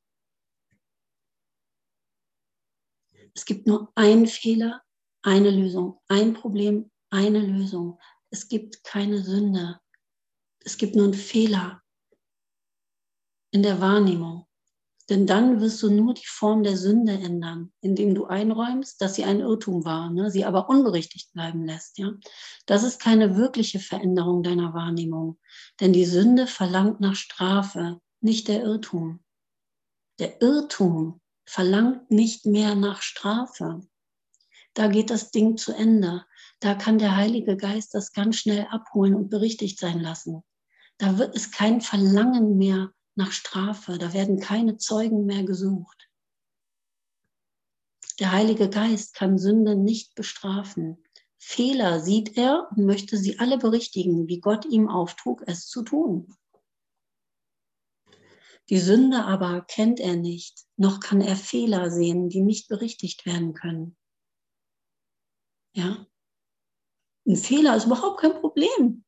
Es 3.33 3.45
gibt 3.45 3.67
nur 3.67 3.91
einen 3.95 4.27
Fehler, 4.27 4.81
eine 5.21 5.51
Lösung, 5.51 6.01
ein 6.07 6.33
Problem, 6.33 6.91
eine 7.09 7.39
Lösung. 7.39 7.99
Es 8.35 8.49
gibt 8.49 8.83
keine 8.83 9.23
Sünde. 9.23 9.79
Es 10.59 10.75
gibt 10.75 10.93
nur 10.97 11.05
einen 11.05 11.13
Fehler, 11.13 11.81
in 13.51 13.63
der 13.63 13.79
Wahrnehmung. 13.79 14.45
Denn 15.07 15.25
dann 15.25 15.61
wirst 15.61 15.81
du 15.81 15.89
nur 15.89 16.13
die 16.13 16.27
Form 16.27 16.61
der 16.63 16.75
Sünde 16.75 17.13
ändern, 17.13 17.71
indem 17.79 18.13
du 18.13 18.25
einräumst, 18.25 18.99
dass 18.99 19.15
sie 19.15 19.23
ein 19.23 19.39
Irrtum 19.39 19.85
war, 19.85 20.09
ne, 20.09 20.29
sie 20.31 20.43
aber 20.43 20.67
unberichtigt 20.67 21.31
bleiben 21.31 21.65
lässt. 21.65 21.97
Ja? 21.97 22.11
Das 22.65 22.83
ist 22.83 22.99
keine 22.99 23.37
wirkliche 23.37 23.79
Veränderung 23.79 24.43
deiner 24.43 24.73
Wahrnehmung, 24.73 25.39
denn 25.79 25.93
die 25.93 26.05
Sünde 26.05 26.45
verlangt 26.45 26.99
nach 26.99 27.15
Strafe, 27.15 28.01
nicht 28.19 28.49
der 28.49 28.63
Irrtum. 28.63 29.23
Der 30.19 30.41
Irrtum 30.41 31.21
verlangt 31.45 32.11
nicht 32.11 32.45
mehr 32.45 32.75
nach 32.75 33.01
Strafe. 33.01 33.79
Da 34.73 34.87
geht 34.87 35.09
das 35.09 35.31
Ding 35.31 35.55
zu 35.55 35.71
Ende. 35.71 36.25
Da 36.65 36.73
kann 36.73 36.97
der 36.97 37.15
Heilige 37.15 37.57
Geist 37.57 37.93
das 37.93 38.11
ganz 38.11 38.37
schnell 38.37 38.65
abholen 38.71 39.13
und 39.13 39.29
berichtigt 39.29 39.77
sein 39.77 39.99
lassen. 39.99 40.41
Da 40.97 41.19
wird 41.19 41.35
es 41.35 41.51
kein 41.51 41.79
Verlangen 41.79 42.57
mehr 42.57 42.91
nach 43.13 43.31
Strafe, 43.31 43.99
da 43.99 44.13
werden 44.13 44.39
keine 44.39 44.77
Zeugen 44.77 45.27
mehr 45.27 45.43
gesucht. 45.43 46.09
Der 48.19 48.31
Heilige 48.31 48.67
Geist 48.67 49.13
kann 49.13 49.37
Sünde 49.37 49.75
nicht 49.75 50.15
bestrafen. 50.15 50.97
Fehler 51.37 51.99
sieht 51.99 52.35
er 52.35 52.67
und 52.71 52.83
möchte 52.87 53.19
sie 53.19 53.37
alle 53.37 53.59
berichtigen, 53.59 54.27
wie 54.27 54.39
Gott 54.39 54.65
ihm 54.65 54.89
auftrug, 54.89 55.43
es 55.45 55.67
zu 55.67 55.83
tun. 55.83 56.35
Die 58.69 58.79
Sünde 58.79 59.23
aber 59.23 59.61
kennt 59.61 59.99
er 59.99 60.15
nicht, 60.15 60.65
noch 60.77 60.99
kann 60.99 61.21
er 61.21 61.35
Fehler 61.35 61.91
sehen, 61.91 62.27
die 62.27 62.41
nicht 62.41 62.69
berichtigt 62.69 63.27
werden 63.27 63.53
können. 63.53 63.95
Ja? 65.75 66.07
Ein 67.27 67.35
Fehler 67.35 67.75
ist 67.75 67.85
überhaupt 67.85 68.21
kein 68.21 68.33
Problem. 68.33 69.03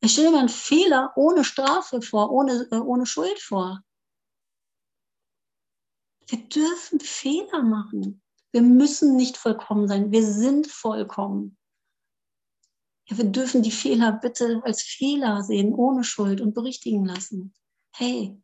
Ich 0.00 0.12
stelle 0.12 0.32
mir 0.32 0.40
einen 0.40 0.48
Fehler 0.48 1.12
ohne 1.16 1.44
Strafe 1.44 2.02
vor, 2.02 2.32
ohne, 2.32 2.66
äh, 2.72 2.76
ohne 2.76 3.06
Schuld 3.06 3.38
vor. 3.38 3.82
Wir 6.26 6.38
dürfen 6.48 6.98
Fehler 6.98 7.62
machen. 7.62 8.22
Wir 8.50 8.62
müssen 8.62 9.16
nicht 9.16 9.36
vollkommen 9.36 9.86
sein. 9.86 10.10
Wir 10.10 10.26
sind 10.26 10.66
vollkommen. 10.66 11.56
Ja, 13.08 13.18
wir 13.18 13.24
dürfen 13.26 13.62
die 13.62 13.70
Fehler 13.70 14.12
bitte 14.12 14.60
als 14.64 14.82
Fehler 14.82 15.42
sehen, 15.42 15.74
ohne 15.74 16.04
Schuld 16.04 16.40
und 16.40 16.54
berichtigen 16.54 17.04
lassen. 17.04 17.54
Hey, 17.94 18.40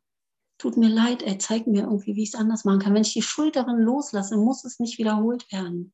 tut 0.58 0.76
mir 0.76 0.88
leid, 0.88 1.22
ey, 1.22 1.38
zeig 1.38 1.66
mir 1.66 1.84
irgendwie, 1.84 2.14
wie 2.14 2.22
ich 2.22 2.30
es 2.30 2.34
anders 2.34 2.64
machen 2.64 2.80
kann. 2.80 2.94
Wenn 2.94 3.02
ich 3.02 3.12
die 3.12 3.22
Schuld 3.22 3.56
darin 3.56 3.78
loslasse, 3.78 4.36
muss 4.36 4.64
es 4.64 4.78
nicht 4.78 4.98
wiederholt 4.98 5.50
werden. 5.52 5.92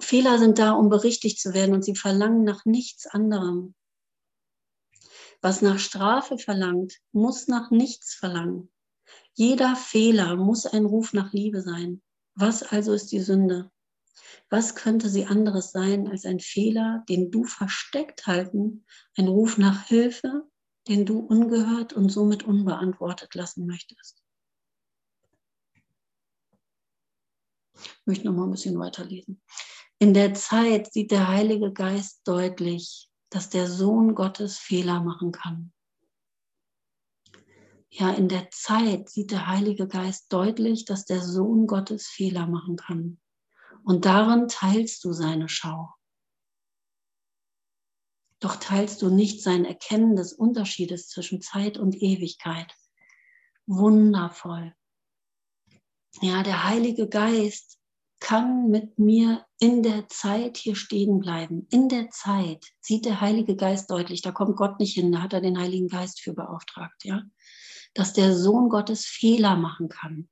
Fehler 0.00 0.38
sind 0.38 0.58
da, 0.58 0.72
um 0.72 0.88
berichtigt 0.88 1.40
zu 1.40 1.54
werden 1.54 1.74
und 1.74 1.84
sie 1.84 1.94
verlangen 1.94 2.44
nach 2.44 2.64
nichts 2.64 3.06
anderem. 3.06 3.74
Was 5.40 5.62
nach 5.62 5.78
Strafe 5.78 6.38
verlangt, 6.38 6.98
muss 7.12 7.48
nach 7.48 7.70
nichts 7.70 8.14
verlangen. 8.14 8.70
Jeder 9.34 9.76
Fehler 9.76 10.36
muss 10.36 10.66
ein 10.66 10.84
Ruf 10.84 11.12
nach 11.12 11.32
Liebe 11.32 11.62
sein. 11.62 12.02
Was 12.34 12.62
also 12.62 12.92
ist 12.92 13.12
die 13.12 13.20
Sünde? 13.20 13.70
Was 14.50 14.74
könnte 14.74 15.08
sie 15.08 15.26
anderes 15.26 15.72
sein 15.72 16.08
als 16.08 16.24
ein 16.24 16.40
Fehler, 16.40 17.04
den 17.08 17.30
du 17.30 17.44
versteckt 17.44 18.26
halten, 18.26 18.84
ein 19.16 19.28
Ruf 19.28 19.58
nach 19.58 19.86
Hilfe, 19.86 20.48
den 20.88 21.06
du 21.06 21.18
ungehört 21.18 21.92
und 21.92 22.08
somit 22.08 22.44
unbeantwortet 22.44 23.34
lassen 23.34 23.66
möchtest? 23.66 24.22
Ich 27.74 28.06
möchte 28.06 28.26
noch 28.26 28.34
mal 28.34 28.44
ein 28.44 28.50
bisschen 28.50 28.78
weiterlesen. 28.78 29.40
In 30.00 30.14
der 30.14 30.34
Zeit 30.34 30.92
sieht 30.92 31.10
der 31.10 31.26
Heilige 31.26 31.72
Geist 31.72 32.20
deutlich, 32.24 33.10
dass 33.30 33.50
der 33.50 33.66
Sohn 33.68 34.14
Gottes 34.14 34.56
Fehler 34.56 35.02
machen 35.02 35.32
kann. 35.32 35.72
Ja, 37.90 38.12
in 38.12 38.28
der 38.28 38.48
Zeit 38.50 39.08
sieht 39.08 39.32
der 39.32 39.48
Heilige 39.48 39.88
Geist 39.88 40.32
deutlich, 40.32 40.84
dass 40.84 41.04
der 41.04 41.20
Sohn 41.22 41.66
Gottes 41.66 42.06
Fehler 42.06 42.46
machen 42.46 42.76
kann. 42.76 43.20
Und 43.82 44.04
darin 44.04 44.46
teilst 44.46 45.02
du 45.04 45.12
seine 45.12 45.48
Schau. 45.48 45.92
Doch 48.38 48.56
teilst 48.56 49.02
du 49.02 49.10
nicht 49.10 49.42
sein 49.42 49.64
Erkennen 49.64 50.14
des 50.14 50.32
Unterschiedes 50.32 51.08
zwischen 51.08 51.40
Zeit 51.42 51.76
und 51.76 52.00
Ewigkeit. 52.00 52.72
Wundervoll. 53.66 54.76
Ja, 56.20 56.44
der 56.44 56.64
Heilige 56.64 57.08
Geist 57.08 57.78
kann 58.20 58.68
mit 58.68 58.98
mir 58.98 59.46
in 59.58 59.82
der 59.82 60.08
Zeit 60.08 60.56
hier 60.56 60.74
stehen 60.74 61.20
bleiben. 61.20 61.66
In 61.70 61.88
der 61.88 62.10
Zeit 62.10 62.66
sieht 62.80 63.04
der 63.04 63.20
Heilige 63.20 63.56
Geist 63.56 63.90
deutlich, 63.90 64.22
da 64.22 64.32
kommt 64.32 64.56
Gott 64.56 64.80
nicht 64.80 64.94
hin, 64.94 65.12
da 65.12 65.22
hat 65.22 65.32
er 65.32 65.40
den 65.40 65.58
Heiligen 65.58 65.88
Geist 65.88 66.20
für 66.20 66.34
beauftragt, 66.34 67.04
ja, 67.04 67.22
dass 67.94 68.12
der 68.12 68.36
Sohn 68.36 68.68
Gottes 68.68 69.04
Fehler 69.04 69.56
machen 69.56 69.88
kann. 69.88 70.28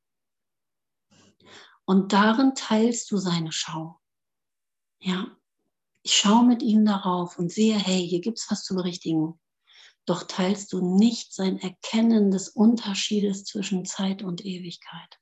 Und 1.84 2.12
darin 2.12 2.54
teilst 2.54 3.10
du 3.12 3.18
seine 3.18 3.52
Schau. 3.52 4.00
Ja, 4.98 5.28
ich 6.02 6.16
schaue 6.16 6.44
mit 6.44 6.62
ihm 6.62 6.84
darauf 6.84 7.38
und 7.38 7.52
sehe, 7.52 7.76
hey, 7.76 8.06
hier 8.06 8.20
gibt 8.20 8.38
es 8.38 8.50
was 8.50 8.64
zu 8.64 8.74
berichtigen. 8.74 9.38
Doch 10.04 10.24
teilst 10.24 10.72
du 10.72 10.96
nicht 10.96 11.32
sein 11.32 11.58
Erkennen 11.58 12.30
des 12.30 12.48
Unterschiedes 12.48 13.44
zwischen 13.44 13.84
Zeit 13.84 14.22
und 14.22 14.44
Ewigkeit. 14.44 15.20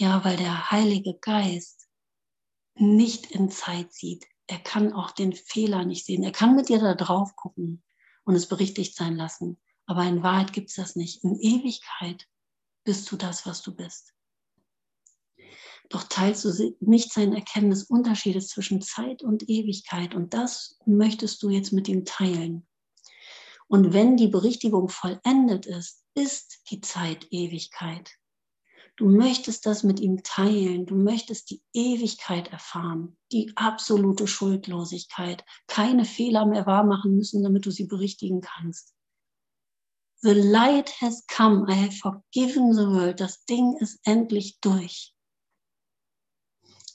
Ja, 0.00 0.24
weil 0.24 0.36
der 0.36 0.70
Heilige 0.70 1.18
Geist 1.18 1.88
nicht 2.76 3.32
in 3.32 3.50
Zeit 3.50 3.92
sieht. 3.92 4.26
Er 4.46 4.60
kann 4.60 4.92
auch 4.92 5.10
den 5.10 5.32
Fehler 5.32 5.84
nicht 5.84 6.06
sehen. 6.06 6.22
Er 6.22 6.30
kann 6.30 6.54
mit 6.54 6.68
dir 6.68 6.78
da 6.78 6.94
drauf 6.94 7.34
gucken 7.34 7.82
und 8.22 8.36
es 8.36 8.46
berichtigt 8.46 8.94
sein 8.94 9.16
lassen. 9.16 9.58
Aber 9.86 10.04
in 10.04 10.22
Wahrheit 10.22 10.52
gibt 10.52 10.70
es 10.70 10.76
das 10.76 10.94
nicht. 10.94 11.24
In 11.24 11.34
Ewigkeit 11.40 12.28
bist 12.84 13.10
du 13.10 13.16
das, 13.16 13.44
was 13.44 13.60
du 13.62 13.74
bist. 13.74 14.14
Doch 15.88 16.04
teilst 16.04 16.44
du 16.44 16.76
nicht 16.78 17.12
sein 17.12 17.32
Erkennen 17.32 17.70
des 17.70 17.82
Unterschiedes 17.82 18.50
zwischen 18.50 18.80
Zeit 18.80 19.24
und 19.24 19.48
Ewigkeit. 19.48 20.14
Und 20.14 20.32
das 20.32 20.78
möchtest 20.86 21.42
du 21.42 21.50
jetzt 21.50 21.72
mit 21.72 21.88
ihm 21.88 22.04
teilen. 22.04 22.68
Und 23.66 23.92
wenn 23.92 24.16
die 24.16 24.28
Berichtigung 24.28 24.90
vollendet 24.90 25.66
ist, 25.66 26.04
ist 26.14 26.70
die 26.70 26.82
Zeit 26.82 27.26
Ewigkeit. 27.32 28.16
Du 28.98 29.08
möchtest 29.08 29.64
das 29.64 29.84
mit 29.84 30.00
ihm 30.00 30.24
teilen. 30.24 30.84
Du 30.84 30.96
möchtest 30.96 31.50
die 31.50 31.62
Ewigkeit 31.72 32.48
erfahren, 32.48 33.16
die 33.30 33.52
absolute 33.54 34.26
Schuldlosigkeit, 34.26 35.44
keine 35.68 36.04
Fehler 36.04 36.46
mehr 36.46 36.66
wahrmachen 36.66 37.14
müssen, 37.14 37.44
damit 37.44 37.64
du 37.64 37.70
sie 37.70 37.86
berichtigen 37.86 38.40
kannst. 38.40 38.92
The 40.20 40.32
light 40.32 41.00
has 41.00 41.24
come. 41.28 41.72
I 41.72 41.76
have 41.76 41.92
forgiven 41.92 42.72
the 42.74 42.88
world. 42.88 43.20
Das 43.20 43.44
Ding 43.44 43.76
ist 43.78 44.00
endlich 44.02 44.58
durch. 44.60 45.14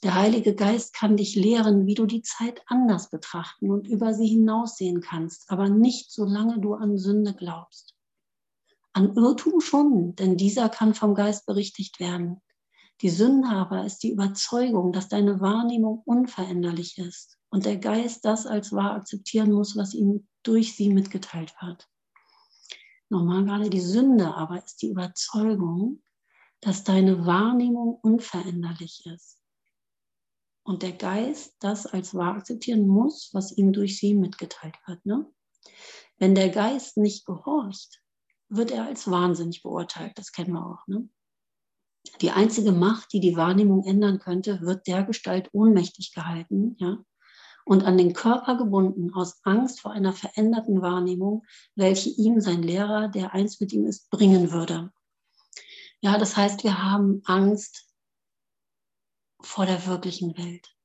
Der 0.04 0.16
Heilige 0.16 0.56
Geist 0.56 0.94
kann 0.94 1.16
dich 1.16 1.36
lehren, 1.36 1.86
wie 1.86 1.94
du 1.94 2.06
die 2.06 2.22
Zeit 2.22 2.62
anders 2.66 3.12
betrachten 3.12 3.72
und 3.72 3.88
über 3.88 4.14
sie 4.14 4.28
hinaussehen 4.28 5.00
kannst, 5.00 5.50
aber 5.50 5.70
nicht 5.70 6.12
solange 6.12 6.60
du 6.60 6.74
an 6.74 6.98
Sünde 6.98 7.34
glaubst. 7.34 7.93
An 8.94 9.16
Irrtum 9.16 9.60
schon, 9.60 10.16
denn 10.16 10.38
dieser 10.38 10.70
kann 10.70 10.94
vom 10.94 11.16
Geist 11.16 11.46
berichtigt 11.48 12.00
werden. 12.00 12.42
Die 13.02 13.10
Sünde 13.10 13.50
aber 13.50 13.86
ist 13.86 14.04
die 14.04 14.12
Überzeugung, 14.12 14.94
dass 14.94 15.10
deine 15.10 15.42
Wahrnehmung 15.42 16.04
unveränderlich 16.06 17.00
ist 17.00 17.38
und 17.50 17.66
der 17.66 17.78
Geist 17.78 18.24
das 18.24 18.46
als 18.46 18.72
wahr 18.72 18.94
akzeptieren 18.94 19.52
muss, 19.52 19.76
was 19.76 19.94
ihm 19.94 20.28
durch 20.44 20.76
sie 20.76 20.90
mitgeteilt 20.90 21.54
wird. 21.60 21.90
Nochmal 23.10 23.46
gerade 23.46 23.70
die 23.70 23.82
Sünde 23.82 24.34
aber 24.36 24.64
ist 24.64 24.82
die 24.82 24.90
Überzeugung, 24.90 26.04
dass 26.62 26.84
deine 26.84 27.26
Wahrnehmung 27.26 28.00
unveränderlich 28.02 29.06
ist. 29.06 29.40
Und 30.64 30.82
der 30.82 30.94
Geist 30.94 31.56
das 31.60 31.86
als 31.86 32.16
wahr 32.16 32.36
akzeptieren 32.36 32.88
muss, 32.88 33.32
was 33.34 33.52
ihm 33.58 33.74
durch 33.74 34.00
sie 34.00 34.14
mitgeteilt 34.14 34.78
wird. 34.86 35.06
Ne? 35.06 35.30
Wenn 36.18 36.36
der 36.36 36.50
Geist 36.50 36.98
nicht 36.98 37.26
gehorcht, 37.26 38.03
wird 38.56 38.72
er 38.72 38.86
als 38.86 39.10
wahnsinnig 39.10 39.64
beurteilt. 39.64 40.18
Das 40.18 40.32
kennen 40.32 40.54
wir 40.54 40.66
auch. 40.66 40.88
Ne? 40.88 41.10
Die 42.22 42.32
einzige 42.32 42.72
Macht, 42.72 43.14
die 43.14 43.20
die 43.20 43.36
Wahrnehmung 43.36 43.84
ändern 43.86 44.20
könnte, 44.20 44.62
wird 44.62 44.88
der 44.88 45.04
Gestalt 45.04 45.50
ohnmächtig 45.54 46.14
gehalten 46.14 46.76
ja? 46.80 46.98
und 47.66 47.84
an 47.86 47.98
den 47.98 48.14
Körper 48.14 48.58
gebunden 48.58 49.14
aus 49.14 49.40
Angst 49.44 49.82
vor 49.82 49.92
einer 49.92 50.14
veränderten 50.14 50.82
Wahrnehmung, 50.82 51.46
welche 51.76 52.10
ihm 52.10 52.42
sein 52.42 52.62
Lehrer, 52.62 53.08
der 53.08 53.34
eins 53.34 53.60
mit 53.60 53.72
ihm 53.72 53.86
ist, 53.86 54.10
bringen 54.10 54.52
würde. 54.52 54.92
Ja, 56.02 56.18
das 56.18 56.36
heißt, 56.36 56.64
wir 56.64 56.84
haben 56.84 57.22
Angst 57.26 57.88
vor 59.42 59.66
der 59.66 59.86
wirklichen 59.86 60.38
Welt. 60.38 60.76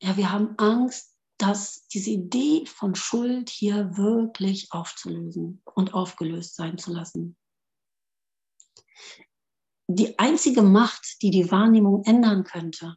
Ja, 0.00 0.16
wir 0.16 0.32
haben 0.32 0.54
Angst 0.58 1.15
dass 1.38 1.86
diese 1.88 2.10
Idee 2.10 2.64
von 2.66 2.94
Schuld 2.94 3.50
hier 3.50 3.96
wirklich 3.96 4.72
aufzulösen 4.72 5.62
und 5.74 5.94
aufgelöst 5.94 6.56
sein 6.56 6.78
zu 6.78 6.92
lassen. 6.92 7.36
Die 9.88 10.18
einzige 10.18 10.62
Macht, 10.62 11.22
die 11.22 11.30
die 11.30 11.50
Wahrnehmung 11.50 12.04
ändern 12.04 12.44
könnte, 12.44 12.96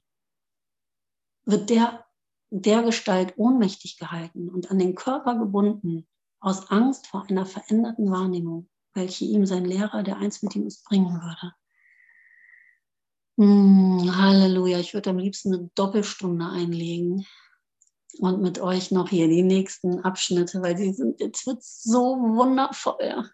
wird 1.46 1.70
der, 1.70 2.06
der 2.50 2.84
Gestalt 2.84 3.34
ohnmächtig 3.38 3.98
gehalten 3.98 4.50
und 4.50 4.72
an 4.72 4.80
den 4.80 4.96
Körper 4.96 5.38
gebunden 5.38 6.08
aus 6.40 6.72
Angst 6.72 7.08
vor 7.08 7.26
einer 7.30 7.46
veränderten 7.46 8.10
Wahrnehmung, 8.10 8.70
welche 8.94 9.26
ihm 9.26 9.46
sein 9.46 9.66
Lehrer, 9.66 10.04
der 10.04 10.18
eins 10.18 10.42
mit 10.42 10.56
ihm 10.56 10.66
ist, 10.66 10.84
bringen 10.86 11.22
würde. 11.22 11.54
Hm, 13.38 14.18
Halleluja, 14.18 14.80
ich 14.80 14.94
würde 14.94 15.12
am 15.12 15.18
liebsten 15.18 15.54
eine 15.54 15.70
Doppelstunde 15.76 16.46
einlegen, 16.46 17.26
und 18.20 18.42
mit 18.42 18.60
euch 18.60 18.92
noch 18.92 19.10
hier 19.10 19.28
die 19.28 19.44
nächsten 19.44 20.00
Abschnitte, 20.02 20.62
weil 20.62 20.78
sie 20.78 20.94
sind, 20.94 21.20
jetzt 21.20 21.48
wird 21.48 21.64
so 21.64 22.18
wundervoll. 22.20 23.30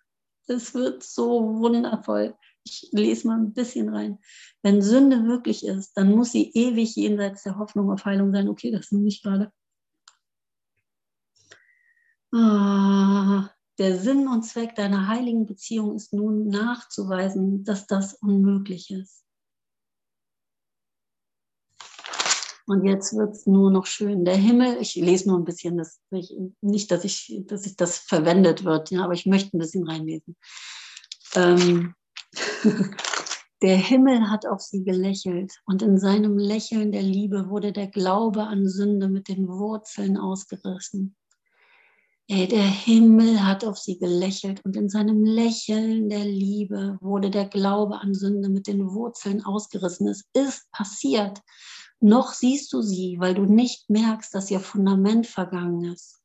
Es 0.47 0.73
wird 0.75 1.03
so 1.03 1.59
wundervoll. 1.59 2.35
ich 2.63 2.89
lese 2.91 3.27
mal 3.27 3.37
ein 3.37 3.53
bisschen 3.53 3.89
rein. 3.89 4.19
Wenn 4.61 4.81
Sünde 4.81 5.25
wirklich 5.25 5.65
ist, 5.65 5.93
dann 5.95 6.11
muss 6.11 6.31
sie 6.31 6.51
ewig 6.53 6.95
jenseits 6.95 7.43
der 7.43 7.57
Hoffnung 7.57 7.91
auf 7.91 8.05
Heilung 8.05 8.31
sein. 8.31 8.47
Okay, 8.47 8.71
das 8.71 8.91
nehme 8.91 9.07
ich 9.07 9.23
gerade. 9.23 9.51
Ah, 12.31 13.49
der 13.79 13.97
Sinn 13.97 14.27
und 14.27 14.43
Zweck 14.43 14.75
deiner 14.75 15.07
heiligen 15.07 15.45
Beziehung 15.45 15.95
ist 15.95 16.13
nun 16.13 16.47
nachzuweisen, 16.47 17.63
dass 17.63 17.87
das 17.87 18.15
unmöglich 18.15 18.91
ist. 18.91 19.24
Und 22.67 22.83
jetzt 22.85 23.15
wird 23.15 23.35
es 23.35 23.45
nur 23.45 23.69
noch 23.69 23.85
schön. 23.85 24.25
Der 24.25 24.37
Himmel, 24.37 24.77
ich 24.79 24.95
lese 24.95 25.29
nur 25.29 25.37
ein 25.37 25.45
bisschen, 25.45 25.77
das, 25.77 25.99
ich, 26.11 26.33
nicht, 26.61 26.89
dass 26.91 27.03
ich, 27.03 27.41
dass 27.45 27.65
ich 27.65 27.75
das 27.75 27.99
verwendet 27.99 28.63
wird, 28.63 28.89
ja, 28.89 29.03
aber 29.03 29.13
ich 29.13 29.27
möchte 29.27 29.55
ein 29.55 29.59
bisschen 29.59 29.87
reinlesen. 29.87 30.35
Ähm, 31.35 31.93
der 33.61 33.77
Himmel 33.77 34.31
hat 34.31 34.47
auf 34.47 34.61
sie 34.61 34.83
gelächelt 34.83 35.53
und 35.65 35.83
in 35.83 35.99
seinem 35.99 36.39
Lächeln 36.39 36.91
der 36.91 37.03
Liebe 37.03 37.49
wurde 37.49 37.71
der 37.71 37.87
Glaube 37.87 38.43
an 38.43 38.67
Sünde 38.67 39.09
mit 39.09 39.27
den 39.27 39.47
Wurzeln 39.47 40.17
ausgerissen. 40.17 41.15
Ey, 42.27 42.47
der 42.47 42.63
Himmel 42.63 43.45
hat 43.45 43.63
auf 43.63 43.77
sie 43.77 43.99
gelächelt 43.99 44.65
und 44.65 44.75
in 44.75 44.89
seinem 44.89 45.23
Lächeln 45.23 46.09
der 46.09 46.25
Liebe 46.25 46.97
wurde 46.99 47.29
der 47.29 47.45
Glaube 47.45 47.99
an 47.99 48.15
Sünde 48.15 48.49
mit 48.49 48.65
den 48.65 48.91
Wurzeln 48.91 49.45
ausgerissen. 49.45 50.07
Es 50.07 50.23
ist 50.33 50.71
passiert. 50.71 51.39
Noch 51.99 52.33
siehst 52.33 52.73
du 52.73 52.81
sie, 52.81 53.17
weil 53.19 53.33
du 53.33 53.45
nicht 53.45 53.89
merkst, 53.89 54.33
dass 54.33 54.51
ihr 54.51 54.59
Fundament 54.59 55.27
vergangen 55.27 55.85
ist. 55.93 56.21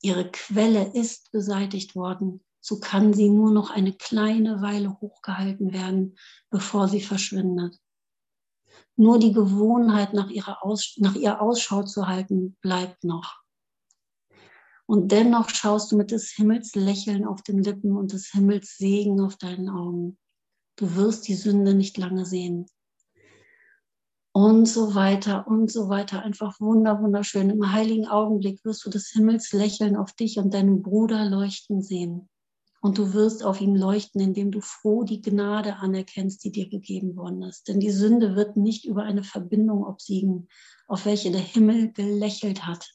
Ihre 0.00 0.30
Quelle 0.30 0.92
ist 0.94 1.30
beseitigt 1.32 1.94
worden. 1.94 2.44
So 2.60 2.80
kann 2.80 3.14
sie 3.14 3.30
nur 3.30 3.50
noch 3.50 3.70
eine 3.70 3.92
kleine 3.92 4.60
Weile 4.60 5.00
hochgehalten 5.00 5.72
werden, 5.72 6.18
bevor 6.50 6.88
sie 6.88 7.00
verschwindet. 7.00 7.78
Nur 8.96 9.18
die 9.18 9.32
Gewohnheit, 9.32 10.12
nach 10.12 10.28
ihrer 10.28 10.64
Aus 10.64 10.94
nach 10.98 11.14
ihr 11.14 11.40
Ausschau 11.40 11.84
zu 11.84 12.08
halten, 12.08 12.56
bleibt 12.60 13.04
noch. 13.04 13.42
Und 14.86 15.12
dennoch 15.12 15.50
schaust 15.50 15.92
du 15.92 15.96
mit 15.96 16.10
des 16.10 16.30
Himmels 16.30 16.74
Lächeln 16.74 17.26
auf 17.26 17.42
den 17.42 17.62
Lippen 17.62 17.96
und 17.96 18.12
des 18.12 18.30
Himmels 18.32 18.76
Segen 18.76 19.20
auf 19.20 19.36
deinen 19.36 19.68
Augen. 19.68 20.18
Du 20.76 20.96
wirst 20.96 21.28
die 21.28 21.34
Sünde 21.34 21.74
nicht 21.74 21.96
lange 21.98 22.24
sehen. 22.24 22.66
Und 24.32 24.66
so 24.66 24.94
weiter 24.94 25.46
und 25.48 25.70
so 25.70 25.88
weiter. 25.88 26.22
Einfach 26.22 26.60
wunder, 26.60 27.00
wunderschön. 27.00 27.50
Im 27.50 27.72
heiligen 27.72 28.06
Augenblick 28.06 28.64
wirst 28.64 28.84
du 28.84 28.90
des 28.90 29.08
Himmels 29.08 29.52
Lächeln 29.52 29.96
auf 29.96 30.12
dich 30.12 30.38
und 30.38 30.54
deinen 30.54 30.82
Bruder 30.82 31.24
leuchten 31.24 31.82
sehen. 31.82 32.28
Und 32.80 32.98
du 32.98 33.12
wirst 33.12 33.44
auf 33.44 33.60
ihn 33.60 33.74
leuchten, 33.74 34.20
indem 34.20 34.52
du 34.52 34.60
froh 34.60 35.02
die 35.02 35.20
Gnade 35.20 35.76
anerkennst, 35.76 36.44
die 36.44 36.52
dir 36.52 36.68
gegeben 36.68 37.16
worden 37.16 37.42
ist. 37.42 37.66
Denn 37.66 37.80
die 37.80 37.90
Sünde 37.90 38.36
wird 38.36 38.56
nicht 38.56 38.84
über 38.84 39.02
eine 39.02 39.24
Verbindung 39.24 39.84
obsiegen, 39.84 40.48
auf 40.86 41.04
welche 41.04 41.32
der 41.32 41.40
Himmel 41.40 41.92
gelächelt 41.92 42.66
hat. 42.66 42.88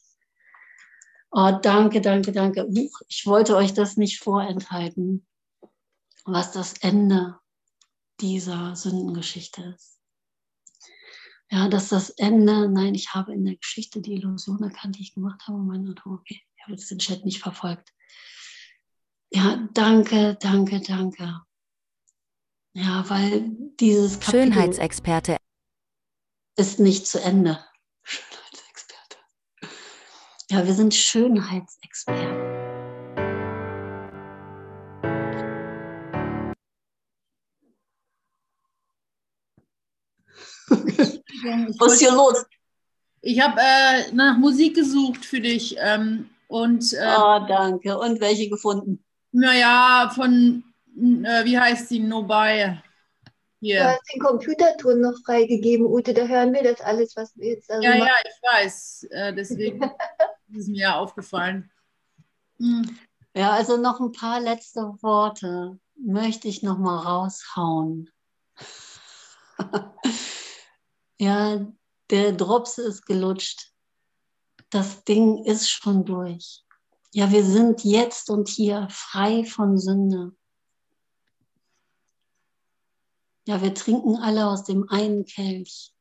Oh, 1.30 1.50
danke, 1.60 2.00
danke, 2.00 2.32
danke. 2.32 2.66
Ich 3.08 3.26
wollte 3.26 3.56
euch 3.56 3.74
das 3.74 3.96
nicht 3.96 4.20
vorenthalten, 4.20 5.26
was 6.24 6.52
das 6.52 6.74
Ende 6.80 7.36
dieser 8.20 8.76
Sündengeschichte 8.76 9.74
ist. 9.76 9.93
Ja, 11.54 11.68
dass 11.68 11.88
das 11.88 12.10
Ende, 12.10 12.68
nein, 12.68 12.96
ich 12.96 13.14
habe 13.14 13.32
in 13.32 13.44
der 13.44 13.54
Geschichte 13.54 14.00
die 14.00 14.14
Illusion 14.14 14.60
erkannt, 14.60 14.98
die 14.98 15.02
ich 15.02 15.14
gemacht 15.14 15.46
habe. 15.46 15.58
Mein 15.58 15.88
Auto, 15.88 16.10
okay, 16.10 16.42
ich 16.56 16.62
habe 16.64 16.72
jetzt 16.72 16.90
den 16.90 16.98
Chat 16.98 17.24
nicht 17.24 17.40
verfolgt. 17.40 17.92
Ja, 19.32 19.68
danke, 19.72 20.36
danke, 20.40 20.80
danke. 20.80 21.42
Ja, 22.72 23.08
weil 23.08 23.52
dieses 23.78 24.18
Kapitel 24.18 24.52
Schönheitsexperte 24.52 25.36
ist 26.56 26.80
nicht 26.80 27.06
zu 27.06 27.22
Ende. 27.22 27.64
Ja, 30.50 30.66
wir 30.66 30.74
sind 30.74 30.94
Schönheitsexperten. 30.94 32.43
Was 41.78 41.94
ist 41.94 42.00
hier 42.00 42.12
los? 42.12 42.44
Ich 43.20 43.40
habe 43.40 43.60
äh, 43.60 44.12
nach 44.12 44.36
Musik 44.36 44.74
gesucht 44.74 45.24
für 45.24 45.40
dich. 45.40 45.76
Ähm, 45.78 46.28
und, 46.48 46.92
äh, 46.92 47.16
oh, 47.18 47.40
danke. 47.48 47.98
Und 47.98 48.20
welche 48.20 48.48
gefunden? 48.48 49.02
Naja, 49.32 50.10
von, 50.14 50.62
äh, 50.96 51.44
wie 51.44 51.58
heißt 51.58 51.88
sie, 51.88 52.00
Nobel. 52.00 52.82
Hier. 53.60 53.80
Du 53.80 53.88
hast 53.88 54.02
den 54.12 54.20
Computerton 54.20 55.00
noch 55.00 55.14
freigegeben, 55.24 55.86
Ute, 55.86 56.12
da 56.12 56.26
hören 56.26 56.52
wir 56.52 56.62
das 56.62 56.82
alles, 56.82 57.16
was 57.16 57.34
wir 57.36 57.54
jetzt 57.54 57.70
darüber 57.70 57.88
Ja, 57.88 57.96
ja, 57.96 58.12
ich 58.24 58.42
weiß. 58.42 59.06
Äh, 59.10 59.32
deswegen 59.34 59.80
ist 60.52 60.68
mir 60.68 60.94
aufgefallen. 60.94 61.70
Hm. 62.58 62.98
Ja, 63.34 63.52
also 63.52 63.78
noch 63.78 64.00
ein 64.00 64.12
paar 64.12 64.40
letzte 64.40 64.82
Worte 65.00 65.78
möchte 65.96 66.46
ich 66.46 66.62
noch 66.62 66.78
mal 66.78 66.98
raushauen. 66.98 68.10
ja, 71.18 71.66
der 72.10 72.32
Drops 72.32 72.78
ist 72.78 73.06
gelutscht. 73.06 73.72
Das 74.70 75.04
Ding 75.04 75.44
ist 75.44 75.70
schon 75.70 76.04
durch. 76.04 76.64
Ja, 77.12 77.30
wir 77.30 77.44
sind 77.44 77.84
jetzt 77.84 78.28
und 78.30 78.48
hier 78.48 78.88
frei 78.90 79.44
von 79.44 79.78
Sünde. 79.78 80.34
Ja, 83.46 83.62
wir 83.62 83.74
trinken 83.74 84.16
alle 84.16 84.48
aus 84.48 84.64
dem 84.64 84.88
einen 84.88 85.24
Kelch. 85.26 85.94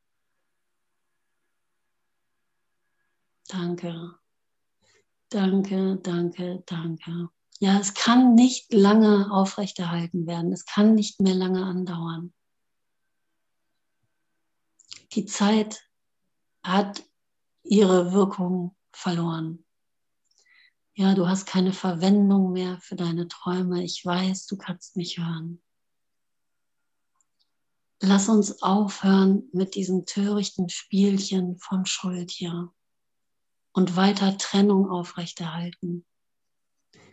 Danke. 3.47 4.17
Danke, 5.29 5.99
danke, 6.01 6.63
danke. 6.65 7.29
Ja, 7.59 7.79
es 7.79 7.93
kann 7.93 8.33
nicht 8.33 8.73
lange 8.73 9.31
aufrechterhalten 9.31 10.25
werden. 10.25 10.51
Es 10.51 10.65
kann 10.65 10.95
nicht 10.95 11.19
mehr 11.21 11.35
lange 11.35 11.63
andauern. 11.63 12.33
Die 15.15 15.25
Zeit 15.25 15.87
hat 16.63 17.03
ihre 17.63 18.13
Wirkung 18.13 18.75
verloren. 18.91 19.63
Ja, 20.95 21.13
du 21.13 21.27
hast 21.27 21.45
keine 21.45 21.71
Verwendung 21.71 22.51
mehr 22.51 22.79
für 22.79 22.95
deine 22.95 23.27
Träume. 23.27 23.83
Ich 23.83 24.03
weiß, 24.03 24.47
du 24.47 24.57
kannst 24.57 24.95
mich 24.95 25.19
hören. 25.19 25.61
Lass 27.99 28.27
uns 28.27 28.61
aufhören 28.61 29.49
mit 29.53 29.75
diesem 29.75 30.05
törichten 30.05 30.69
Spielchen 30.69 31.57
von 31.57 31.85
Schuld 31.85 32.31
hier 32.31 32.73
und 33.71 33.95
weiter 33.95 34.37
Trennung 34.37 34.89
aufrechterhalten. 34.89 36.05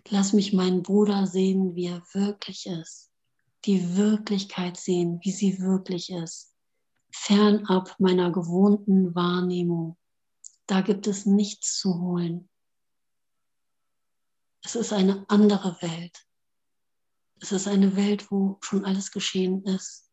Lass 0.09 0.33
mich 0.33 0.53
meinen 0.53 0.83
Bruder 0.83 1.27
sehen, 1.27 1.75
wie 1.75 1.87
er 1.87 2.03
wirklich 2.13 2.67
ist. 2.67 3.11
Die 3.67 3.97
Wirklichkeit 3.97 4.79
sehen, 4.79 5.21
wie 5.23 5.33
sie 5.33 5.61
wirklich 5.61 6.11
ist. 6.11 6.50
Fernab 7.13 7.95
meiner 7.99 8.31
gewohnten 8.31 9.15
Wahrnehmung. 9.15 9.97
Da 10.67 10.81
gibt 10.81 11.07
es 11.07 11.27
nichts 11.27 11.79
zu 11.79 12.01
holen. 12.01 12.49
Es 14.63 14.75
ist 14.75 14.93
eine 14.93 15.25
andere 15.29 15.81
Welt. 15.81 16.27
Es 17.41 17.53
ist 17.53 17.67
eine 17.67 17.97
Welt, 17.97 18.31
wo 18.31 18.59
schon 18.61 18.85
alles 18.85 19.11
geschehen 19.11 19.65
ist 19.65 20.11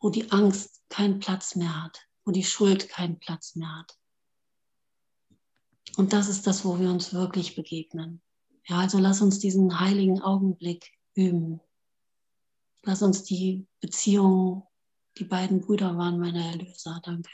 wo 0.00 0.10
die 0.10 0.30
Angst 0.30 0.82
keinen 0.88 1.18
Platz 1.18 1.54
mehr 1.54 1.84
hat, 1.84 2.06
wo 2.24 2.30
die 2.30 2.44
Schuld 2.44 2.88
keinen 2.88 3.18
Platz 3.18 3.56
mehr 3.56 3.74
hat. 3.78 3.98
Und 5.96 6.12
das 6.12 6.28
ist 6.28 6.46
das, 6.46 6.64
wo 6.64 6.78
wir 6.78 6.90
uns 6.90 7.12
wirklich 7.12 7.56
begegnen. 7.56 8.22
Ja, 8.66 8.78
also 8.78 8.98
lass 8.98 9.20
uns 9.20 9.38
diesen 9.38 9.80
heiligen 9.80 10.20
Augenblick 10.20 10.92
üben. 11.14 11.60
Lass 12.82 13.02
uns 13.02 13.24
die 13.24 13.66
Beziehung, 13.80 14.66
die 15.18 15.24
beiden 15.24 15.60
Brüder 15.60 15.96
waren 15.96 16.18
meine 16.18 16.44
Erlöser, 16.52 17.00
danke. 17.02 17.30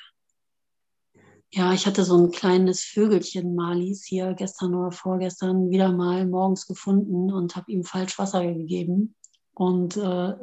Ja, 1.52 1.72
ich 1.72 1.86
hatte 1.86 2.04
so 2.04 2.16
ein 2.18 2.32
kleines 2.32 2.82
Vögelchen 2.82 3.54
Malis 3.54 4.04
hier 4.04 4.34
gestern 4.34 4.74
oder 4.74 4.90
vorgestern 4.90 5.70
wieder 5.70 5.92
mal 5.92 6.26
morgens 6.26 6.66
gefunden 6.66 7.32
und 7.32 7.54
habe 7.54 7.70
ihm 7.70 7.84
falsch 7.84 8.18
Wasser 8.18 8.44
gegeben 8.52 9.14
und 9.52 9.96
äh, 9.96 10.34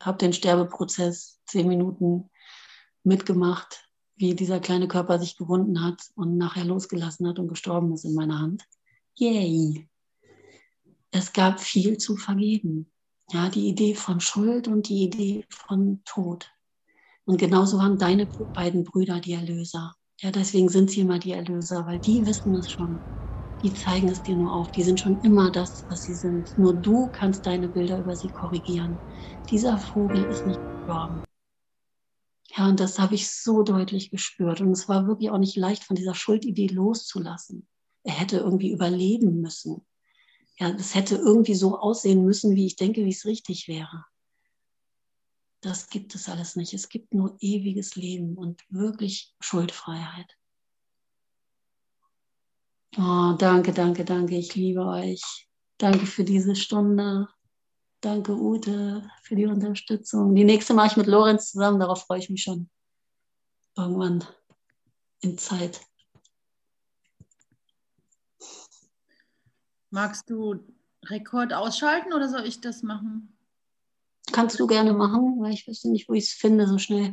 habe 0.00 0.18
den 0.18 0.34
Sterbeprozess 0.34 1.40
zehn 1.46 1.66
Minuten 1.66 2.28
mitgemacht, 3.04 3.88
wie 4.16 4.34
dieser 4.34 4.60
kleine 4.60 4.86
Körper 4.86 5.18
sich 5.18 5.38
gewunden 5.38 5.82
hat 5.82 6.02
und 6.14 6.36
nachher 6.36 6.66
losgelassen 6.66 7.26
hat 7.26 7.38
und 7.38 7.48
gestorben 7.48 7.94
ist 7.94 8.04
in 8.04 8.14
meiner 8.14 8.38
Hand. 8.38 8.64
Yay! 9.14 9.88
Es 11.10 11.32
gab 11.32 11.60
viel 11.60 11.96
zu 11.96 12.16
vergeben. 12.16 12.92
Ja, 13.30 13.48
die 13.48 13.68
Idee 13.68 13.94
von 13.94 14.20
Schuld 14.20 14.68
und 14.68 14.88
die 14.88 15.04
Idee 15.04 15.46
von 15.48 16.02
Tod. 16.04 16.50
Und 17.24 17.38
genauso 17.38 17.78
waren 17.78 17.98
deine 17.98 18.28
beiden 18.52 18.84
Brüder 18.84 19.20
die 19.20 19.32
Erlöser. 19.32 19.94
Ja, 20.20 20.30
deswegen 20.30 20.68
sind 20.68 20.90
sie 20.90 21.00
immer 21.00 21.18
die 21.18 21.32
Erlöser, 21.32 21.86
weil 21.86 22.00
die 22.00 22.26
wissen 22.26 22.54
es 22.56 22.70
schon. 22.70 23.04
die 23.62 23.74
zeigen 23.74 24.08
es 24.10 24.22
dir 24.22 24.36
nur 24.36 24.52
auf. 24.54 24.70
Die 24.72 24.82
sind 24.84 25.00
schon 25.00 25.20
immer 25.22 25.50
das, 25.52 25.84
was 25.88 26.02
sie 26.02 26.14
sind. 26.14 26.56
Nur 26.58 26.74
du 26.80 27.10
kannst 27.10 27.46
deine 27.46 27.68
Bilder 27.70 28.00
über 28.00 28.16
sie 28.16 28.30
korrigieren. 28.30 29.02
Dieser 29.50 29.78
Vogel 29.78 30.24
ist 30.24 30.46
nicht 30.46 30.60
gestorben. 30.86 31.24
Ja, 32.56 32.68
und 32.68 32.80
das 32.80 32.98
habe 32.98 33.14
ich 33.14 33.30
so 33.30 33.62
deutlich 33.62 34.10
gespürt. 34.10 34.60
Und 34.60 34.72
es 34.72 34.88
war 34.88 35.06
wirklich 35.06 35.30
auch 35.30 35.38
nicht 35.38 35.56
leicht, 35.56 35.84
von 35.84 35.96
dieser 35.96 36.14
Schuldidee 36.14 36.66
loszulassen. 36.68 37.66
Er 38.02 38.14
hätte 38.14 38.38
irgendwie 38.38 38.72
überleben 38.72 39.40
müssen. 39.40 39.84
Ja, 40.58 40.70
es 40.70 40.94
hätte 40.94 41.16
irgendwie 41.16 41.54
so 41.54 41.78
aussehen 41.78 42.24
müssen, 42.24 42.54
wie 42.56 42.66
ich 42.66 42.76
denke, 42.76 43.04
wie 43.04 43.10
es 43.10 43.26
richtig 43.26 43.68
wäre. 43.68 44.04
Das 45.60 45.90
gibt 45.90 46.14
es 46.14 46.28
alles 46.28 46.56
nicht. 46.56 46.72
Es 46.72 46.88
gibt 46.88 47.12
nur 47.12 47.36
ewiges 47.40 47.94
Leben 47.96 48.36
und 48.36 48.62
wirklich 48.70 49.34
Schuldfreiheit. 49.40 50.36
Oh, 52.96 53.34
danke, 53.38 53.72
danke, 53.72 54.04
danke. 54.04 54.36
Ich 54.36 54.54
liebe 54.54 54.84
euch. 54.84 55.48
Danke 55.78 56.06
für 56.06 56.24
diese 56.24 56.56
Stunde. 56.56 57.28
Danke, 58.00 58.32
Ute, 58.34 59.08
für 59.22 59.36
die 59.36 59.46
Unterstützung. 59.46 60.34
Die 60.34 60.44
nächste 60.44 60.72
mache 60.72 60.88
ich 60.88 60.96
mit 60.96 61.06
Lorenz 61.06 61.50
zusammen. 61.50 61.78
Darauf 61.78 62.06
freue 62.06 62.18
ich 62.18 62.30
mich 62.30 62.42
schon. 62.42 62.70
Irgendwann 63.76 64.24
in 65.20 65.36
Zeit. 65.36 65.80
Magst 69.90 70.30
du 70.30 70.64
Rekord 71.04 71.52
ausschalten 71.52 72.12
oder 72.12 72.28
soll 72.28 72.46
ich 72.46 72.60
das 72.60 72.82
machen? 72.82 73.36
Kannst 74.32 74.58
du 74.60 74.66
gerne 74.66 74.92
machen, 74.92 75.36
weil 75.40 75.52
ich 75.52 75.66
wüsste 75.66 75.90
nicht, 75.90 76.08
wo 76.08 76.14
ich 76.14 76.24
es 76.24 76.32
finde 76.32 76.66
so 76.66 76.78
schnell. 76.78 77.08